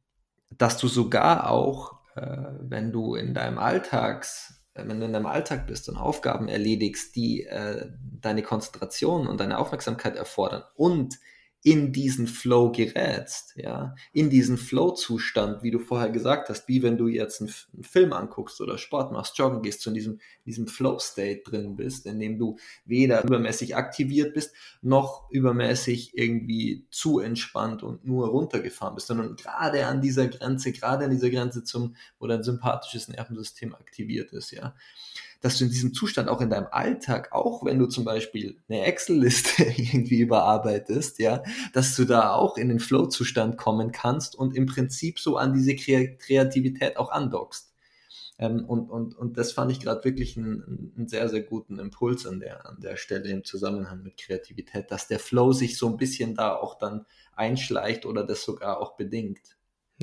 dass 0.57 0.79
du 0.79 0.89
sogar 0.89 1.51
auch, 1.51 2.01
äh, 2.17 2.37
wenn 2.61 2.93
du 2.93 3.15
in 3.15 3.35
deinem 3.35 3.59
Alltags, 3.59 4.63
äh, 4.75 4.85
wenn 4.87 5.01
du 5.01 5.07
in 5.07 5.13
deinem 5.13 5.27
Alltag 5.27 5.67
bist 5.67 5.89
und 5.89 5.97
Aufgaben 5.97 6.49
erledigst, 6.49 7.17
die 7.17 7.45
äh, 7.45 7.91
deine 8.21 8.43
Konzentration 8.43 9.27
und 9.27 9.41
deine 9.41 9.59
Aufmerksamkeit 9.59 10.17
erfordern 10.17 10.63
und 10.75 11.19
in 11.63 11.93
diesen 11.93 12.27
Flow 12.27 12.73
gerätst, 12.73 13.53
ja, 13.57 13.95
in 14.13 14.31
diesen 14.31 14.57
Flow-Zustand, 14.57 15.63
wie 15.63 15.71
du 15.71 15.79
vorher 15.79 16.09
gesagt 16.09 16.49
hast, 16.49 16.67
wie 16.69 16.83
wenn 16.83 16.97
du 16.97 17.07
jetzt 17.07 17.43
einen, 17.43 17.51
Film 17.83 18.15
anguckst 18.15 18.61
oder 18.63 18.79
Sport 18.79 19.13
machst, 19.13 19.37
joggen 19.37 19.61
gehst, 19.61 19.83
zu 19.83 19.91
diesem, 19.91 20.21
diesem 20.47 20.67
Flow-State 20.67 21.43
drin 21.45 21.77
bist, 21.77 22.07
in 22.07 22.19
dem 22.19 22.39
du 22.39 22.57
weder 22.87 23.25
übermäßig 23.25 23.77
aktiviert 23.77 24.33
bist, 24.33 24.55
noch 24.81 25.31
übermäßig 25.31 26.17
irgendwie 26.17 26.87
zu 26.91 27.19
entspannt 27.19 27.83
und 27.83 28.07
nur 28.07 28.29
runtergefahren 28.29 28.95
bist, 28.95 29.09
sondern 29.09 29.37
gerade 29.37 29.87
an 29.87 30.01
dieser 30.01 30.29
Grenze, 30.29 30.73
gerade 30.73 31.05
an 31.05 31.11
dieser 31.11 31.31
Grenze 31.31 31.63
zum, 31.63 31.95
wo 32.19 32.27
dein 32.27 32.43
sympathisches 32.43 33.09
Nervensystem 33.09 33.75
aktiviert 33.75 34.33
ist, 34.33 34.51
ja 34.53 34.75
dass 35.41 35.59
du 35.59 35.65
in 35.65 35.71
diesem 35.71 35.95
Zustand 35.95 36.29
auch 36.29 36.41
in 36.41 36.51
deinem 36.51 36.69
Alltag, 36.71 37.33
auch 37.33 37.65
wenn 37.65 37.79
du 37.79 37.87
zum 37.87 38.05
Beispiel 38.05 38.59
eine 38.69 38.85
Excel-Liste 38.85 39.63
irgendwie 39.77 40.21
überarbeitest, 40.21 41.19
ja, 41.19 41.43
dass 41.73 41.97
du 41.97 42.05
da 42.05 42.35
auch 42.35 42.57
in 42.57 42.69
den 42.69 42.81
Flow-Zustand 42.81 43.57
kommen 43.57 43.93
kannst 43.93 44.37
und 44.37 44.55
im 44.55 44.67
Prinzip 44.67 45.19
so 45.19 45.37
an 45.37 45.53
diese 45.55 45.77
Kreativität 45.77 46.97
auch 46.97 47.11
andockst. 47.11 47.71
Ähm, 48.39 48.65
und, 48.65 48.91
und, 48.91 49.17
und 49.17 49.37
das 49.37 49.53
fand 49.53 49.71
ich 49.71 49.81
gerade 49.81 50.03
wirklich 50.03 50.37
einen, 50.37 50.93
einen, 50.97 51.09
sehr, 51.09 51.29
sehr 51.29 51.43
guten 51.43 51.79
Impuls 51.79 52.27
an 52.27 52.41
der, 52.41 52.67
an 52.67 52.81
der 52.81 52.97
Stelle 52.97 53.29
im 53.29 53.45
Zusammenhang 53.45 54.03
mit 54.03 54.17
Kreativität, 54.17 54.91
dass 54.91 55.09
der 55.09 55.19
Flow 55.19 55.53
sich 55.53 55.77
so 55.77 55.89
ein 55.89 55.99
bisschen 55.99 56.35
da 56.35 56.55
auch 56.55 56.79
dann 56.79 57.05
einschleicht 57.35 58.07
oder 58.07 58.25
das 58.25 58.43
sogar 58.43 58.81
auch 58.81 58.97
bedingt. 58.97 59.41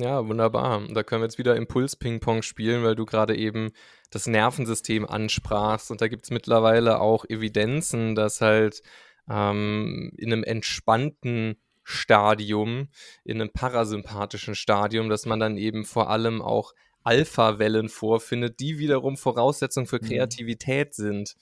Ja, 0.00 0.26
wunderbar. 0.26 0.86
Da 0.88 1.02
können 1.02 1.22
wir 1.22 1.26
jetzt 1.26 1.38
wieder 1.38 1.56
Impuls-Ping-Pong 1.56 2.42
spielen, 2.42 2.84
weil 2.84 2.94
du 2.94 3.04
gerade 3.04 3.36
eben 3.36 3.72
das 4.10 4.28
Nervensystem 4.28 5.04
ansprachst. 5.04 5.90
Und 5.90 6.00
da 6.00 6.06
gibt 6.06 6.24
es 6.24 6.30
mittlerweile 6.30 7.00
auch 7.00 7.24
Evidenzen, 7.24 8.14
dass 8.14 8.40
halt 8.40 8.82
ähm, 9.28 10.12
in 10.16 10.32
einem 10.32 10.44
entspannten 10.44 11.56
Stadium, 11.82 12.88
in 13.24 13.40
einem 13.40 13.50
parasympathischen 13.50 14.54
Stadium, 14.54 15.08
dass 15.08 15.26
man 15.26 15.40
dann 15.40 15.56
eben 15.56 15.84
vor 15.84 16.10
allem 16.10 16.42
auch 16.42 16.74
Alpha-Wellen 17.02 17.88
vorfindet, 17.88 18.60
die 18.60 18.78
wiederum 18.78 19.16
Voraussetzung 19.16 19.86
für 19.86 19.98
mhm. 20.00 20.06
Kreativität 20.06 20.90
mhm. 20.90 21.02
sind. 21.02 21.36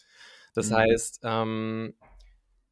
Das 0.55 0.71
mhm. 0.71 0.77
heißt, 0.77 1.21
ähm, 1.25 1.95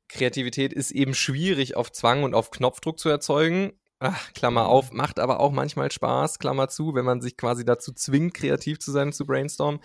Kreativität 0.08 0.72
ist 0.72 0.92
eben 0.92 1.12
schwierig 1.12 1.76
auf 1.76 1.92
Zwang 1.92 2.22
und 2.22 2.34
auf 2.34 2.50
Knopfdruck 2.50 2.98
zu 2.98 3.10
erzeugen, 3.10 3.72
ach, 4.04 4.32
Klammer 4.34 4.66
auf, 4.66 4.92
macht 4.92 5.18
aber 5.18 5.40
auch 5.40 5.50
manchmal 5.52 5.90
Spaß, 5.90 6.38
Klammer 6.38 6.68
zu, 6.68 6.94
wenn 6.94 7.04
man 7.04 7.20
sich 7.20 7.36
quasi 7.36 7.64
dazu 7.64 7.92
zwingt, 7.92 8.34
kreativ 8.34 8.78
zu 8.78 8.92
sein, 8.92 9.12
zu 9.12 9.26
brainstormen. 9.26 9.80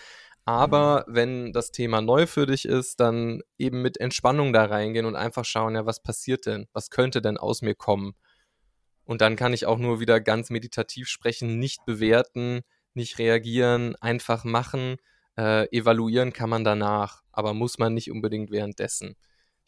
Aber 0.45 1.05
wenn 1.07 1.53
das 1.53 1.71
Thema 1.71 2.01
neu 2.01 2.25
für 2.27 2.45
dich 2.45 2.65
ist, 2.65 2.99
dann 2.99 3.41
eben 3.57 3.81
mit 3.81 3.99
Entspannung 3.99 4.51
da 4.51 4.65
reingehen 4.65 5.05
und 5.05 5.15
einfach 5.15 5.45
schauen, 5.45 5.75
ja, 5.75 5.85
was 5.85 6.01
passiert 6.01 6.45
denn? 6.45 6.67
Was 6.73 6.89
könnte 6.89 7.21
denn 7.21 7.37
aus 7.37 7.61
mir 7.61 7.75
kommen? 7.75 8.13
Und 9.05 9.21
dann 9.21 9.35
kann 9.35 9.53
ich 9.53 9.65
auch 9.65 9.77
nur 9.77 9.99
wieder 9.99 10.19
ganz 10.19 10.49
meditativ 10.49 11.07
sprechen, 11.07 11.59
nicht 11.59 11.85
bewerten, 11.85 12.61
nicht 12.93 13.19
reagieren, 13.19 13.95
einfach 13.97 14.43
machen. 14.43 14.97
Äh, 15.37 15.67
evaluieren 15.75 16.33
kann 16.33 16.49
man 16.49 16.63
danach, 16.63 17.21
aber 17.31 17.53
muss 17.53 17.77
man 17.77 17.93
nicht 17.93 18.11
unbedingt 18.11 18.51
währenddessen. 18.51 19.15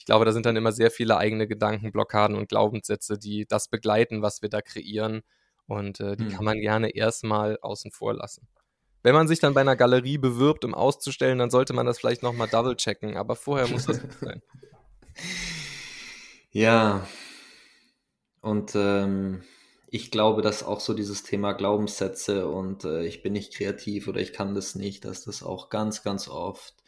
Ich 0.01 0.05
glaube, 0.05 0.25
da 0.25 0.31
sind 0.31 0.47
dann 0.47 0.55
immer 0.55 0.71
sehr 0.71 0.89
viele 0.89 1.17
eigene 1.17 1.47
Gedankenblockaden 1.47 2.35
und 2.35 2.49
Glaubenssätze, 2.49 3.19
die 3.19 3.45
das 3.45 3.67
begleiten, 3.67 4.23
was 4.23 4.41
wir 4.41 4.49
da 4.49 4.59
kreieren. 4.59 5.21
Und 5.67 5.99
äh, 5.99 6.17
die 6.17 6.25
hm. 6.25 6.31
kann 6.31 6.43
man 6.43 6.59
gerne 6.59 6.89
erstmal 6.89 7.59
außen 7.61 7.91
vor 7.91 8.15
lassen. 8.15 8.47
Wenn 9.03 9.13
man 9.13 9.27
sich 9.27 9.39
dann 9.39 9.53
bei 9.53 9.61
einer 9.61 9.75
Galerie 9.75 10.17
bewirbt, 10.17 10.65
um 10.65 10.73
auszustellen, 10.73 11.37
dann 11.37 11.51
sollte 11.51 11.73
man 11.73 11.85
das 11.85 11.99
vielleicht 11.99 12.23
nochmal 12.23 12.47
double 12.47 12.75
checken, 12.77 13.15
aber 13.15 13.35
vorher 13.35 13.67
muss 13.67 13.85
das 13.85 14.01
nicht 14.01 14.19
sein. 14.19 14.41
Ja, 16.53 17.07
und 18.41 18.75
ähm, 18.75 19.41
ich 19.87 20.11
glaube, 20.11 20.41
dass 20.41 20.63
auch 20.63 20.81
so 20.81 20.93
dieses 20.93 21.23
Thema 21.23 21.53
Glaubenssätze 21.53 22.49
und 22.49 22.83
äh, 22.83 23.05
ich 23.05 23.21
bin 23.21 23.31
nicht 23.31 23.53
kreativ 23.53 24.09
oder 24.09 24.19
ich 24.19 24.33
kann 24.33 24.53
das 24.53 24.75
nicht, 24.75 25.05
dass 25.05 25.23
das 25.23 25.43
auch 25.43 25.69
ganz, 25.69 26.03
ganz 26.03 26.27
oft 26.27 26.80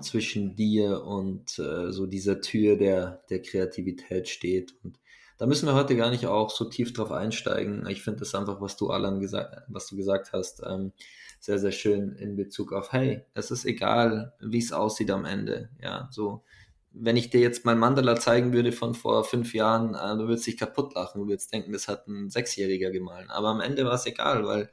zwischen 0.00 0.56
dir 0.56 1.04
und 1.04 1.58
äh, 1.58 1.92
so 1.92 2.06
dieser 2.06 2.40
Tür 2.40 2.76
der, 2.76 3.22
der 3.30 3.42
Kreativität 3.42 4.28
steht. 4.28 4.74
Und 4.82 4.98
da 5.38 5.46
müssen 5.46 5.66
wir 5.66 5.74
heute 5.74 5.96
gar 5.96 6.10
nicht 6.10 6.26
auch 6.26 6.50
so 6.50 6.64
tief 6.64 6.92
drauf 6.92 7.12
einsteigen. 7.12 7.86
Ich 7.88 8.02
finde 8.02 8.20
das 8.20 8.34
einfach, 8.34 8.60
was 8.60 8.76
du 8.76 8.90
Alan 8.90 9.20
gesagt, 9.20 9.62
was 9.68 9.86
du 9.86 9.96
gesagt 9.96 10.32
hast, 10.32 10.62
ähm, 10.66 10.92
sehr, 11.40 11.58
sehr 11.58 11.72
schön 11.72 12.12
in 12.12 12.36
Bezug 12.36 12.72
auf, 12.72 12.92
hey, 12.92 13.22
es 13.34 13.50
ist 13.50 13.66
egal, 13.66 14.32
wie 14.40 14.58
es 14.58 14.72
aussieht 14.72 15.10
am 15.10 15.24
Ende. 15.24 15.70
Ja, 15.82 16.08
so, 16.10 16.42
wenn 16.92 17.16
ich 17.16 17.30
dir 17.30 17.40
jetzt 17.40 17.64
mein 17.64 17.78
Mandala 17.78 18.16
zeigen 18.16 18.52
würde 18.52 18.72
von 18.72 18.94
vor 18.94 19.24
fünf 19.24 19.52
Jahren, 19.54 19.94
äh, 19.94 20.16
du 20.16 20.28
würdest 20.28 20.46
dich 20.46 20.56
kaputt 20.56 20.94
lachen, 20.94 21.20
du 21.20 21.28
würdest 21.28 21.52
denken, 21.52 21.72
das 21.72 21.88
hat 21.88 22.06
ein 22.08 22.30
Sechsjähriger 22.30 22.90
gemahlen. 22.90 23.30
Aber 23.30 23.48
am 23.48 23.60
Ende 23.60 23.84
war 23.84 23.94
es 23.94 24.06
egal, 24.06 24.46
weil, 24.46 24.70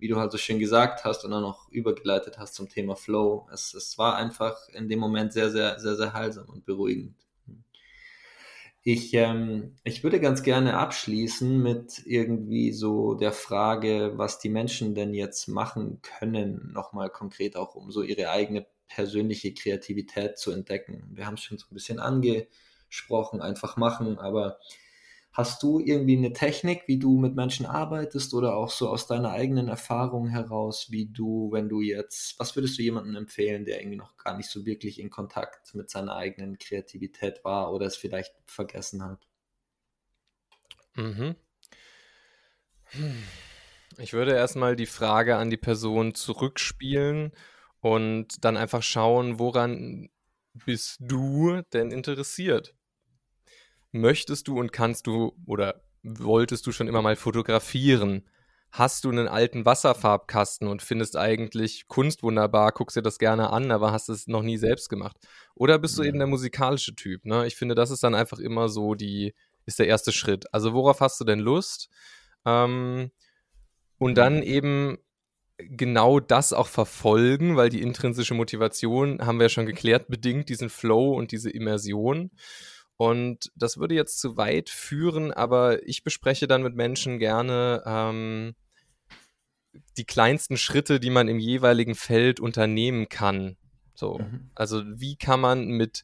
wie 0.00 0.08
du 0.08 0.16
halt 0.16 0.32
so 0.32 0.38
schön 0.38 0.58
gesagt 0.58 1.04
hast 1.04 1.24
und 1.24 1.30
dann 1.30 1.42
noch 1.42 1.70
übergeleitet 1.70 2.38
hast 2.38 2.54
zum 2.54 2.68
Thema 2.68 2.96
Flow, 2.96 3.46
es, 3.52 3.74
es 3.74 3.98
war 3.98 4.16
einfach 4.16 4.68
in 4.70 4.88
dem 4.88 4.98
Moment 4.98 5.32
sehr, 5.32 5.50
sehr, 5.50 5.78
sehr, 5.78 5.96
sehr 5.96 6.12
heilsam 6.12 6.48
und 6.48 6.64
beruhigend. 6.64 7.14
Ich, 8.82 9.12
ähm, 9.12 9.76
ich 9.84 10.02
würde 10.02 10.20
ganz 10.20 10.42
gerne 10.42 10.78
abschließen 10.78 11.62
mit 11.62 12.00
irgendwie 12.06 12.72
so 12.72 13.12
der 13.12 13.32
Frage, 13.32 14.12
was 14.16 14.38
die 14.38 14.48
Menschen 14.48 14.94
denn 14.94 15.12
jetzt 15.12 15.48
machen 15.48 16.00
können, 16.00 16.72
nochmal 16.72 17.10
konkret 17.10 17.56
auch, 17.56 17.74
um 17.74 17.90
so 17.90 18.02
ihre 18.02 18.30
eigene 18.30 18.66
persönliche 18.88 19.52
Kreativität 19.52 20.38
zu 20.38 20.50
entdecken. 20.50 21.10
Wir 21.12 21.26
haben 21.26 21.34
es 21.34 21.42
schon 21.42 21.58
so 21.58 21.66
ein 21.70 21.74
bisschen 21.74 21.98
angesprochen, 21.98 23.42
einfach 23.42 23.76
machen, 23.76 24.18
aber 24.18 24.58
Hast 25.32 25.62
du 25.62 25.78
irgendwie 25.78 26.16
eine 26.16 26.32
Technik, 26.32 26.82
wie 26.86 26.98
du 26.98 27.16
mit 27.18 27.36
Menschen 27.36 27.64
arbeitest 27.64 28.34
oder 28.34 28.56
auch 28.56 28.70
so 28.70 28.88
aus 28.88 29.06
deiner 29.06 29.30
eigenen 29.30 29.68
Erfahrung 29.68 30.28
heraus, 30.28 30.88
wie 30.90 31.06
du, 31.06 31.50
wenn 31.52 31.68
du 31.68 31.80
jetzt, 31.80 32.38
was 32.40 32.56
würdest 32.56 32.78
du 32.78 32.82
jemandem 32.82 33.14
empfehlen, 33.16 33.64
der 33.64 33.80
irgendwie 33.80 33.96
noch 33.98 34.16
gar 34.16 34.36
nicht 34.36 34.50
so 34.50 34.66
wirklich 34.66 34.98
in 34.98 35.08
Kontakt 35.08 35.74
mit 35.74 35.88
seiner 35.88 36.16
eigenen 36.16 36.58
Kreativität 36.58 37.44
war 37.44 37.72
oder 37.72 37.86
es 37.86 37.96
vielleicht 37.96 38.34
vergessen 38.46 39.04
hat? 39.04 39.26
Mhm. 40.96 41.36
Ich 43.98 44.12
würde 44.12 44.34
erstmal 44.34 44.76
die 44.76 44.86
Frage 44.86 45.36
an 45.36 45.50
die 45.50 45.56
Person 45.56 46.14
zurückspielen 46.14 47.32
und 47.80 48.44
dann 48.44 48.56
einfach 48.56 48.82
schauen, 48.82 49.38
woran 49.38 50.10
bist 50.54 50.96
du 51.00 51.62
denn 51.72 51.92
interessiert? 51.92 52.74
Möchtest 53.92 54.48
du 54.48 54.58
und 54.58 54.72
kannst 54.72 55.06
du 55.06 55.32
oder 55.46 55.82
wolltest 56.02 56.66
du 56.66 56.72
schon 56.72 56.88
immer 56.88 57.02
mal 57.02 57.16
fotografieren? 57.16 58.28
Hast 58.72 59.04
du 59.04 59.10
einen 59.10 59.26
alten 59.26 59.64
Wasserfarbkasten 59.64 60.68
und 60.68 60.80
findest 60.80 61.16
eigentlich 61.16 61.88
Kunst 61.88 62.22
wunderbar, 62.22 62.70
guckst 62.70 62.96
dir 62.96 63.02
das 63.02 63.18
gerne 63.18 63.50
an, 63.50 63.72
aber 63.72 63.90
hast 63.90 64.08
es 64.08 64.28
noch 64.28 64.42
nie 64.42 64.58
selbst 64.58 64.88
gemacht? 64.88 65.16
Oder 65.56 65.78
bist 65.78 65.98
du 65.98 66.04
eben 66.04 66.18
der 66.18 66.28
musikalische 66.28 66.94
Typ? 66.94 67.24
Ne? 67.24 67.46
Ich 67.46 67.56
finde, 67.56 67.74
das 67.74 67.90
ist 67.90 68.04
dann 68.04 68.14
einfach 68.14 68.38
immer 68.38 68.68
so 68.68 68.94
die, 68.94 69.34
ist 69.66 69.80
der 69.80 69.88
erste 69.88 70.12
Schritt. 70.12 70.52
Also 70.54 70.72
worauf 70.72 71.00
hast 71.00 71.20
du 71.20 71.24
denn 71.24 71.40
Lust? 71.40 71.88
Ähm, 72.46 73.10
und 73.98 74.14
dann 74.16 74.42
eben 74.42 74.98
genau 75.58 76.20
das 76.20 76.52
auch 76.52 76.68
verfolgen, 76.68 77.56
weil 77.56 77.68
die 77.68 77.82
intrinsische 77.82 78.34
Motivation, 78.34 79.20
haben 79.20 79.38
wir 79.38 79.46
ja 79.46 79.50
schon 79.50 79.66
geklärt, 79.66 80.08
bedingt 80.08 80.48
diesen 80.48 80.70
Flow 80.70 81.12
und 81.14 81.32
diese 81.32 81.50
Immersion. 81.50 82.30
Und 83.00 83.50
das 83.54 83.78
würde 83.78 83.94
jetzt 83.94 84.20
zu 84.20 84.36
weit 84.36 84.68
führen, 84.68 85.32
aber 85.32 85.88
ich 85.88 86.04
bespreche 86.04 86.46
dann 86.46 86.62
mit 86.62 86.74
Menschen 86.74 87.18
gerne 87.18 87.82
ähm, 87.86 88.54
die 89.96 90.04
kleinsten 90.04 90.58
Schritte, 90.58 91.00
die 91.00 91.08
man 91.08 91.26
im 91.26 91.38
jeweiligen 91.38 91.94
Feld 91.94 92.40
unternehmen 92.40 93.08
kann. 93.08 93.56
So, 93.94 94.18
mhm. 94.18 94.50
also 94.54 94.82
wie 94.84 95.16
kann 95.16 95.40
man 95.40 95.68
mit 95.68 96.02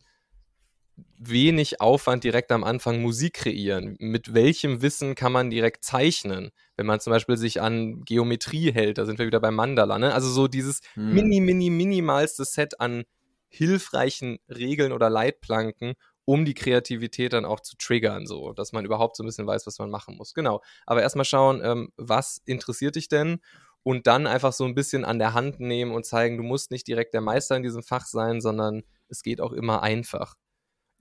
wenig 1.18 1.82
Aufwand 1.82 2.24
direkt 2.24 2.50
am 2.50 2.64
Anfang 2.64 3.02
Musik 3.02 3.34
kreieren? 3.34 3.96
Mit 3.98 4.32
welchem 4.32 4.80
Wissen 4.80 5.14
kann 5.14 5.32
man 5.32 5.50
direkt 5.50 5.84
zeichnen? 5.84 6.50
Wenn 6.78 6.86
man 6.86 7.00
zum 7.00 7.10
Beispiel 7.10 7.36
sich 7.36 7.60
an 7.60 8.06
Geometrie 8.06 8.72
hält, 8.72 8.96
da 8.96 9.04
sind 9.04 9.18
wir 9.18 9.26
wieder 9.26 9.40
beim 9.40 9.56
Mandala, 9.56 9.98
ne? 9.98 10.14
Also 10.14 10.30
so 10.30 10.48
dieses 10.48 10.80
mhm. 10.94 11.12
mini, 11.12 11.40
mini, 11.40 11.68
minimalste 11.68 12.46
Set 12.46 12.80
an 12.80 13.04
hilfreichen 13.48 14.38
Regeln 14.48 14.92
oder 14.92 15.10
Leitplanken, 15.10 15.92
um 16.26 16.44
die 16.44 16.54
Kreativität 16.54 17.32
dann 17.32 17.46
auch 17.46 17.60
zu 17.60 17.76
triggern, 17.78 18.26
so, 18.26 18.52
dass 18.52 18.72
man 18.72 18.84
überhaupt 18.84 19.16
so 19.16 19.22
ein 19.22 19.26
bisschen 19.26 19.46
weiß, 19.46 19.66
was 19.66 19.78
man 19.78 19.90
machen 19.90 20.16
muss. 20.16 20.34
Genau. 20.34 20.60
Aber 20.84 21.00
erstmal 21.00 21.24
schauen, 21.24 21.62
ähm, 21.64 21.92
was 21.96 22.42
interessiert 22.44 22.96
dich 22.96 23.08
denn? 23.08 23.38
Und 23.84 24.08
dann 24.08 24.26
einfach 24.26 24.52
so 24.52 24.64
ein 24.64 24.74
bisschen 24.74 25.04
an 25.04 25.20
der 25.20 25.32
Hand 25.32 25.60
nehmen 25.60 25.92
und 25.92 26.04
zeigen, 26.04 26.36
du 26.36 26.42
musst 26.42 26.72
nicht 26.72 26.88
direkt 26.88 27.14
der 27.14 27.20
Meister 27.20 27.56
in 27.56 27.62
diesem 27.62 27.84
Fach 27.84 28.04
sein, 28.04 28.40
sondern 28.40 28.82
es 29.08 29.22
geht 29.22 29.40
auch 29.40 29.52
immer 29.52 29.84
einfach. 29.84 30.34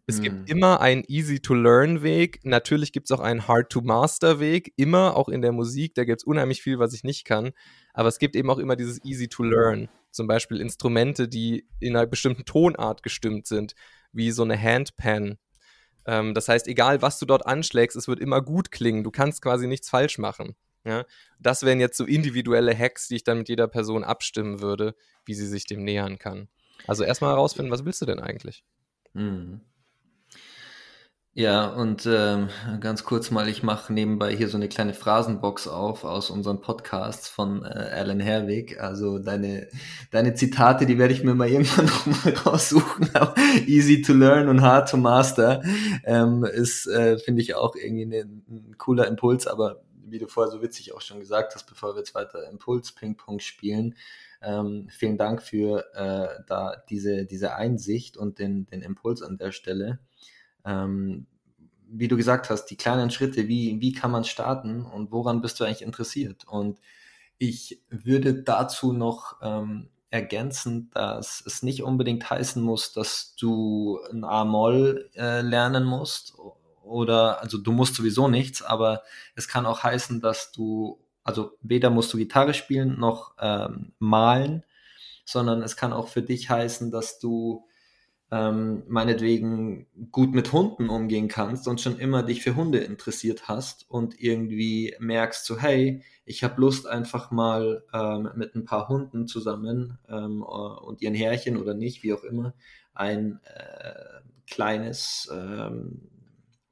Es 0.05 0.17
hm. 0.17 0.23
gibt 0.23 0.49
immer 0.51 0.79
einen 0.79 1.03
Easy-to-Learn-Weg. 1.07 2.41
Natürlich 2.43 2.91
gibt 2.91 3.09
es 3.09 3.17
auch 3.17 3.21
einen 3.21 3.47
Hard-to-Master-Weg. 3.47 4.73
Immer, 4.75 5.17
auch 5.17 5.29
in 5.29 5.41
der 5.41 5.51
Musik. 5.51 5.95
Da 5.95 6.05
gibt 6.05 6.21
es 6.21 6.23
unheimlich 6.23 6.61
viel, 6.61 6.77
was 6.77 6.93
ich 6.93 7.03
nicht 7.03 7.25
kann. 7.25 7.53
Aber 7.95 8.09
es 8.09 8.19
gibt 8.19 8.35
eben 8.35 8.51
auch 8.51 8.59
immer 8.59 8.75
dieses 8.75 9.03
Easy-to-Learn. 9.03 9.89
Zum 10.11 10.27
Beispiel 10.27 10.61
Instrumente, 10.61 11.27
die 11.27 11.67
in 11.79 11.95
einer 11.95 12.05
bestimmten 12.05 12.45
Tonart 12.45 13.01
gestimmt 13.01 13.47
sind 13.47 13.73
wie 14.15 14.31
so 14.31 14.43
eine 14.43 14.59
Handpan. 14.59 15.37
Ähm, 16.05 16.33
das 16.33 16.47
heißt, 16.47 16.67
egal 16.67 17.01
was 17.01 17.19
du 17.19 17.25
dort 17.25 17.45
anschlägst, 17.45 17.95
es 17.95 18.07
wird 18.07 18.19
immer 18.19 18.41
gut 18.41 18.71
klingen. 18.71 19.03
Du 19.03 19.11
kannst 19.11 19.41
quasi 19.41 19.67
nichts 19.67 19.89
falsch 19.89 20.17
machen. 20.17 20.55
Ja? 20.83 21.05
Das 21.39 21.63
wären 21.63 21.79
jetzt 21.79 21.97
so 21.97 22.05
individuelle 22.05 22.77
Hacks, 22.77 23.07
die 23.07 23.15
ich 23.15 23.23
dann 23.23 23.39
mit 23.39 23.49
jeder 23.49 23.67
Person 23.67 24.03
abstimmen 24.03 24.61
würde, 24.61 24.95
wie 25.25 25.33
sie 25.33 25.47
sich 25.47 25.65
dem 25.65 25.83
nähern 25.83 26.17
kann. 26.19 26.47
Also 26.87 27.03
erstmal 27.03 27.31
herausfinden, 27.31 27.71
was 27.71 27.85
willst 27.85 28.01
du 28.01 28.05
denn 28.05 28.19
eigentlich? 28.19 28.63
Mhm. 29.13 29.61
Ja, 31.37 31.67
und 31.67 32.05
ähm, 32.09 32.47
ganz 32.79 33.03
kurz 33.03 33.29
mal, 33.29 33.49
ich 33.49 33.61
mache 33.61 33.91
nebenbei 33.91 34.33
hier 34.33 34.47
so 34.47 34.55
eine 34.55 34.69
kleine 34.69 34.93
Phrasenbox 34.93 35.67
auf 35.67 36.05
aus 36.05 36.29
unseren 36.29 36.61
Podcasts 36.61 37.27
von 37.27 37.61
äh, 37.65 37.67
Alan 37.67 38.21
Herwig. 38.21 38.79
Also 38.79 39.19
deine, 39.19 39.67
deine 40.11 40.33
Zitate, 40.35 40.85
die 40.85 40.97
werde 40.97 41.13
ich 41.13 41.25
mir 41.25 41.35
mal 41.35 41.49
irgendwann 41.51 41.87
noch 41.87 42.05
mal 42.05 42.33
raussuchen. 42.35 43.09
Easy 43.67 44.01
to 44.01 44.13
learn 44.13 44.47
und 44.47 44.61
hard 44.61 44.89
to 44.89 44.95
master 44.95 45.61
ähm, 46.05 46.45
ist, 46.45 46.87
äh, 46.87 47.17
finde 47.17 47.41
ich, 47.41 47.53
auch 47.53 47.75
irgendwie 47.75 48.05
ne, 48.05 48.21
ein 48.21 48.75
cooler 48.77 49.05
Impuls. 49.05 49.45
Aber 49.45 49.81
wie 50.05 50.19
du 50.19 50.27
vorher 50.27 50.53
so 50.53 50.61
witzig 50.61 50.93
auch 50.93 51.01
schon 51.01 51.19
gesagt 51.19 51.53
hast, 51.53 51.65
bevor 51.65 51.95
wir 51.95 51.97
jetzt 51.99 52.15
weiter 52.15 52.49
Impuls-Ping-Pong 52.49 53.41
spielen, 53.41 53.95
ähm, 54.41 54.87
vielen 54.89 55.17
Dank 55.17 55.43
für 55.43 55.83
äh, 55.95 56.43
da 56.47 56.81
diese, 56.89 57.25
diese 57.25 57.55
Einsicht 57.55 58.15
und 58.15 58.39
den, 58.39 58.67
den 58.67 58.81
Impuls 58.81 59.21
an 59.21 59.37
der 59.37 59.51
Stelle 59.51 59.99
ähm, 60.65 61.27
wie 61.87 62.07
du 62.07 62.17
gesagt 62.17 62.49
hast, 62.49 62.65
die 62.65 62.77
kleinen 62.77 63.11
Schritte, 63.11 63.47
wie, 63.47 63.79
wie 63.79 63.93
kann 63.93 64.11
man 64.11 64.23
starten 64.23 64.83
und 64.85 65.11
woran 65.11 65.41
bist 65.41 65.59
du 65.59 65.63
eigentlich 65.63 65.81
interessiert? 65.81 66.45
Und 66.47 66.79
ich 67.37 67.81
würde 67.89 68.43
dazu 68.43 68.93
noch 68.93 69.37
ähm, 69.41 69.89
ergänzen, 70.09 70.89
dass 70.93 71.43
es 71.45 71.63
nicht 71.63 71.83
unbedingt 71.83 72.29
heißen 72.29 72.61
muss, 72.61 72.93
dass 72.93 73.35
du 73.35 73.99
ein 74.11 74.23
A-Moll 74.23 75.09
äh, 75.15 75.41
lernen 75.41 75.83
musst 75.83 76.35
oder, 76.81 77.41
also 77.41 77.57
du 77.57 77.71
musst 77.71 77.95
sowieso 77.95 78.27
nichts, 78.27 78.61
aber 78.61 79.03
es 79.35 79.47
kann 79.47 79.65
auch 79.65 79.83
heißen, 79.83 80.21
dass 80.21 80.51
du, 80.51 80.99
also 81.23 81.57
weder 81.61 81.89
musst 81.89 82.13
du 82.13 82.17
Gitarre 82.17 82.53
spielen 82.53 82.99
noch 82.99 83.33
ähm, 83.39 83.93
malen, 83.99 84.63
sondern 85.25 85.61
es 85.63 85.75
kann 85.75 85.91
auch 85.91 86.07
für 86.07 86.21
dich 86.21 86.49
heißen, 86.49 86.91
dass 86.91 87.19
du 87.19 87.65
ähm, 88.31 88.83
meinetwegen 88.87 89.87
gut 90.11 90.33
mit 90.33 90.51
Hunden 90.51 90.89
umgehen 90.89 91.27
kannst 91.27 91.67
und 91.67 91.79
schon 91.79 91.99
immer 91.99 92.23
dich 92.23 92.41
für 92.41 92.55
Hunde 92.55 92.79
interessiert 92.79 93.47
hast 93.47 93.89
und 93.89 94.19
irgendwie 94.19 94.95
merkst 94.99 95.45
so, 95.45 95.59
hey, 95.59 96.03
ich 96.25 96.43
habe 96.43 96.59
Lust 96.59 96.87
einfach 96.87 97.29
mal 97.29 97.83
ähm, 97.93 98.29
mit 98.35 98.55
ein 98.55 98.65
paar 98.65 98.87
Hunden 98.87 99.27
zusammen 99.27 99.99
ähm, 100.09 100.41
und 100.41 101.01
ihren 101.01 101.13
Härchen 101.13 101.57
oder 101.57 101.75
nicht, 101.75 102.01
wie 102.01 102.13
auch 102.13 102.23
immer, 102.23 102.55
ein 102.93 103.39
äh, 103.43 104.21
kleines 104.49 105.31
ähm, 105.31 106.09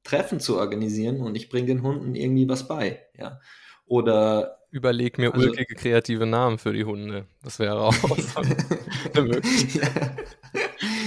Treffen 0.04 0.40
zu 0.40 0.58
organisieren 0.58 1.22
und 1.22 1.36
ich 1.36 1.50
bringe 1.50 1.68
den 1.68 1.84
Hunden 1.84 2.16
irgendwie 2.16 2.50
was 2.50 2.68
bei, 2.68 3.02
ja. 3.18 3.40
Oder 3.86 4.58
Überleg 4.72 5.20
mir 5.20 5.32
also, 5.34 5.50
ulkige 5.50 5.76
kreative 5.76 6.26
Namen 6.26 6.58
für 6.58 6.74
die 6.74 6.84
Hunde. 6.84 7.28
Das 7.44 7.60
wäre 7.60 7.80
auch 7.80 7.94
eine 9.14 9.22
Möglichkeit. 9.22 10.38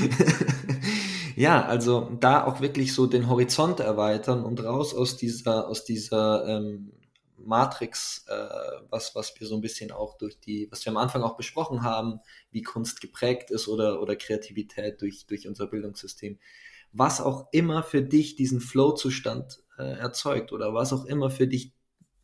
ja, 1.37 1.65
also 1.65 2.11
da 2.21 2.45
auch 2.45 2.61
wirklich 2.61 2.93
so 2.93 3.07
den 3.07 3.29
Horizont 3.29 3.81
erweitern 3.81 4.45
und 4.45 4.63
raus 4.63 4.95
aus 4.95 5.17
dieser, 5.17 5.69
aus 5.69 5.85
dieser 5.85 6.47
ähm, 6.47 6.93
Matrix, 7.39 8.25
äh, 8.29 8.49
was, 8.91 9.15
was 9.15 9.39
wir 9.39 9.47
so 9.47 9.55
ein 9.55 9.61
bisschen 9.61 9.93
auch 9.93 10.17
durch 10.19 10.41
die, 10.41 10.69
was 10.71 10.85
wir 10.85 10.91
am 10.91 10.97
Anfang 10.97 11.23
auch 11.23 11.37
besprochen 11.37 11.83
haben, 11.83 12.21
wie 12.51 12.63
Kunst 12.63 13.01
geprägt 13.01 13.51
ist 13.51 13.69
oder, 13.69 14.01
oder 14.01 14.17
Kreativität 14.17 15.01
durch, 15.01 15.27
durch 15.27 15.47
unser 15.47 15.67
Bildungssystem. 15.67 16.39
Was 16.93 17.21
auch 17.21 17.49
immer 17.53 17.83
für 17.83 18.03
dich 18.03 18.37
diesen 18.37 18.61
Flow-Zustand 18.61 19.63
äh, 19.79 19.99
erzeugt 19.99 20.53
oder 20.53 20.75
was 20.75 20.93
auch 20.93 21.05
immer 21.05 21.31
für 21.31 21.47
dich 21.47 21.73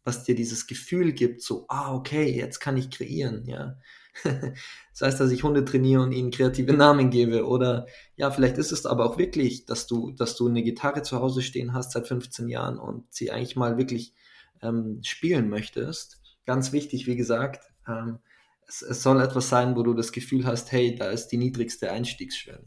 was 0.04 0.24
dir 0.24 0.34
dieses 0.34 0.66
Gefühl 0.66 1.12
gibt, 1.12 1.42
so, 1.42 1.64
ah, 1.68 1.94
okay, 1.94 2.28
jetzt 2.28 2.58
kann 2.58 2.76
ich 2.76 2.90
kreieren, 2.90 3.44
ja. 3.46 3.76
Das 4.24 5.00
heißt, 5.00 5.20
dass 5.20 5.30
ich 5.30 5.42
Hunde 5.42 5.64
trainiere 5.64 6.02
und 6.02 6.12
ihnen 6.12 6.30
kreative 6.30 6.74
Namen 6.74 7.10
gebe 7.10 7.46
oder 7.46 7.86
ja, 8.16 8.30
vielleicht 8.30 8.58
ist 8.58 8.72
es 8.72 8.86
aber 8.86 9.06
auch 9.06 9.18
wirklich, 9.18 9.64
dass 9.66 9.86
du, 9.86 10.12
dass 10.12 10.36
du 10.36 10.48
eine 10.48 10.62
Gitarre 10.62 11.02
zu 11.02 11.18
Hause 11.20 11.42
stehen 11.42 11.72
hast 11.72 11.92
seit 11.92 12.06
15 12.06 12.48
Jahren 12.48 12.78
und 12.78 13.12
sie 13.12 13.30
eigentlich 13.30 13.56
mal 13.56 13.78
wirklich 13.78 14.14
ähm, 14.62 15.00
spielen 15.02 15.48
möchtest. 15.48 16.20
Ganz 16.44 16.72
wichtig, 16.72 17.06
wie 17.06 17.16
gesagt, 17.16 17.64
ähm, 17.88 18.18
es, 18.68 18.82
es 18.82 19.02
soll 19.02 19.20
etwas 19.20 19.48
sein, 19.48 19.76
wo 19.76 19.82
du 19.82 19.94
das 19.94 20.12
Gefühl 20.12 20.44
hast, 20.46 20.72
hey, 20.72 20.94
da 20.94 21.10
ist 21.10 21.28
die 21.28 21.38
niedrigste 21.38 21.90
Einstiegsschwelle. 21.90 22.64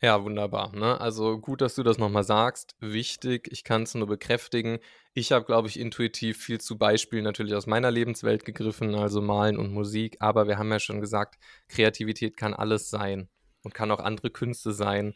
Ja, 0.00 0.22
wunderbar. 0.22 0.74
Ne? 0.76 1.00
Also 1.00 1.38
gut, 1.38 1.60
dass 1.60 1.74
du 1.74 1.82
das 1.82 1.98
nochmal 1.98 2.22
sagst. 2.22 2.76
Wichtig, 2.78 3.48
ich 3.50 3.64
kann 3.64 3.82
es 3.82 3.94
nur 3.94 4.06
bekräftigen. 4.06 4.78
Ich 5.18 5.32
habe, 5.32 5.44
glaube 5.44 5.66
ich, 5.66 5.80
intuitiv 5.80 6.38
viel 6.38 6.60
zu 6.60 6.78
Beispielen 6.78 7.24
natürlich 7.24 7.56
aus 7.56 7.66
meiner 7.66 7.90
Lebenswelt 7.90 8.44
gegriffen, 8.44 8.94
also 8.94 9.20
Malen 9.20 9.56
und 9.56 9.72
Musik. 9.72 10.16
Aber 10.20 10.46
wir 10.46 10.58
haben 10.58 10.70
ja 10.70 10.78
schon 10.78 11.00
gesagt, 11.00 11.40
Kreativität 11.66 12.36
kann 12.36 12.54
alles 12.54 12.88
sein 12.88 13.28
und 13.64 13.74
kann 13.74 13.90
auch 13.90 13.98
andere 13.98 14.30
Künste 14.30 14.72
sein, 14.72 15.14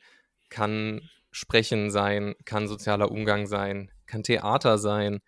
kann 0.48 1.08
Sprechen 1.30 1.92
sein, 1.92 2.34
kann 2.44 2.66
sozialer 2.66 3.12
Umgang 3.12 3.46
sein, 3.46 3.92
kann 4.06 4.24
Theater 4.24 4.76
sein, 4.76 5.20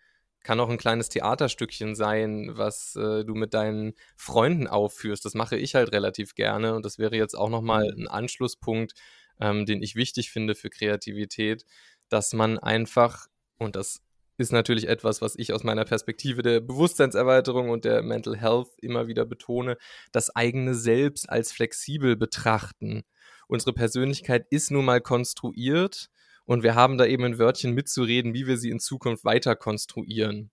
kann 0.43 0.59
auch 0.59 0.68
ein 0.68 0.77
kleines 0.77 1.09
Theaterstückchen 1.09 1.95
sein, 1.95 2.51
was 2.55 2.97
äh, 2.97 3.25
du 3.25 3.37
mit 3.37 3.55
deinen 3.55 3.95
Freunden 4.16 4.66
aufführst. 4.66 5.25
Das 5.25 5.35
mache 5.35 5.57
ich 5.57 5.77
halt 5.77 5.93
relativ 5.93 6.35
gerne 6.35 6.75
und 6.75 6.85
das 6.85 6.99
wäre 6.99 7.14
jetzt 7.14 7.35
auch 7.39 7.49
nochmal 7.49 7.93
mhm. 7.95 8.03
ein 8.03 8.09
Anschlusspunkt 8.09 8.95
ähm, 9.41 9.66
den 9.66 9.83
ich 9.83 9.97
wichtig 9.97 10.31
finde 10.31 10.55
für 10.55 10.70
Kreativität, 10.70 11.64
dass 12.09 12.33
man 12.33 12.59
einfach, 12.59 13.27
und 13.59 13.77
das 13.77 14.03
ist 14.37 14.53
natürlich 14.53 14.89
etwas, 14.89 15.22
was 15.22 15.37
ich 15.37 15.53
aus 15.53 15.64
meiner 15.64 15.85
Perspektive 15.85 16.43
der 16.43 16.61
Bewusstseinserweiterung 16.61 17.70
und 17.70 17.85
der 17.85 18.03
Mental 18.03 18.37
Health 18.37 18.68
immer 18.80 19.07
wieder 19.07 19.24
betone, 19.24 19.76
das 20.12 20.35
eigene 20.35 20.74
Selbst 20.74 21.28
als 21.28 21.53
flexibel 21.53 22.16
betrachten. 22.16 23.03
Unsere 23.47 23.72
Persönlichkeit 23.72 24.47
ist 24.51 24.70
nun 24.70 24.85
mal 24.85 25.01
konstruiert 25.01 26.11
und 26.45 26.62
wir 26.62 26.74
haben 26.74 26.99
da 26.99 27.07
eben 27.07 27.24
ein 27.24 27.39
Wörtchen 27.39 27.72
mitzureden, 27.74 28.35
wie 28.35 28.47
wir 28.47 28.57
sie 28.57 28.70
in 28.70 28.80
Zukunft 28.80 29.24
weiter 29.24 29.57
konstruieren. 29.57 30.51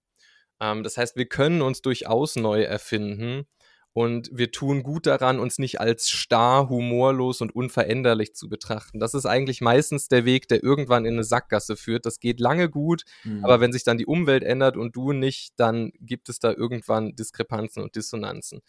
Ähm, 0.60 0.84
das 0.84 0.98
heißt, 0.98 1.16
wir 1.16 1.26
können 1.26 1.62
uns 1.62 1.82
durchaus 1.82 2.36
neu 2.36 2.62
erfinden 2.62 3.48
und 3.94 4.30
wir 4.32 4.52
tun 4.52 4.84
gut 4.84 5.06
daran, 5.06 5.40
uns 5.40 5.60
nicht 5.60 5.82
als 5.82 6.10
starr, 6.10 6.70
humorlos 6.70 7.42
und 7.42 7.54
unveränderlich 7.54 8.34
zu 8.34 8.48
betrachten. 8.48 9.00
Das 9.00 9.14
ist 9.14 9.26
eigentlich 9.26 9.60
meistens 9.60 10.08
der 10.08 10.24
Weg, 10.24 10.48
der 10.48 10.64
irgendwann 10.64 11.06
in 11.06 11.16
eine 11.16 11.24
Sackgasse 11.24 11.76
führt. 11.76 12.06
Das 12.06 12.20
geht 12.20 12.40
lange 12.40 12.70
gut, 12.70 13.04
mhm. 13.24 13.44
aber 13.44 13.60
wenn 13.60 13.74
sich 13.74 13.84
dann 13.84 13.98
die 13.98 14.06
Umwelt 14.06 14.44
ändert 14.44 14.78
und 14.78 14.96
du 14.96 15.12
nicht, 15.12 15.54
dann 15.58 15.92
gibt 16.00 16.30
es 16.30 16.40
da 16.40 16.52
irgendwann 16.54 17.16
Diskrepanzen 17.16 17.84
und 17.84 17.96
Dissonanzen. 17.96 18.62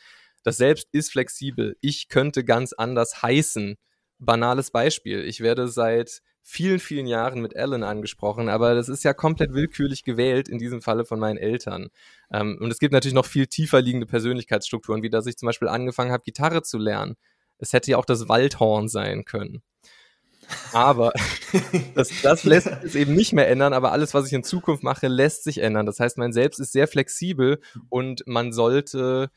Das 0.43 0.57
Selbst 0.57 0.89
ist 0.91 1.13
flexibel. 1.13 1.77
Ich 1.81 2.09
könnte 2.09 2.45
ganz 2.45 2.73
anders 2.73 3.23
heißen. 3.23 3.77
Banales 4.19 4.71
Beispiel. 4.71 5.25
Ich 5.25 5.41
werde 5.41 5.69
seit 5.69 6.21
vielen, 6.43 6.81
vielen 6.81 7.07
Jahren 7.07 7.41
mit 7.41 7.57
Alan 7.57 7.85
angesprochen, 7.85 8.49
aber 8.49 8.75
das 8.75 8.89
ist 8.89 9.05
ja 9.05 9.15
komplett 9.15 9.55
willkürlich 9.55 10.03
gewählt, 10.03 10.49
in 10.49 10.59
diesem 10.59 10.83
Falle 10.83 11.05
von 11.05 11.19
meinen 11.19 11.39
Eltern. 11.39 11.89
Ähm, 12.33 12.59
und 12.61 12.71
es 12.71 12.79
gibt 12.79 12.93
natürlich 12.93 13.15
noch 13.15 13.27
viel 13.27 13.47
tiefer 13.47 13.81
liegende 13.81 14.07
Persönlichkeitsstrukturen, 14.07 15.03
wie 15.03 15.11
dass 15.11 15.27
ich 15.27 15.37
zum 15.37 15.47
Beispiel 15.47 15.69
angefangen 15.69 16.13
habe, 16.13 16.25
Gitarre 16.25 16.63
zu 16.63 16.79
lernen. 16.79 17.17
Es 17.59 17.73
hätte 17.73 17.93
ja 17.93 17.97
auch 17.97 18.05
das 18.05 18.29
Waldhorn 18.29 18.89
sein 18.89 19.25
können. 19.25 19.63
Aber 20.73 21.13
das, 21.95 22.11
das 22.23 22.45
lässt 22.45 22.69
sich 22.83 22.97
eben 22.97 23.15
nicht 23.15 23.33
mehr 23.33 23.49
ändern, 23.49 23.73
aber 23.73 23.93
alles, 23.93 24.13
was 24.13 24.27
ich 24.27 24.33
in 24.33 24.43
Zukunft 24.43 24.83
mache, 24.83 25.07
lässt 25.09 25.45
sich 25.45 25.59
ändern. 25.59 25.87
Das 25.87 26.01
heißt, 26.01 26.19
mein 26.19 26.33
Selbst 26.33 26.59
ist 26.59 26.73
sehr 26.73 26.89
flexibel 26.89 27.61
und 27.89 28.25
man 28.27 28.53
sollte 28.53 29.31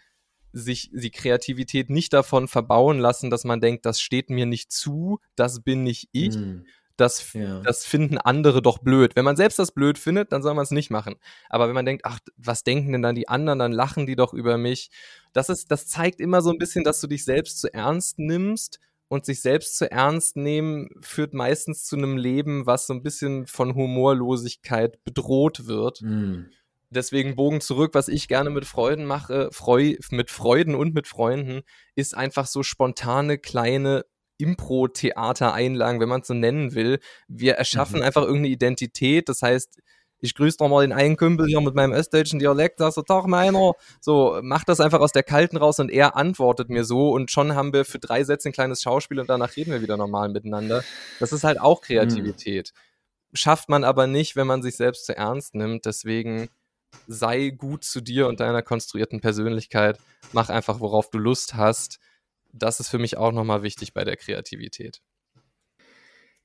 sich 0.52 0.90
die 0.94 1.12
Kreativität 1.12 1.90
nicht 1.90 2.14
davon 2.14 2.48
verbauen 2.48 2.98
lassen, 2.98 3.30
dass 3.30 3.44
man 3.44 3.60
denkt, 3.60 3.86
das 3.86 4.00
steht 4.00 4.30
mir 4.30 4.46
nicht 4.46 4.72
zu, 4.72 5.20
das 5.36 5.62
bin 5.62 5.84
nicht 5.84 6.08
ich, 6.14 6.38
mm. 6.38 6.66
Das, 6.98 7.34
ja. 7.34 7.60
das 7.60 7.86
finden 7.86 8.18
andere 8.18 8.62
doch 8.62 8.78
blöd. 8.78 9.16
Wenn 9.16 9.26
man 9.26 9.36
selbst 9.36 9.60
das 9.60 9.72
blöd 9.72 9.98
findet, 9.98 10.32
dann 10.32 10.42
soll 10.42 10.54
man 10.54 10.64
es 10.64 10.72
nicht 10.72 10.90
machen. 10.90 11.16
Aber 11.50 11.68
wenn 11.68 11.76
man 11.76 11.86
denkt, 11.86 12.06
ach, 12.06 12.20
was 12.38 12.64
denken 12.64 12.94
denn 12.94 13.02
dann 13.02 13.16
die 13.16 13.28
anderen, 13.28 13.60
dann 13.60 13.74
lachen 13.74 14.06
die 14.06 14.16
doch 14.16 14.34
über 14.34 14.58
mich. 14.58 14.92
Das 15.34 15.50
ist, 15.50 15.72
das 15.72 15.88
zeigt 15.88 16.22
immer 16.22 16.42
so 16.42 16.52
ein 16.52 16.58
bisschen, 16.58 16.84
dass 16.84 17.02
du 17.02 17.08
dich 17.08 17.26
selbst 17.26 17.60
zu 17.60 17.74
ernst 17.74 18.18
nimmst 18.18 18.80
und 19.08 19.26
sich 19.26 19.42
selbst 19.42 19.78
zu 19.78 19.92
ernst 19.92 20.38
nehmen 20.38 20.90
führt 21.02 21.34
meistens 21.34 21.86
zu 21.86 21.96
einem 21.96 22.18
Leben, 22.18 22.66
was 22.66 22.88
so 22.88 22.94
ein 22.94 23.04
bisschen 23.04 23.46
von 23.46 23.76
Humorlosigkeit 23.76 25.04
bedroht 25.04 25.68
wird. 25.68 26.02
Mm. 26.02 26.46
Deswegen 26.90 27.36
Bogen 27.36 27.62
zurück, 27.62 27.94
was 27.94 28.08
ich 28.08 28.28
gerne 28.28 28.50
mit 28.50 28.66
Freuden 28.66 29.06
mache, 29.06 29.50
Freu 29.52 29.96
mit 30.12 30.32
Freuden 30.32 30.76
und 30.76 30.94
mit 30.94 31.08
Freunden, 31.08 31.62
ist 31.96 32.16
einfach 32.16 32.48
so 32.48 32.64
spontane 32.64 33.38
kleine 33.38 34.06
Impro-Theater-Einlagen, 34.38 36.00
wenn 36.00 36.10
man 36.10 36.22
es 36.22 36.28
so 36.28 36.34
nennen 36.34 36.74
will. 36.74 37.00
Wir 37.28 37.56
erschaffen 37.56 37.98
mhm. 37.98 38.04
einfach 38.04 38.24
irgendeine 38.24 38.50
Identität. 38.50 39.30
Das 39.30 39.42
heißt, 39.42 39.80
ich 40.20 40.34
grüße 40.34 40.58
doch 40.58 40.70
mal 40.70 40.82
den 40.82 40.94
einen 40.94 41.18
Kumpel 41.18 41.48
hier 41.48 41.62
mit 41.62 41.76
meinem 41.76 41.94
östdeutschen 41.94 42.40
Dialekt, 42.40 42.80
sagst 42.80 42.98
du, 42.98 43.02
Tag 43.02 43.28
meiner. 43.28 43.74
So, 44.02 44.40
mach 44.42 44.64
das 44.64 44.80
einfach 44.80 45.00
aus 45.00 45.12
der 45.12 45.24
Kalten 45.24 45.58
raus 45.58 45.80
und 45.80 45.92
er 45.92 46.16
antwortet 46.16 46.70
mir 46.70 46.84
so 46.84 47.12
und 47.12 47.32
schon 47.32 47.56
haben 47.56 47.74
wir 47.74 47.86
für 47.86 48.00
drei 48.00 48.24
Sätze 48.24 48.50
ein 48.50 48.54
kleines 48.54 48.82
Schauspiel 48.82 49.20
und 49.20 49.30
danach 49.30 49.56
reden 49.56 49.72
wir 49.72 49.82
wieder 49.82 49.98
normal 49.98 50.30
miteinander. 50.30 50.84
Das 51.20 51.32
ist 51.32 51.44
halt 51.44 51.60
auch 51.60 51.82
Kreativität. 51.82 52.72
Mhm. 52.74 53.36
Schafft 53.38 53.70
man 53.70 53.84
aber 53.84 54.08
nicht, 54.08 54.36
wenn 54.36 54.48
man 54.48 54.62
sich 54.62 54.78
selbst 54.78 55.06
zu 55.06 55.16
ernst 55.16 55.56
nimmt. 55.56 55.86
Deswegen 55.86 56.50
sei 57.08 57.50
gut 57.50 57.84
zu 57.84 58.00
dir 58.00 58.28
und 58.28 58.40
deiner 58.40 58.62
konstruierten 58.62 59.20
Persönlichkeit. 59.20 60.00
Mach 60.32 60.50
einfach, 60.50 60.80
worauf 60.80 61.10
du 61.10 61.18
Lust 61.18 61.56
hast 61.56 62.00
das 62.56 62.80
ist 62.80 62.90
für 62.90 63.00
mich 63.00 63.18
auch 63.18 63.32
nochmal 63.32 63.64
wichtig 63.64 63.94
bei 63.94 64.04
der 64.04 64.18
Kreativität. 64.18 65.02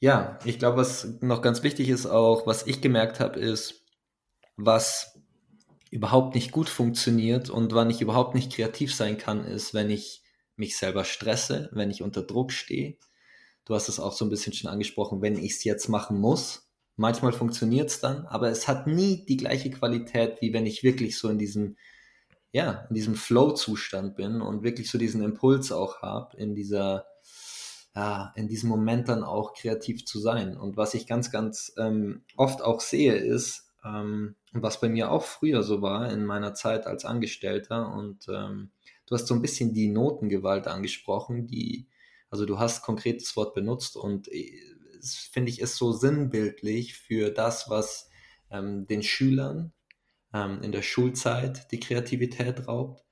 Ja, 0.01 0.39
ich 0.45 0.59
glaube, 0.59 0.79
was 0.79 1.21
noch 1.21 1.43
ganz 1.43 1.63
wichtig 1.63 1.89
ist 1.89 2.07
auch, 2.07 2.47
was 2.47 2.67
ich 2.67 2.81
gemerkt 2.81 3.21
habe, 3.21 3.39
ist, 3.39 3.85
was 4.57 5.19
überhaupt 5.91 6.35
nicht 6.35 6.53
gut 6.53 6.69
funktioniert 6.69 7.51
und 7.51 7.75
wann 7.75 7.91
ich 7.91 8.01
überhaupt 8.01 8.35
nicht 8.35 8.53
kreativ 8.53 8.95
sein 8.95 9.19
kann, 9.19 9.45
ist, 9.45 9.75
wenn 9.75 9.91
ich 9.91 10.23
mich 10.57 10.77
selber 10.77 11.05
stresse, 11.05 11.69
wenn 11.73 11.91
ich 11.91 12.03
unter 12.03 12.23
Druck 12.23 12.53
stehe. 12.53 12.97
Du 13.65 13.75
hast 13.75 13.89
es 13.89 14.01
auch 14.01 14.13
so 14.13 14.25
ein 14.25 14.31
bisschen 14.31 14.53
schon 14.53 14.71
angesprochen, 14.71 15.23
wenn 15.23 15.37
ich 15.37 15.53
es 15.53 15.65
jetzt 15.65 15.89
machen 15.89 16.19
muss. 16.19 16.71
Manchmal 16.97 17.33
funktioniert 17.33 17.91
es 17.91 18.01
dann, 18.01 18.27
aber 18.27 18.51
es 18.51 18.69
hat 18.69 18.87
nie 18.87 19.25
die 19.27 19.37
gleiche 19.37 19.71
Qualität, 19.71 20.41
wie 20.41 20.53
wenn 20.53 20.67
ich 20.67 20.83
wirklich 20.83 21.19
so 21.19 21.29
in 21.29 21.39
diesem 21.39 21.77
ja, 22.53 22.87
in 22.89 22.95
diesem 22.95 23.15
Flow-Zustand 23.15 24.17
bin 24.17 24.41
und 24.41 24.63
wirklich 24.63 24.91
so 24.91 24.99
diesen 24.99 25.23
Impuls 25.23 25.71
auch 25.71 26.03
habe, 26.03 26.37
in 26.37 26.55
dieser, 26.55 27.07
ja, 27.95 28.33
in 28.35 28.49
diesem 28.49 28.69
Moment 28.69 29.09
dann 29.09 29.23
auch 29.23 29.55
kreativ 29.55 30.05
zu 30.05 30.19
sein. 30.19 30.57
Und 30.57 30.77
was 30.77 30.95
ich 30.95 31.07
ganz, 31.07 31.31
ganz 31.31 31.73
ähm, 31.79 32.25
oft 32.37 32.63
auch 32.63 32.81
sehe, 32.81 33.15
ist, 33.15 33.71
ähm, 33.85 34.37
was 34.53 34.81
bei 34.81 34.89
mir 34.89 35.11
auch 35.11 35.23
früher 35.23 35.63
so 35.63 35.81
war, 35.81 36.13
in 36.13 36.25
meiner 36.25 36.55
Zeit 36.55 36.87
als 36.87 37.05
Angestellter, 37.05 37.93
und 37.93 38.27
ähm, 38.29 38.73
du 39.07 39.15
hast 39.15 39.27
so 39.27 39.35
ein 39.35 39.43
bisschen 39.43 39.73
die 39.73 39.89
Notengewalt 39.89 40.67
angesprochen, 40.67 41.47
die, 41.47 41.87
also 42.31 42.47
du 42.47 42.59
hast 42.59 42.83
konkretes 42.83 43.37
Wort 43.37 43.55
benutzt 43.55 43.97
und 43.97 44.29
äh, 44.29 44.53
finde 45.31 45.51
ich 45.51 45.61
ist 45.61 45.77
so 45.77 45.93
sinnbildlich 45.93 46.95
für 46.95 47.31
das, 47.31 47.71
was 47.71 48.11
ähm, 48.51 48.87
den 48.87 49.03
Schülern 49.03 49.73
ähm, 50.33 50.63
in 50.63 50.73
der 50.73 50.83
Schulzeit 50.83 51.71
die 51.73 51.81
Kreativität 51.81 52.67
raubt. 52.69 53.05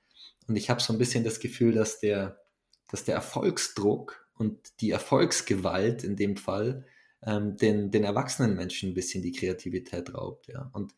Und 0.47 0.57
ich 0.57 0.71
habe 0.71 0.81
so 0.81 0.93
ein 0.93 0.99
bisschen 0.99 1.25
das 1.25 1.41
Gefühl, 1.41 1.73
dass 1.73 2.01
der, 2.01 2.41
dass 2.89 3.05
der 3.05 3.15
Erfolgsdruck 3.15 4.27
und 4.35 4.81
die 4.81 4.91
Erfolgsgewalt 4.91 6.05
in 6.05 6.17
dem 6.17 6.37
Fall 6.37 6.87
ähm, 7.23 7.57
den, 7.57 7.91
den 7.91 8.05
erwachsenen 8.05 8.55
Menschen 8.55 8.91
ein 8.91 8.95
bisschen 8.95 9.23
die 9.23 9.33
Kreativität 9.33 10.15
raubt. 10.15 10.49
Ja. 10.49 10.71
Und 10.73 10.95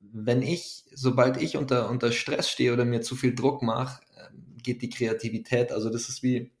wenn 0.00 0.42
ich, 0.42 0.84
sobald 0.92 1.38
ich 1.38 1.56
unter, 1.56 1.90
unter 1.90 2.12
Stress 2.12 2.50
stehe 2.50 2.72
oder 2.72 2.84
mir 2.84 3.00
zu 3.00 3.16
viel 3.16 3.34
Druck 3.34 3.62
mache, 3.62 4.00
ähm, 4.16 4.56
geht 4.62 4.82
die 4.82 4.90
Kreativität, 4.90 5.72
also 5.72 5.90
das 5.90 6.08
ist 6.08 6.22
wie, 6.22 6.52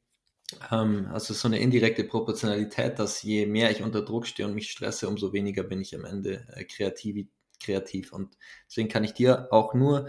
ähm, 0.72 1.08
also 1.12 1.34
so 1.34 1.46
eine 1.46 1.60
indirekte 1.60 2.04
Proportionalität, 2.04 2.98
dass 2.98 3.22
je 3.22 3.46
mehr 3.46 3.70
ich 3.70 3.82
unter 3.82 4.02
Druck 4.02 4.26
stehe 4.26 4.48
und 4.48 4.54
mich 4.54 4.70
stresse, 4.70 5.08
umso 5.08 5.32
weniger 5.32 5.62
bin 5.62 5.80
ich 5.80 5.94
am 5.94 6.04
Ende 6.04 6.46
äh, 6.54 6.64
kreativ, 6.64 7.26
kreativ. 7.60 8.12
Und 8.12 8.36
deswegen 8.66 8.88
kann 8.88 9.04
ich 9.04 9.12
dir 9.12 9.48
auch 9.52 9.74
nur 9.74 10.08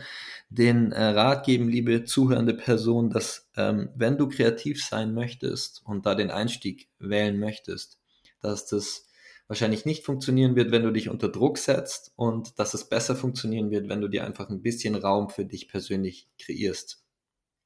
den 0.50 0.92
äh, 0.92 1.04
Rat 1.04 1.46
geben, 1.46 1.70
liebe 1.70 2.04
zuhörende 2.04 2.54
Person, 2.54 3.10
dass 3.10 3.50
ähm, 3.58 3.90
wenn 3.96 4.18
du 4.18 4.28
kreativ 4.28 4.84
sein 4.84 5.14
möchtest 5.14 5.82
und 5.86 6.06
da 6.06 6.16
den 6.16 6.32
Einstieg 6.32 6.90
wählen 7.00 7.40
möchtest, 7.40 8.00
dass 8.42 8.66
das 8.66 9.08
wahrscheinlich 9.48 9.86
nicht 9.86 10.06
funktionieren 10.06 10.56
wird, 10.56 10.72
wenn 10.72 10.84
du 10.84 10.92
dich 10.92 11.10
unter 11.10 11.28
Druck 11.28 11.58
setzt 11.58 12.14
und 12.16 12.60
dass 12.60 12.74
es 12.74 12.88
besser 12.88 13.16
funktionieren 13.16 13.72
wird, 13.72 13.90
wenn 13.90 14.00
du 14.00 14.08
dir 14.08 14.24
einfach 14.24 14.50
ein 14.50 14.62
bisschen 14.62 14.96
Raum 14.96 15.30
für 15.30 15.44
dich 15.44 15.68
persönlich 15.68 16.30
kreierst. 16.38 17.04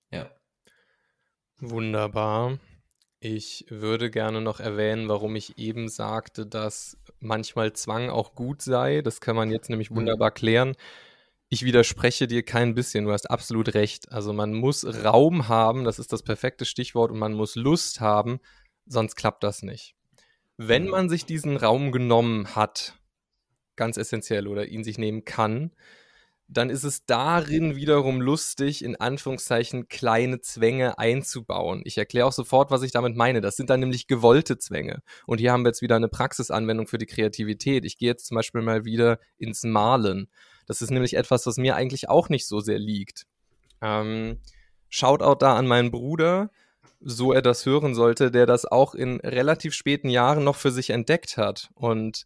Ja. 0.10 0.32
Wunderbar. 1.60 2.60
Ich 3.26 3.66
würde 3.70 4.12
gerne 4.12 4.42
noch 4.42 4.60
erwähnen, 4.60 5.08
warum 5.08 5.38
ich 5.38 5.58
eben 5.58 5.88
sagte, 5.88 6.46
dass 6.46 6.98
manchmal 7.22 7.72
Zwang 7.72 8.10
auch 8.10 8.36
gut 8.36 8.62
sei. 8.62 9.02
Das 9.02 9.22
kann 9.22 9.38
man 9.38 9.50
jetzt 9.50 9.70
nämlich 9.70 9.92
mhm. 9.92 9.96
wunderbar 9.96 10.30
klären. 10.30 10.76
Ich 11.48 11.64
widerspreche 11.64 12.28
dir 12.28 12.44
kein 12.44 12.76
bisschen, 12.76 13.06
du 13.06 13.14
hast 13.14 13.32
absolut 13.32 13.76
recht. 13.76 14.12
Also 14.12 14.34
man 14.34 14.54
muss 14.54 14.86
Raum 15.06 15.48
haben, 15.48 15.86
das 15.86 16.00
ist 16.00 16.12
das 16.12 16.22
perfekte 16.22 16.66
Stichwort, 16.66 17.12
und 17.12 17.20
man 17.20 17.32
muss 17.32 17.56
Lust 17.56 18.02
haben, 18.02 18.42
sonst 18.88 19.16
klappt 19.16 19.46
das 19.46 19.64
nicht. 19.64 19.96
Wenn 20.58 20.84
mhm. 20.84 20.90
man 20.90 21.10
sich 21.10 21.26
diesen 21.26 21.56
Raum 21.56 21.94
genommen 21.94 22.58
hat, 22.58 23.00
ganz 23.78 23.96
essentiell, 23.96 24.50
oder 24.50 24.68
ihn 24.68 24.84
sich 24.84 24.98
nehmen 24.98 25.24
kann, 25.24 25.72
dann 26.48 26.70
ist 26.70 26.84
es 26.84 27.06
darin 27.06 27.76
wiederum 27.76 28.22
lustig, 28.22 28.84
in 28.84 28.96
Anführungszeichen 28.96 29.88
kleine 29.88 30.42
Zwänge 30.42 31.00
einzubauen. 31.00 31.82
Ich 31.86 31.98
erkläre 31.98 32.28
auch 32.28 32.34
sofort, 32.34 32.70
was 32.70 32.84
ich 32.84 32.92
damit 32.92 33.16
meine. 33.16 33.42
Das 33.42 33.56
sind 33.56 33.70
dann 33.70 33.80
nämlich 33.80 34.08
gewollte 34.08 34.58
Zwänge. 34.58 35.02
Und 35.26 35.40
hier 35.40 35.52
haben 35.52 35.64
wir 35.64 35.70
jetzt 35.70 35.82
wieder 35.82 35.96
eine 35.96 36.10
Praxisanwendung 36.10 36.88
für 36.88 36.98
die 36.98 37.06
Kreativität. 37.06 37.86
Ich 37.86 37.98
gehe 37.98 38.10
jetzt 38.10 38.28
zum 38.28 38.36
Beispiel 38.36 38.62
mal 38.62 38.86
wieder 38.86 39.20
ins 39.38 39.64
Malen. 39.64 40.30
Das 40.66 40.82
ist 40.82 40.92
nämlich 40.92 41.16
etwas, 41.16 41.46
was 41.46 41.58
mir 41.58 41.76
eigentlich 41.76 42.10
auch 42.10 42.30
nicht 42.30 42.48
so 42.48 42.60
sehr 42.60 42.80
liegt. 42.80 43.26
Ähm, 43.82 44.40
Shoutout 44.90 45.38
da 45.40 45.56
an 45.56 45.68
meinen 45.68 45.92
Bruder, 45.92 46.52
so 47.00 47.34
er 47.34 47.42
das 47.42 47.66
hören 47.66 47.96
sollte, 47.96 48.32
der 48.32 48.46
das 48.46 48.66
auch 48.66 48.94
in 48.96 49.20
relativ 49.22 49.74
späten 49.74 50.10
Jahren 50.10 50.44
noch 50.44 50.56
für 50.56 50.72
sich 50.72 50.92
entdeckt 50.92 51.38
hat. 51.38 51.70
Und 51.74 52.26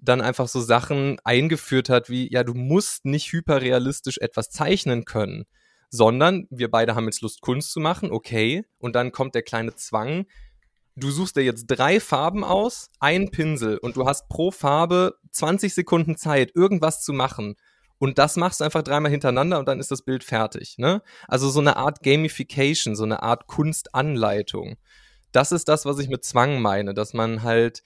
dann 0.00 0.20
einfach 0.20 0.48
so 0.48 0.60
Sachen 0.60 1.18
eingeführt 1.24 1.88
hat, 1.88 2.08
wie, 2.08 2.30
ja, 2.32 2.44
du 2.44 2.54
musst 2.54 3.04
nicht 3.04 3.32
hyperrealistisch 3.32 4.18
etwas 4.18 4.50
zeichnen 4.50 5.04
können, 5.04 5.44
sondern 5.90 6.46
wir 6.50 6.70
beide 6.70 6.94
haben 6.94 7.06
jetzt 7.06 7.22
Lust, 7.22 7.40
Kunst 7.40 7.72
zu 7.72 7.80
machen, 7.80 8.10
okay, 8.10 8.64
und 8.78 8.94
dann 8.94 9.12
kommt 9.12 9.34
der 9.34 9.42
kleine 9.42 9.74
Zwang, 9.74 10.26
du 10.96 11.10
suchst 11.10 11.36
dir 11.36 11.42
jetzt 11.42 11.66
drei 11.66 12.00
Farben 12.00 12.44
aus, 12.44 12.90
ein 13.00 13.30
Pinsel 13.30 13.78
und 13.78 13.96
du 13.96 14.06
hast 14.06 14.28
pro 14.28 14.50
Farbe 14.50 15.14
20 15.30 15.74
Sekunden 15.74 16.16
Zeit, 16.16 16.54
irgendwas 16.54 17.02
zu 17.02 17.12
machen. 17.12 17.56
Und 17.98 18.18
das 18.18 18.36
machst 18.36 18.60
du 18.60 18.64
einfach 18.64 18.82
dreimal 18.82 19.10
hintereinander 19.10 19.58
und 19.58 19.66
dann 19.66 19.80
ist 19.80 19.90
das 19.90 20.02
Bild 20.02 20.22
fertig. 20.22 20.78
Ne? 20.78 21.02
Also 21.26 21.50
so 21.50 21.60
eine 21.60 21.76
Art 21.76 22.02
Gamification, 22.02 22.94
so 22.94 23.02
eine 23.02 23.22
Art 23.22 23.48
Kunstanleitung. 23.48 24.76
Das 25.32 25.50
ist 25.52 25.68
das, 25.68 25.84
was 25.84 25.98
ich 25.98 26.08
mit 26.08 26.24
Zwang 26.24 26.62
meine, 26.62 26.94
dass 26.94 27.12
man 27.12 27.42
halt 27.42 27.82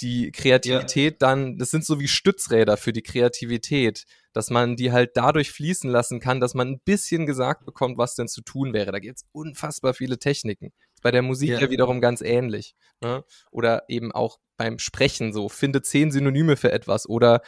die 0.00 0.32
Kreativität 0.32 1.14
ja. 1.14 1.28
dann, 1.28 1.58
das 1.58 1.70
sind 1.70 1.84
so 1.84 2.00
wie 2.00 2.08
Stützräder 2.08 2.76
für 2.76 2.92
die 2.92 3.02
Kreativität, 3.02 4.04
dass 4.32 4.50
man 4.50 4.74
die 4.74 4.90
halt 4.90 5.12
dadurch 5.14 5.52
fließen 5.52 5.88
lassen 5.88 6.18
kann, 6.18 6.40
dass 6.40 6.54
man 6.54 6.68
ein 6.68 6.80
bisschen 6.84 7.24
gesagt 7.24 7.64
bekommt, 7.64 7.96
was 7.96 8.16
denn 8.16 8.26
zu 8.26 8.42
tun 8.42 8.72
wäre. 8.72 8.90
Da 8.90 8.98
gibt 8.98 9.18
es 9.18 9.24
unfassbar 9.32 9.94
viele 9.94 10.18
Techniken. 10.18 10.72
Bei 11.02 11.10
der 11.12 11.22
Musik 11.22 11.50
ja, 11.50 11.60
ja 11.60 11.70
wiederum 11.70 12.00
ganz 12.00 12.20
ähnlich. 12.20 12.74
Ne? 13.00 13.24
Oder 13.50 13.84
eben 13.88 14.10
auch 14.12 14.38
beim 14.56 14.78
Sprechen 14.78 15.32
so, 15.32 15.48
finde 15.48 15.82
zehn 15.82 16.10
Synonyme 16.10 16.56
für 16.56 16.72
etwas 16.72 17.08
oder 17.08 17.42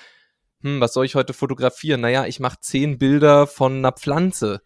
hm, 0.62 0.80
was 0.80 0.92
soll 0.92 1.06
ich 1.06 1.14
heute 1.14 1.32
fotografieren? 1.32 2.00
Naja, 2.00 2.26
ich 2.26 2.40
mache 2.40 2.58
zehn 2.60 2.98
Bilder 2.98 3.46
von 3.46 3.78
einer 3.78 3.92
Pflanze. 3.92 4.60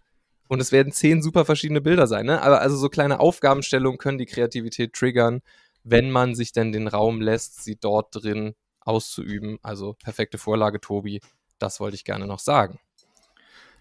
Und 0.49 0.61
es 0.61 0.73
werden 0.73 0.93
zehn 0.93 1.23
super 1.23 1.47
verschiedene 1.47 1.81
Bilder 1.81 2.07
sein, 2.07 2.27
ne? 2.27 2.43
Aber 2.43 2.61
also 2.61 2.77
so 2.77 2.91
kleine 2.91 3.21
Aufgabenstellungen 3.21 3.99
können 3.99 4.19
die 4.19 4.27
Kreativität 4.27 4.93
triggern 4.93 5.41
wenn 5.85 6.11
man 6.11 6.35
sich 6.35 6.53
denn 6.53 6.73
den 6.73 6.89
Raum 6.89 7.21
lässt, 7.21 7.63
sie 7.63 7.77
dort 7.77 8.15
drin 8.15 8.55
auszuüben. 8.81 9.59
Also 9.63 9.95
perfekte 9.95 10.39
Vorlage, 10.39 10.81
Tobi. 10.81 11.21
Das 11.59 11.81
wollte 11.81 11.95
ich 11.95 12.05
gerne 12.05 12.27
noch 12.27 12.41
sagen. 12.41 12.79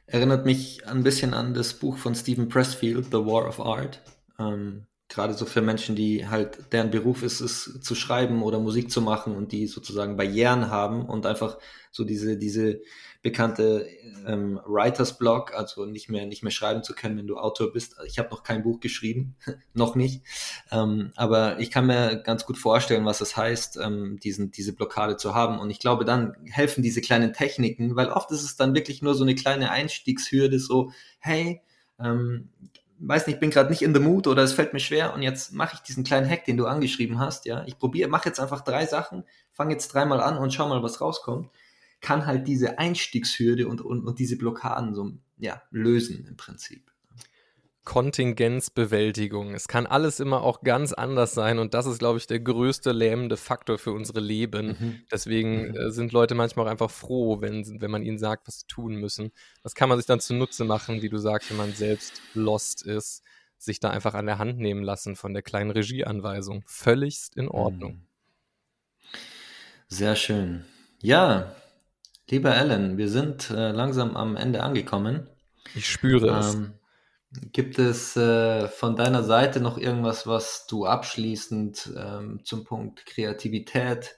Erinnert 0.05 0.45
mich 0.45 0.85
ein 0.87 1.03
bisschen 1.03 1.33
an 1.33 1.53
das 1.53 1.73
Buch 1.73 1.97
von 1.97 2.15
Stephen 2.15 2.49
Pressfield, 2.49 3.05
The 3.05 3.25
War 3.25 3.47
of 3.47 3.59
Art. 3.59 4.01
Ähm, 4.37 4.87
gerade 5.11 5.33
so 5.33 5.45
für 5.45 5.61
Menschen, 5.61 5.95
die 5.95 6.27
halt, 6.27 6.71
deren 6.71 6.89
Beruf 6.89 7.21
ist 7.21 7.41
es 7.41 7.79
zu 7.81 7.95
schreiben 7.95 8.41
oder 8.41 8.59
Musik 8.59 8.89
zu 8.89 9.01
machen 9.01 9.35
und 9.35 9.51
die 9.51 9.67
sozusagen 9.67 10.15
Barrieren 10.15 10.71
haben 10.71 11.05
und 11.05 11.25
einfach 11.25 11.57
so 11.91 12.05
diese, 12.05 12.37
diese 12.37 12.81
bekannte 13.21 13.87
ähm, 14.25 14.59
Writers 14.65 15.17
Block, 15.17 15.53
also 15.53 15.85
nicht 15.85 16.09
mehr, 16.09 16.25
nicht 16.25 16.43
mehr 16.43 16.51
schreiben 16.51 16.81
zu 16.81 16.93
können, 16.93 17.17
wenn 17.17 17.27
du 17.27 17.37
Autor 17.37 17.71
bist. 17.73 17.97
Ich 18.07 18.17
habe 18.17 18.29
noch 18.29 18.43
kein 18.43 18.63
Buch 18.63 18.79
geschrieben, 18.79 19.35
noch 19.73 19.95
nicht. 19.95 20.23
Ähm, 20.71 21.11
aber 21.15 21.59
ich 21.59 21.69
kann 21.69 21.87
mir 21.87 22.15
ganz 22.23 22.45
gut 22.45 22.57
vorstellen, 22.57 23.05
was 23.05 23.21
es 23.21 23.35
heißt, 23.35 23.77
ähm, 23.83 24.17
diesen, 24.23 24.51
diese 24.51 24.73
Blockade 24.73 25.17
zu 25.17 25.35
haben. 25.35 25.59
Und 25.59 25.69
ich 25.69 25.79
glaube, 25.79 26.05
dann 26.05 26.35
helfen 26.45 26.81
diese 26.81 27.01
kleinen 27.01 27.33
Techniken, 27.33 27.95
weil 27.95 28.09
oft 28.09 28.31
ist 28.31 28.43
es 28.43 28.55
dann 28.55 28.73
wirklich 28.73 29.01
nur 29.01 29.13
so 29.13 29.23
eine 29.23 29.35
kleine 29.35 29.71
Einstiegshürde, 29.71 30.57
so, 30.57 30.91
hey, 31.19 31.61
ähm, 31.99 32.49
weiß 33.01 33.27
nicht, 33.27 33.35
ich 33.35 33.39
bin 33.39 33.49
gerade 33.49 33.69
nicht 33.69 33.81
in 33.81 33.93
the 33.93 33.99
mood 33.99 34.27
oder 34.27 34.43
es 34.43 34.53
fällt 34.53 34.73
mir 34.73 34.79
schwer 34.79 35.13
und 35.13 35.21
jetzt 35.21 35.53
mache 35.53 35.75
ich 35.75 35.81
diesen 35.81 36.03
kleinen 36.03 36.29
Hack, 36.29 36.45
den 36.45 36.57
du 36.57 36.67
angeschrieben 36.67 37.19
hast, 37.19 37.45
ja. 37.45 37.63
Ich 37.65 37.77
probiere, 37.79 38.09
mache 38.09 38.29
jetzt 38.29 38.39
einfach 38.39 38.61
drei 38.61 38.85
Sachen, 38.85 39.23
fange 39.51 39.73
jetzt 39.73 39.89
dreimal 39.89 40.21
an 40.21 40.37
und 40.37 40.53
schau 40.53 40.67
mal, 40.69 40.83
was 40.83 41.01
rauskommt. 41.01 41.49
Kann 41.99 42.25
halt 42.25 42.47
diese 42.47 42.79
Einstiegshürde 42.79 43.67
und, 43.67 43.81
und, 43.81 44.05
und 44.05 44.19
diese 44.19 44.37
Blockaden 44.37 44.93
so, 44.93 45.11
ja, 45.37 45.61
lösen 45.71 46.25
im 46.27 46.37
Prinzip. 46.37 46.90
Kontingenzbewältigung. 47.83 49.55
Es 49.55 49.67
kann 49.67 49.87
alles 49.87 50.19
immer 50.19 50.43
auch 50.43 50.61
ganz 50.61 50.93
anders 50.93 51.33
sein 51.33 51.57
und 51.57 51.73
das 51.73 51.87
ist, 51.87 51.97
glaube 51.97 52.19
ich, 52.19 52.27
der 52.27 52.39
größte 52.39 52.91
lähmende 52.91 53.37
Faktor 53.37 53.79
für 53.79 53.91
unsere 53.91 54.19
Leben. 54.19 54.67
Mhm. 54.67 55.01
Deswegen 55.11 55.69
mhm. 55.69 55.75
äh, 55.75 55.91
sind 55.91 56.11
Leute 56.11 56.35
manchmal 56.35 56.67
auch 56.67 56.71
einfach 56.71 56.91
froh, 56.91 57.41
wenn, 57.41 57.81
wenn 57.81 57.89
man 57.91 58.03
ihnen 58.03 58.19
sagt, 58.19 58.47
was 58.47 58.59
sie 58.59 58.67
tun 58.67 58.95
müssen. 58.95 59.31
Das 59.63 59.73
kann 59.73 59.89
man 59.89 59.97
sich 59.97 60.05
dann 60.05 60.19
zunutze 60.19 60.63
machen, 60.63 61.01
wie 61.01 61.09
du 61.09 61.17
sagst, 61.17 61.49
wenn 61.49 61.57
man 61.57 61.73
selbst 61.73 62.21
lost 62.35 62.85
ist, 62.85 63.23
sich 63.57 63.79
da 63.79 63.89
einfach 63.89 64.13
an 64.13 64.27
der 64.27 64.37
Hand 64.37 64.59
nehmen 64.59 64.83
lassen 64.83 65.15
von 65.15 65.33
der 65.33 65.41
kleinen 65.41 65.71
Regieanweisung. 65.71 66.63
Völligst 66.67 67.35
in 67.35 67.47
Ordnung. 67.47 67.93
Mhm. 67.93 68.07
Sehr 69.87 70.15
schön. 70.15 70.65
Ja, 71.01 71.55
lieber 72.29 72.53
Alan, 72.53 72.97
wir 72.97 73.09
sind 73.09 73.49
äh, 73.49 73.71
langsam 73.71 74.15
am 74.15 74.35
Ende 74.37 74.61
angekommen. 74.61 75.27
Ich 75.75 75.89
spüre 75.89 76.27
ähm, 76.27 76.35
es. 76.35 76.80
Gibt 77.53 77.79
es 77.79 78.17
äh, 78.17 78.67
von 78.67 78.97
deiner 78.97 79.23
Seite 79.23 79.61
noch 79.61 79.77
irgendwas, 79.77 80.27
was 80.27 80.67
du 80.67 80.85
abschließend 80.85 81.93
ähm, 81.97 82.41
zum 82.43 82.65
Punkt 82.65 83.05
Kreativität 83.05 84.17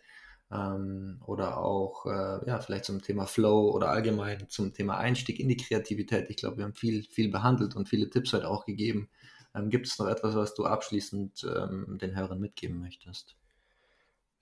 ähm, 0.51 1.21
oder 1.23 1.57
auch 1.57 2.07
äh, 2.07 2.47
ja, 2.47 2.59
vielleicht 2.59 2.85
zum 2.85 3.03
Thema 3.03 3.27
Flow 3.27 3.69
oder 3.69 3.89
allgemein 3.89 4.49
zum 4.49 4.73
Thema 4.73 4.97
Einstieg 4.97 5.39
in 5.39 5.47
die 5.47 5.57
Kreativität? 5.57 6.31
Ich 6.31 6.37
glaube, 6.37 6.57
wir 6.57 6.63
haben 6.63 6.73
viel, 6.73 7.03
viel 7.03 7.29
behandelt 7.29 7.75
und 7.75 7.87
viele 7.87 8.09
Tipps 8.09 8.33
heute 8.33 8.49
auch 8.49 8.65
gegeben. 8.65 9.09
Ähm, 9.53 9.69
gibt 9.69 9.85
es 9.85 9.99
noch 9.99 10.07
etwas, 10.07 10.35
was 10.35 10.55
du 10.55 10.65
abschließend 10.65 11.45
ähm, 11.55 11.99
den 12.01 12.15
Hörern 12.15 12.39
mitgeben 12.39 12.79
möchtest? 12.79 13.35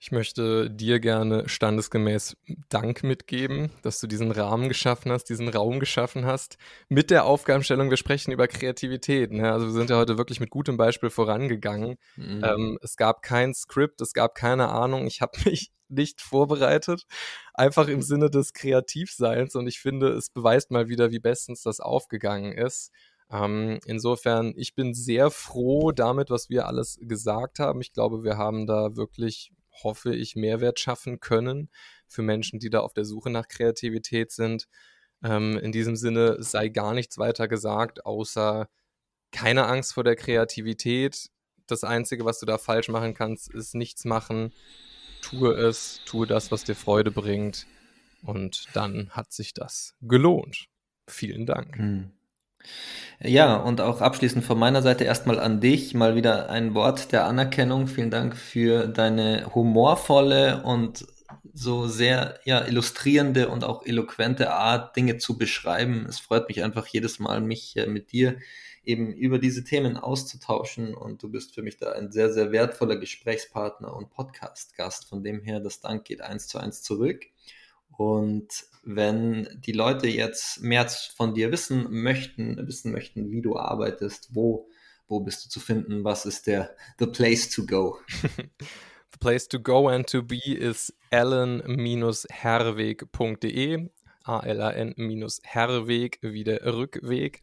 Ich 0.04 0.10
möchte 0.10 0.68
dir 0.68 0.98
gerne 0.98 1.48
standesgemäß 1.48 2.36
Dank 2.68 3.04
mitgeben, 3.04 3.70
dass 3.82 4.00
du 4.00 4.08
diesen 4.08 4.32
Rahmen 4.32 4.68
geschaffen 4.68 5.12
hast, 5.12 5.26
diesen 5.26 5.46
Raum 5.48 5.78
geschaffen 5.78 6.26
hast. 6.26 6.58
Mit 6.88 7.12
der 7.12 7.24
Aufgabenstellung, 7.24 7.88
wir 7.88 7.96
sprechen 7.96 8.32
über 8.32 8.48
Kreativität. 8.48 9.30
Ne? 9.30 9.52
Also 9.52 9.66
wir 9.66 9.72
sind 9.72 9.90
ja 9.90 9.98
heute 9.98 10.18
wirklich 10.18 10.40
mit 10.40 10.50
gutem 10.50 10.76
Beispiel 10.76 11.08
vorangegangen. 11.08 11.98
Mhm. 12.16 12.42
Ähm, 12.44 12.78
es 12.82 12.96
gab 12.96 13.22
kein 13.22 13.54
Skript, 13.54 14.00
es 14.00 14.12
gab 14.12 14.34
keine 14.34 14.70
Ahnung. 14.70 15.06
Ich 15.06 15.20
habe 15.20 15.38
mich 15.44 15.70
nicht 15.88 16.20
vorbereitet, 16.20 17.04
einfach 17.54 17.86
im 17.86 18.02
Sinne 18.02 18.28
des 18.28 18.54
Kreativseins. 18.54 19.54
Und 19.54 19.68
ich 19.68 19.78
finde, 19.78 20.08
es 20.08 20.30
beweist 20.30 20.72
mal 20.72 20.88
wieder, 20.88 21.12
wie 21.12 21.20
bestens 21.20 21.62
das 21.62 21.78
aufgegangen 21.78 22.50
ist. 22.50 22.90
Ähm, 23.30 23.78
insofern, 23.86 24.52
ich 24.56 24.74
bin 24.74 24.94
sehr 24.94 25.30
froh 25.30 25.92
damit, 25.92 26.28
was 26.28 26.50
wir 26.50 26.66
alles 26.66 26.98
gesagt 27.02 27.60
haben. 27.60 27.80
Ich 27.80 27.92
glaube, 27.92 28.24
wir 28.24 28.36
haben 28.36 28.66
da 28.66 28.96
wirklich 28.96 29.52
hoffe 29.82 30.14
ich, 30.14 30.36
Mehrwert 30.36 30.78
schaffen 30.78 31.20
können 31.20 31.70
für 32.06 32.22
Menschen, 32.22 32.58
die 32.58 32.70
da 32.70 32.80
auf 32.80 32.92
der 32.92 33.04
Suche 33.04 33.30
nach 33.30 33.48
Kreativität 33.48 34.32
sind. 34.32 34.68
Ähm, 35.22 35.58
in 35.58 35.72
diesem 35.72 35.96
Sinne 35.96 36.42
sei 36.42 36.68
gar 36.68 36.94
nichts 36.94 37.18
weiter 37.18 37.48
gesagt, 37.48 38.04
außer 38.04 38.68
keine 39.30 39.66
Angst 39.66 39.94
vor 39.94 40.04
der 40.04 40.16
Kreativität. 40.16 41.30
das 41.66 41.84
Einzige, 41.84 42.24
was 42.24 42.38
du 42.38 42.44
da 42.44 42.58
falsch 42.58 42.88
machen 42.88 43.14
kannst, 43.14 43.48
ist 43.50 43.74
nichts 43.74 44.04
machen. 44.04 44.52
Tue 45.22 45.54
es, 45.54 46.00
tue 46.04 46.26
das, 46.26 46.50
was 46.50 46.64
dir 46.64 46.74
Freude 46.74 47.10
bringt. 47.10 47.66
Und 48.22 48.66
dann 48.74 49.10
hat 49.10 49.32
sich 49.32 49.54
das 49.54 49.94
gelohnt. 50.02 50.66
Vielen 51.08 51.46
Dank. 51.46 51.78
Hm. 51.78 52.12
Ja, 53.20 53.56
und 53.56 53.80
auch 53.80 54.00
abschließend 54.00 54.44
von 54.44 54.58
meiner 54.58 54.82
Seite 54.82 55.04
erstmal 55.04 55.38
an 55.38 55.60
dich 55.60 55.94
mal 55.94 56.16
wieder 56.16 56.50
ein 56.50 56.74
Wort 56.74 57.12
der 57.12 57.26
Anerkennung. 57.26 57.86
Vielen 57.86 58.10
Dank 58.10 58.36
für 58.36 58.88
deine 58.88 59.54
humorvolle 59.54 60.62
und 60.64 61.06
so 61.54 61.86
sehr 61.86 62.40
ja, 62.44 62.66
illustrierende 62.66 63.48
und 63.48 63.64
auch 63.64 63.84
eloquente 63.86 64.52
Art, 64.52 64.96
Dinge 64.96 65.18
zu 65.18 65.38
beschreiben. 65.38 66.06
Es 66.08 66.18
freut 66.18 66.48
mich 66.48 66.64
einfach 66.64 66.86
jedes 66.86 67.18
Mal, 67.18 67.40
mich 67.40 67.76
äh, 67.76 67.86
mit 67.86 68.12
dir 68.12 68.38
eben 68.84 69.12
über 69.12 69.38
diese 69.38 69.62
Themen 69.62 69.96
auszutauschen 69.96 70.94
und 70.94 71.22
du 71.22 71.30
bist 71.30 71.54
für 71.54 71.62
mich 71.62 71.76
da 71.76 71.92
ein 71.92 72.10
sehr, 72.10 72.32
sehr 72.32 72.50
wertvoller 72.50 72.96
Gesprächspartner 72.96 73.94
und 73.94 74.10
Podcast-Gast. 74.10 75.08
Von 75.08 75.22
dem 75.22 75.42
her, 75.42 75.60
das 75.60 75.80
Dank 75.80 76.04
geht 76.04 76.20
eins 76.20 76.48
zu 76.48 76.58
eins 76.58 76.82
zurück. 76.82 77.26
Und 77.96 78.48
wenn 78.84 79.48
die 79.64 79.72
Leute 79.72 80.08
jetzt 80.08 80.60
mehr 80.62 80.86
von 80.88 81.34
dir 81.34 81.52
wissen 81.52 81.86
möchten, 81.90 82.56
wissen 82.66 82.90
möchten, 82.92 83.30
wie 83.30 83.42
du 83.42 83.56
arbeitest, 83.56 84.30
wo, 84.32 84.68
wo 85.08 85.20
bist 85.20 85.44
du 85.44 85.50
zu 85.50 85.60
finden, 85.60 86.04
was 86.04 86.24
ist 86.26 86.46
der 86.46 86.74
the 86.98 87.06
place 87.06 87.50
to 87.50 87.66
go? 87.66 87.98
the 89.12 89.18
place 89.20 89.46
to 89.46 89.60
go 89.60 89.88
and 89.88 90.08
to 90.08 90.22
be 90.22 90.40
is 90.44 90.90
allen-herweg.de 91.10 93.90
A-L-A-N-Herweg 94.24 96.18
wie 96.22 96.44
der 96.44 96.64
Rückweg. 96.64 97.42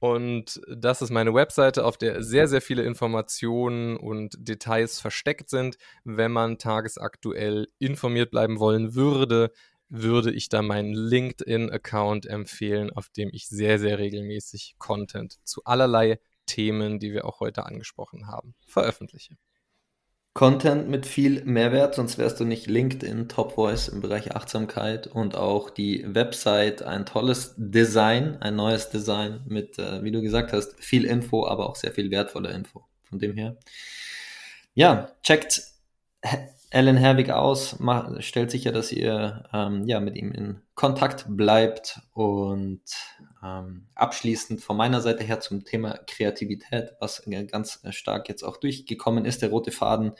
Und 0.00 0.62
das 0.66 1.02
ist 1.02 1.10
meine 1.10 1.34
Webseite, 1.34 1.84
auf 1.84 1.98
der 1.98 2.22
sehr, 2.22 2.48
sehr 2.48 2.62
viele 2.62 2.82
Informationen 2.84 3.98
und 3.98 4.34
Details 4.38 4.98
versteckt 4.98 5.50
sind. 5.50 5.76
Wenn 6.04 6.32
man 6.32 6.56
tagesaktuell 6.56 7.68
informiert 7.78 8.30
bleiben 8.30 8.58
wollen 8.58 8.94
würde, 8.94 9.52
würde 9.90 10.32
ich 10.32 10.48
da 10.48 10.62
meinen 10.62 10.94
LinkedIn-Account 10.94 12.24
empfehlen, 12.26 12.90
auf 12.90 13.10
dem 13.10 13.28
ich 13.32 13.48
sehr, 13.48 13.78
sehr 13.78 13.98
regelmäßig 13.98 14.76
Content 14.78 15.38
zu 15.44 15.64
allerlei 15.64 16.18
Themen, 16.46 16.98
die 16.98 17.12
wir 17.12 17.26
auch 17.26 17.40
heute 17.40 17.66
angesprochen 17.66 18.26
haben, 18.26 18.54
veröffentliche. 18.66 19.36
Content 20.32 20.88
mit 20.88 21.06
viel 21.06 21.44
Mehrwert, 21.44 21.96
sonst 21.96 22.16
wärst 22.16 22.38
du 22.38 22.44
nicht 22.44 22.68
LinkedIn 22.68 23.28
Top 23.28 23.54
Voice 23.54 23.88
im 23.88 24.00
Bereich 24.00 24.34
Achtsamkeit 24.36 25.08
und 25.08 25.34
auch 25.34 25.70
die 25.70 26.04
Website 26.06 26.82
ein 26.82 27.04
tolles 27.04 27.54
Design, 27.56 28.36
ein 28.40 28.54
neues 28.54 28.90
Design 28.90 29.40
mit, 29.46 29.78
äh, 29.78 30.04
wie 30.04 30.12
du 30.12 30.22
gesagt 30.22 30.52
hast, 30.52 30.78
viel 30.82 31.04
Info, 31.04 31.46
aber 31.46 31.68
auch 31.68 31.74
sehr 31.74 31.92
viel 31.92 32.10
wertvolle 32.12 32.52
Info. 32.52 32.84
Von 33.02 33.18
dem 33.18 33.34
her. 33.34 33.56
Ja, 34.74 35.10
checkt 35.22 35.62
Alan 36.72 36.96
Herwig 36.96 37.30
aus, 37.30 37.80
macht, 37.80 38.22
stellt 38.22 38.52
sicher, 38.52 38.70
dass 38.70 38.92
ihr 38.92 39.44
ähm, 39.52 39.86
ja, 39.86 39.98
mit 39.98 40.16
ihm 40.16 40.30
in 40.30 40.62
Kontakt 40.74 41.26
bleibt. 41.28 42.00
Und 42.12 42.82
ähm, 43.42 43.88
abschließend 43.94 44.60
von 44.60 44.76
meiner 44.76 45.00
Seite 45.00 45.24
her 45.24 45.40
zum 45.40 45.64
Thema 45.64 45.98
Kreativität, 46.06 46.94
was 47.00 47.24
ganz 47.50 47.80
stark 47.90 48.28
jetzt 48.28 48.44
auch 48.44 48.56
durchgekommen 48.56 49.24
ist. 49.24 49.42
Der 49.42 49.50
rote 49.50 49.72
Faden 49.72 50.12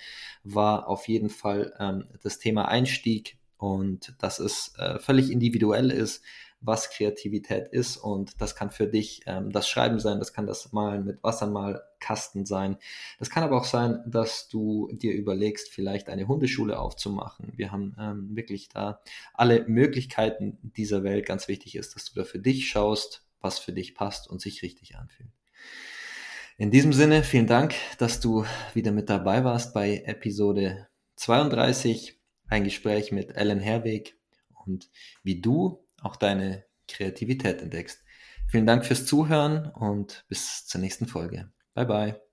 war 0.42 0.88
auf 0.88 1.06
jeden 1.06 1.30
Fall 1.30 1.72
ähm, 1.78 2.04
das 2.22 2.38
Thema 2.38 2.66
Einstieg 2.66 3.38
und 3.56 4.14
dass 4.18 4.38
es 4.40 4.74
äh, 4.78 4.98
völlig 4.98 5.30
individuell 5.30 5.90
ist, 5.90 6.24
was 6.60 6.90
Kreativität 6.90 7.68
ist. 7.68 7.96
Und 7.96 8.40
das 8.40 8.54
kann 8.54 8.70
für 8.70 8.86
dich 8.86 9.22
ähm, 9.26 9.50
das 9.50 9.68
Schreiben 9.68 9.98
sein, 9.98 10.18
das 10.18 10.32
kann 10.32 10.46
das 10.46 10.72
Malen 10.72 11.04
mit 11.04 11.22
Wassermalkasten 11.22 12.46
sein. 12.46 12.76
Das 13.18 13.30
kann 13.30 13.42
aber 13.42 13.56
auch 13.56 13.64
sein, 13.64 14.02
dass 14.06 14.48
du 14.48 14.90
dir 14.92 15.12
überlegst, 15.12 15.70
vielleicht 15.70 16.08
eine 16.08 16.28
Hundeschule 16.28 16.78
aufzumachen. 16.78 17.52
Wir 17.56 17.72
haben 17.72 17.96
ähm, 17.98 18.36
wirklich 18.36 18.68
da 18.68 19.00
alle 19.34 19.64
Möglichkeiten 19.66 20.58
dieser 20.62 21.02
Welt. 21.02 21.26
Ganz 21.26 21.48
wichtig 21.48 21.76
ist, 21.76 21.94
dass 21.94 22.06
du 22.06 22.14
da 22.20 22.24
für 22.24 22.38
dich 22.38 22.68
schaust, 22.68 23.24
was 23.40 23.58
für 23.58 23.72
dich 23.72 23.94
passt 23.94 24.28
und 24.28 24.40
sich 24.40 24.62
richtig 24.62 24.96
anfühlt. 24.96 25.30
In 26.58 26.70
diesem 26.70 26.92
Sinne, 26.92 27.22
vielen 27.22 27.46
Dank, 27.46 27.74
dass 27.96 28.20
du 28.20 28.44
wieder 28.74 28.92
mit 28.92 29.08
dabei 29.08 29.44
warst 29.44 29.72
bei 29.72 30.02
Episode 30.04 30.88
32, 31.16 32.20
ein 32.48 32.64
Gespräch 32.64 33.12
mit 33.12 33.34
Ellen 33.34 33.60
Herweg 33.60 34.18
und 34.66 34.90
wie 35.22 35.40
du 35.40 35.86
auch 36.02 36.16
deine 36.16 36.64
Kreativität 36.88 37.62
entdeckst. 37.62 38.02
Vielen 38.48 38.66
Dank 38.66 38.84
fürs 38.84 39.06
Zuhören 39.06 39.66
und 39.70 40.24
bis 40.28 40.66
zur 40.66 40.80
nächsten 40.80 41.06
Folge. 41.06 41.50
Bye 41.74 41.86
bye. 41.86 42.29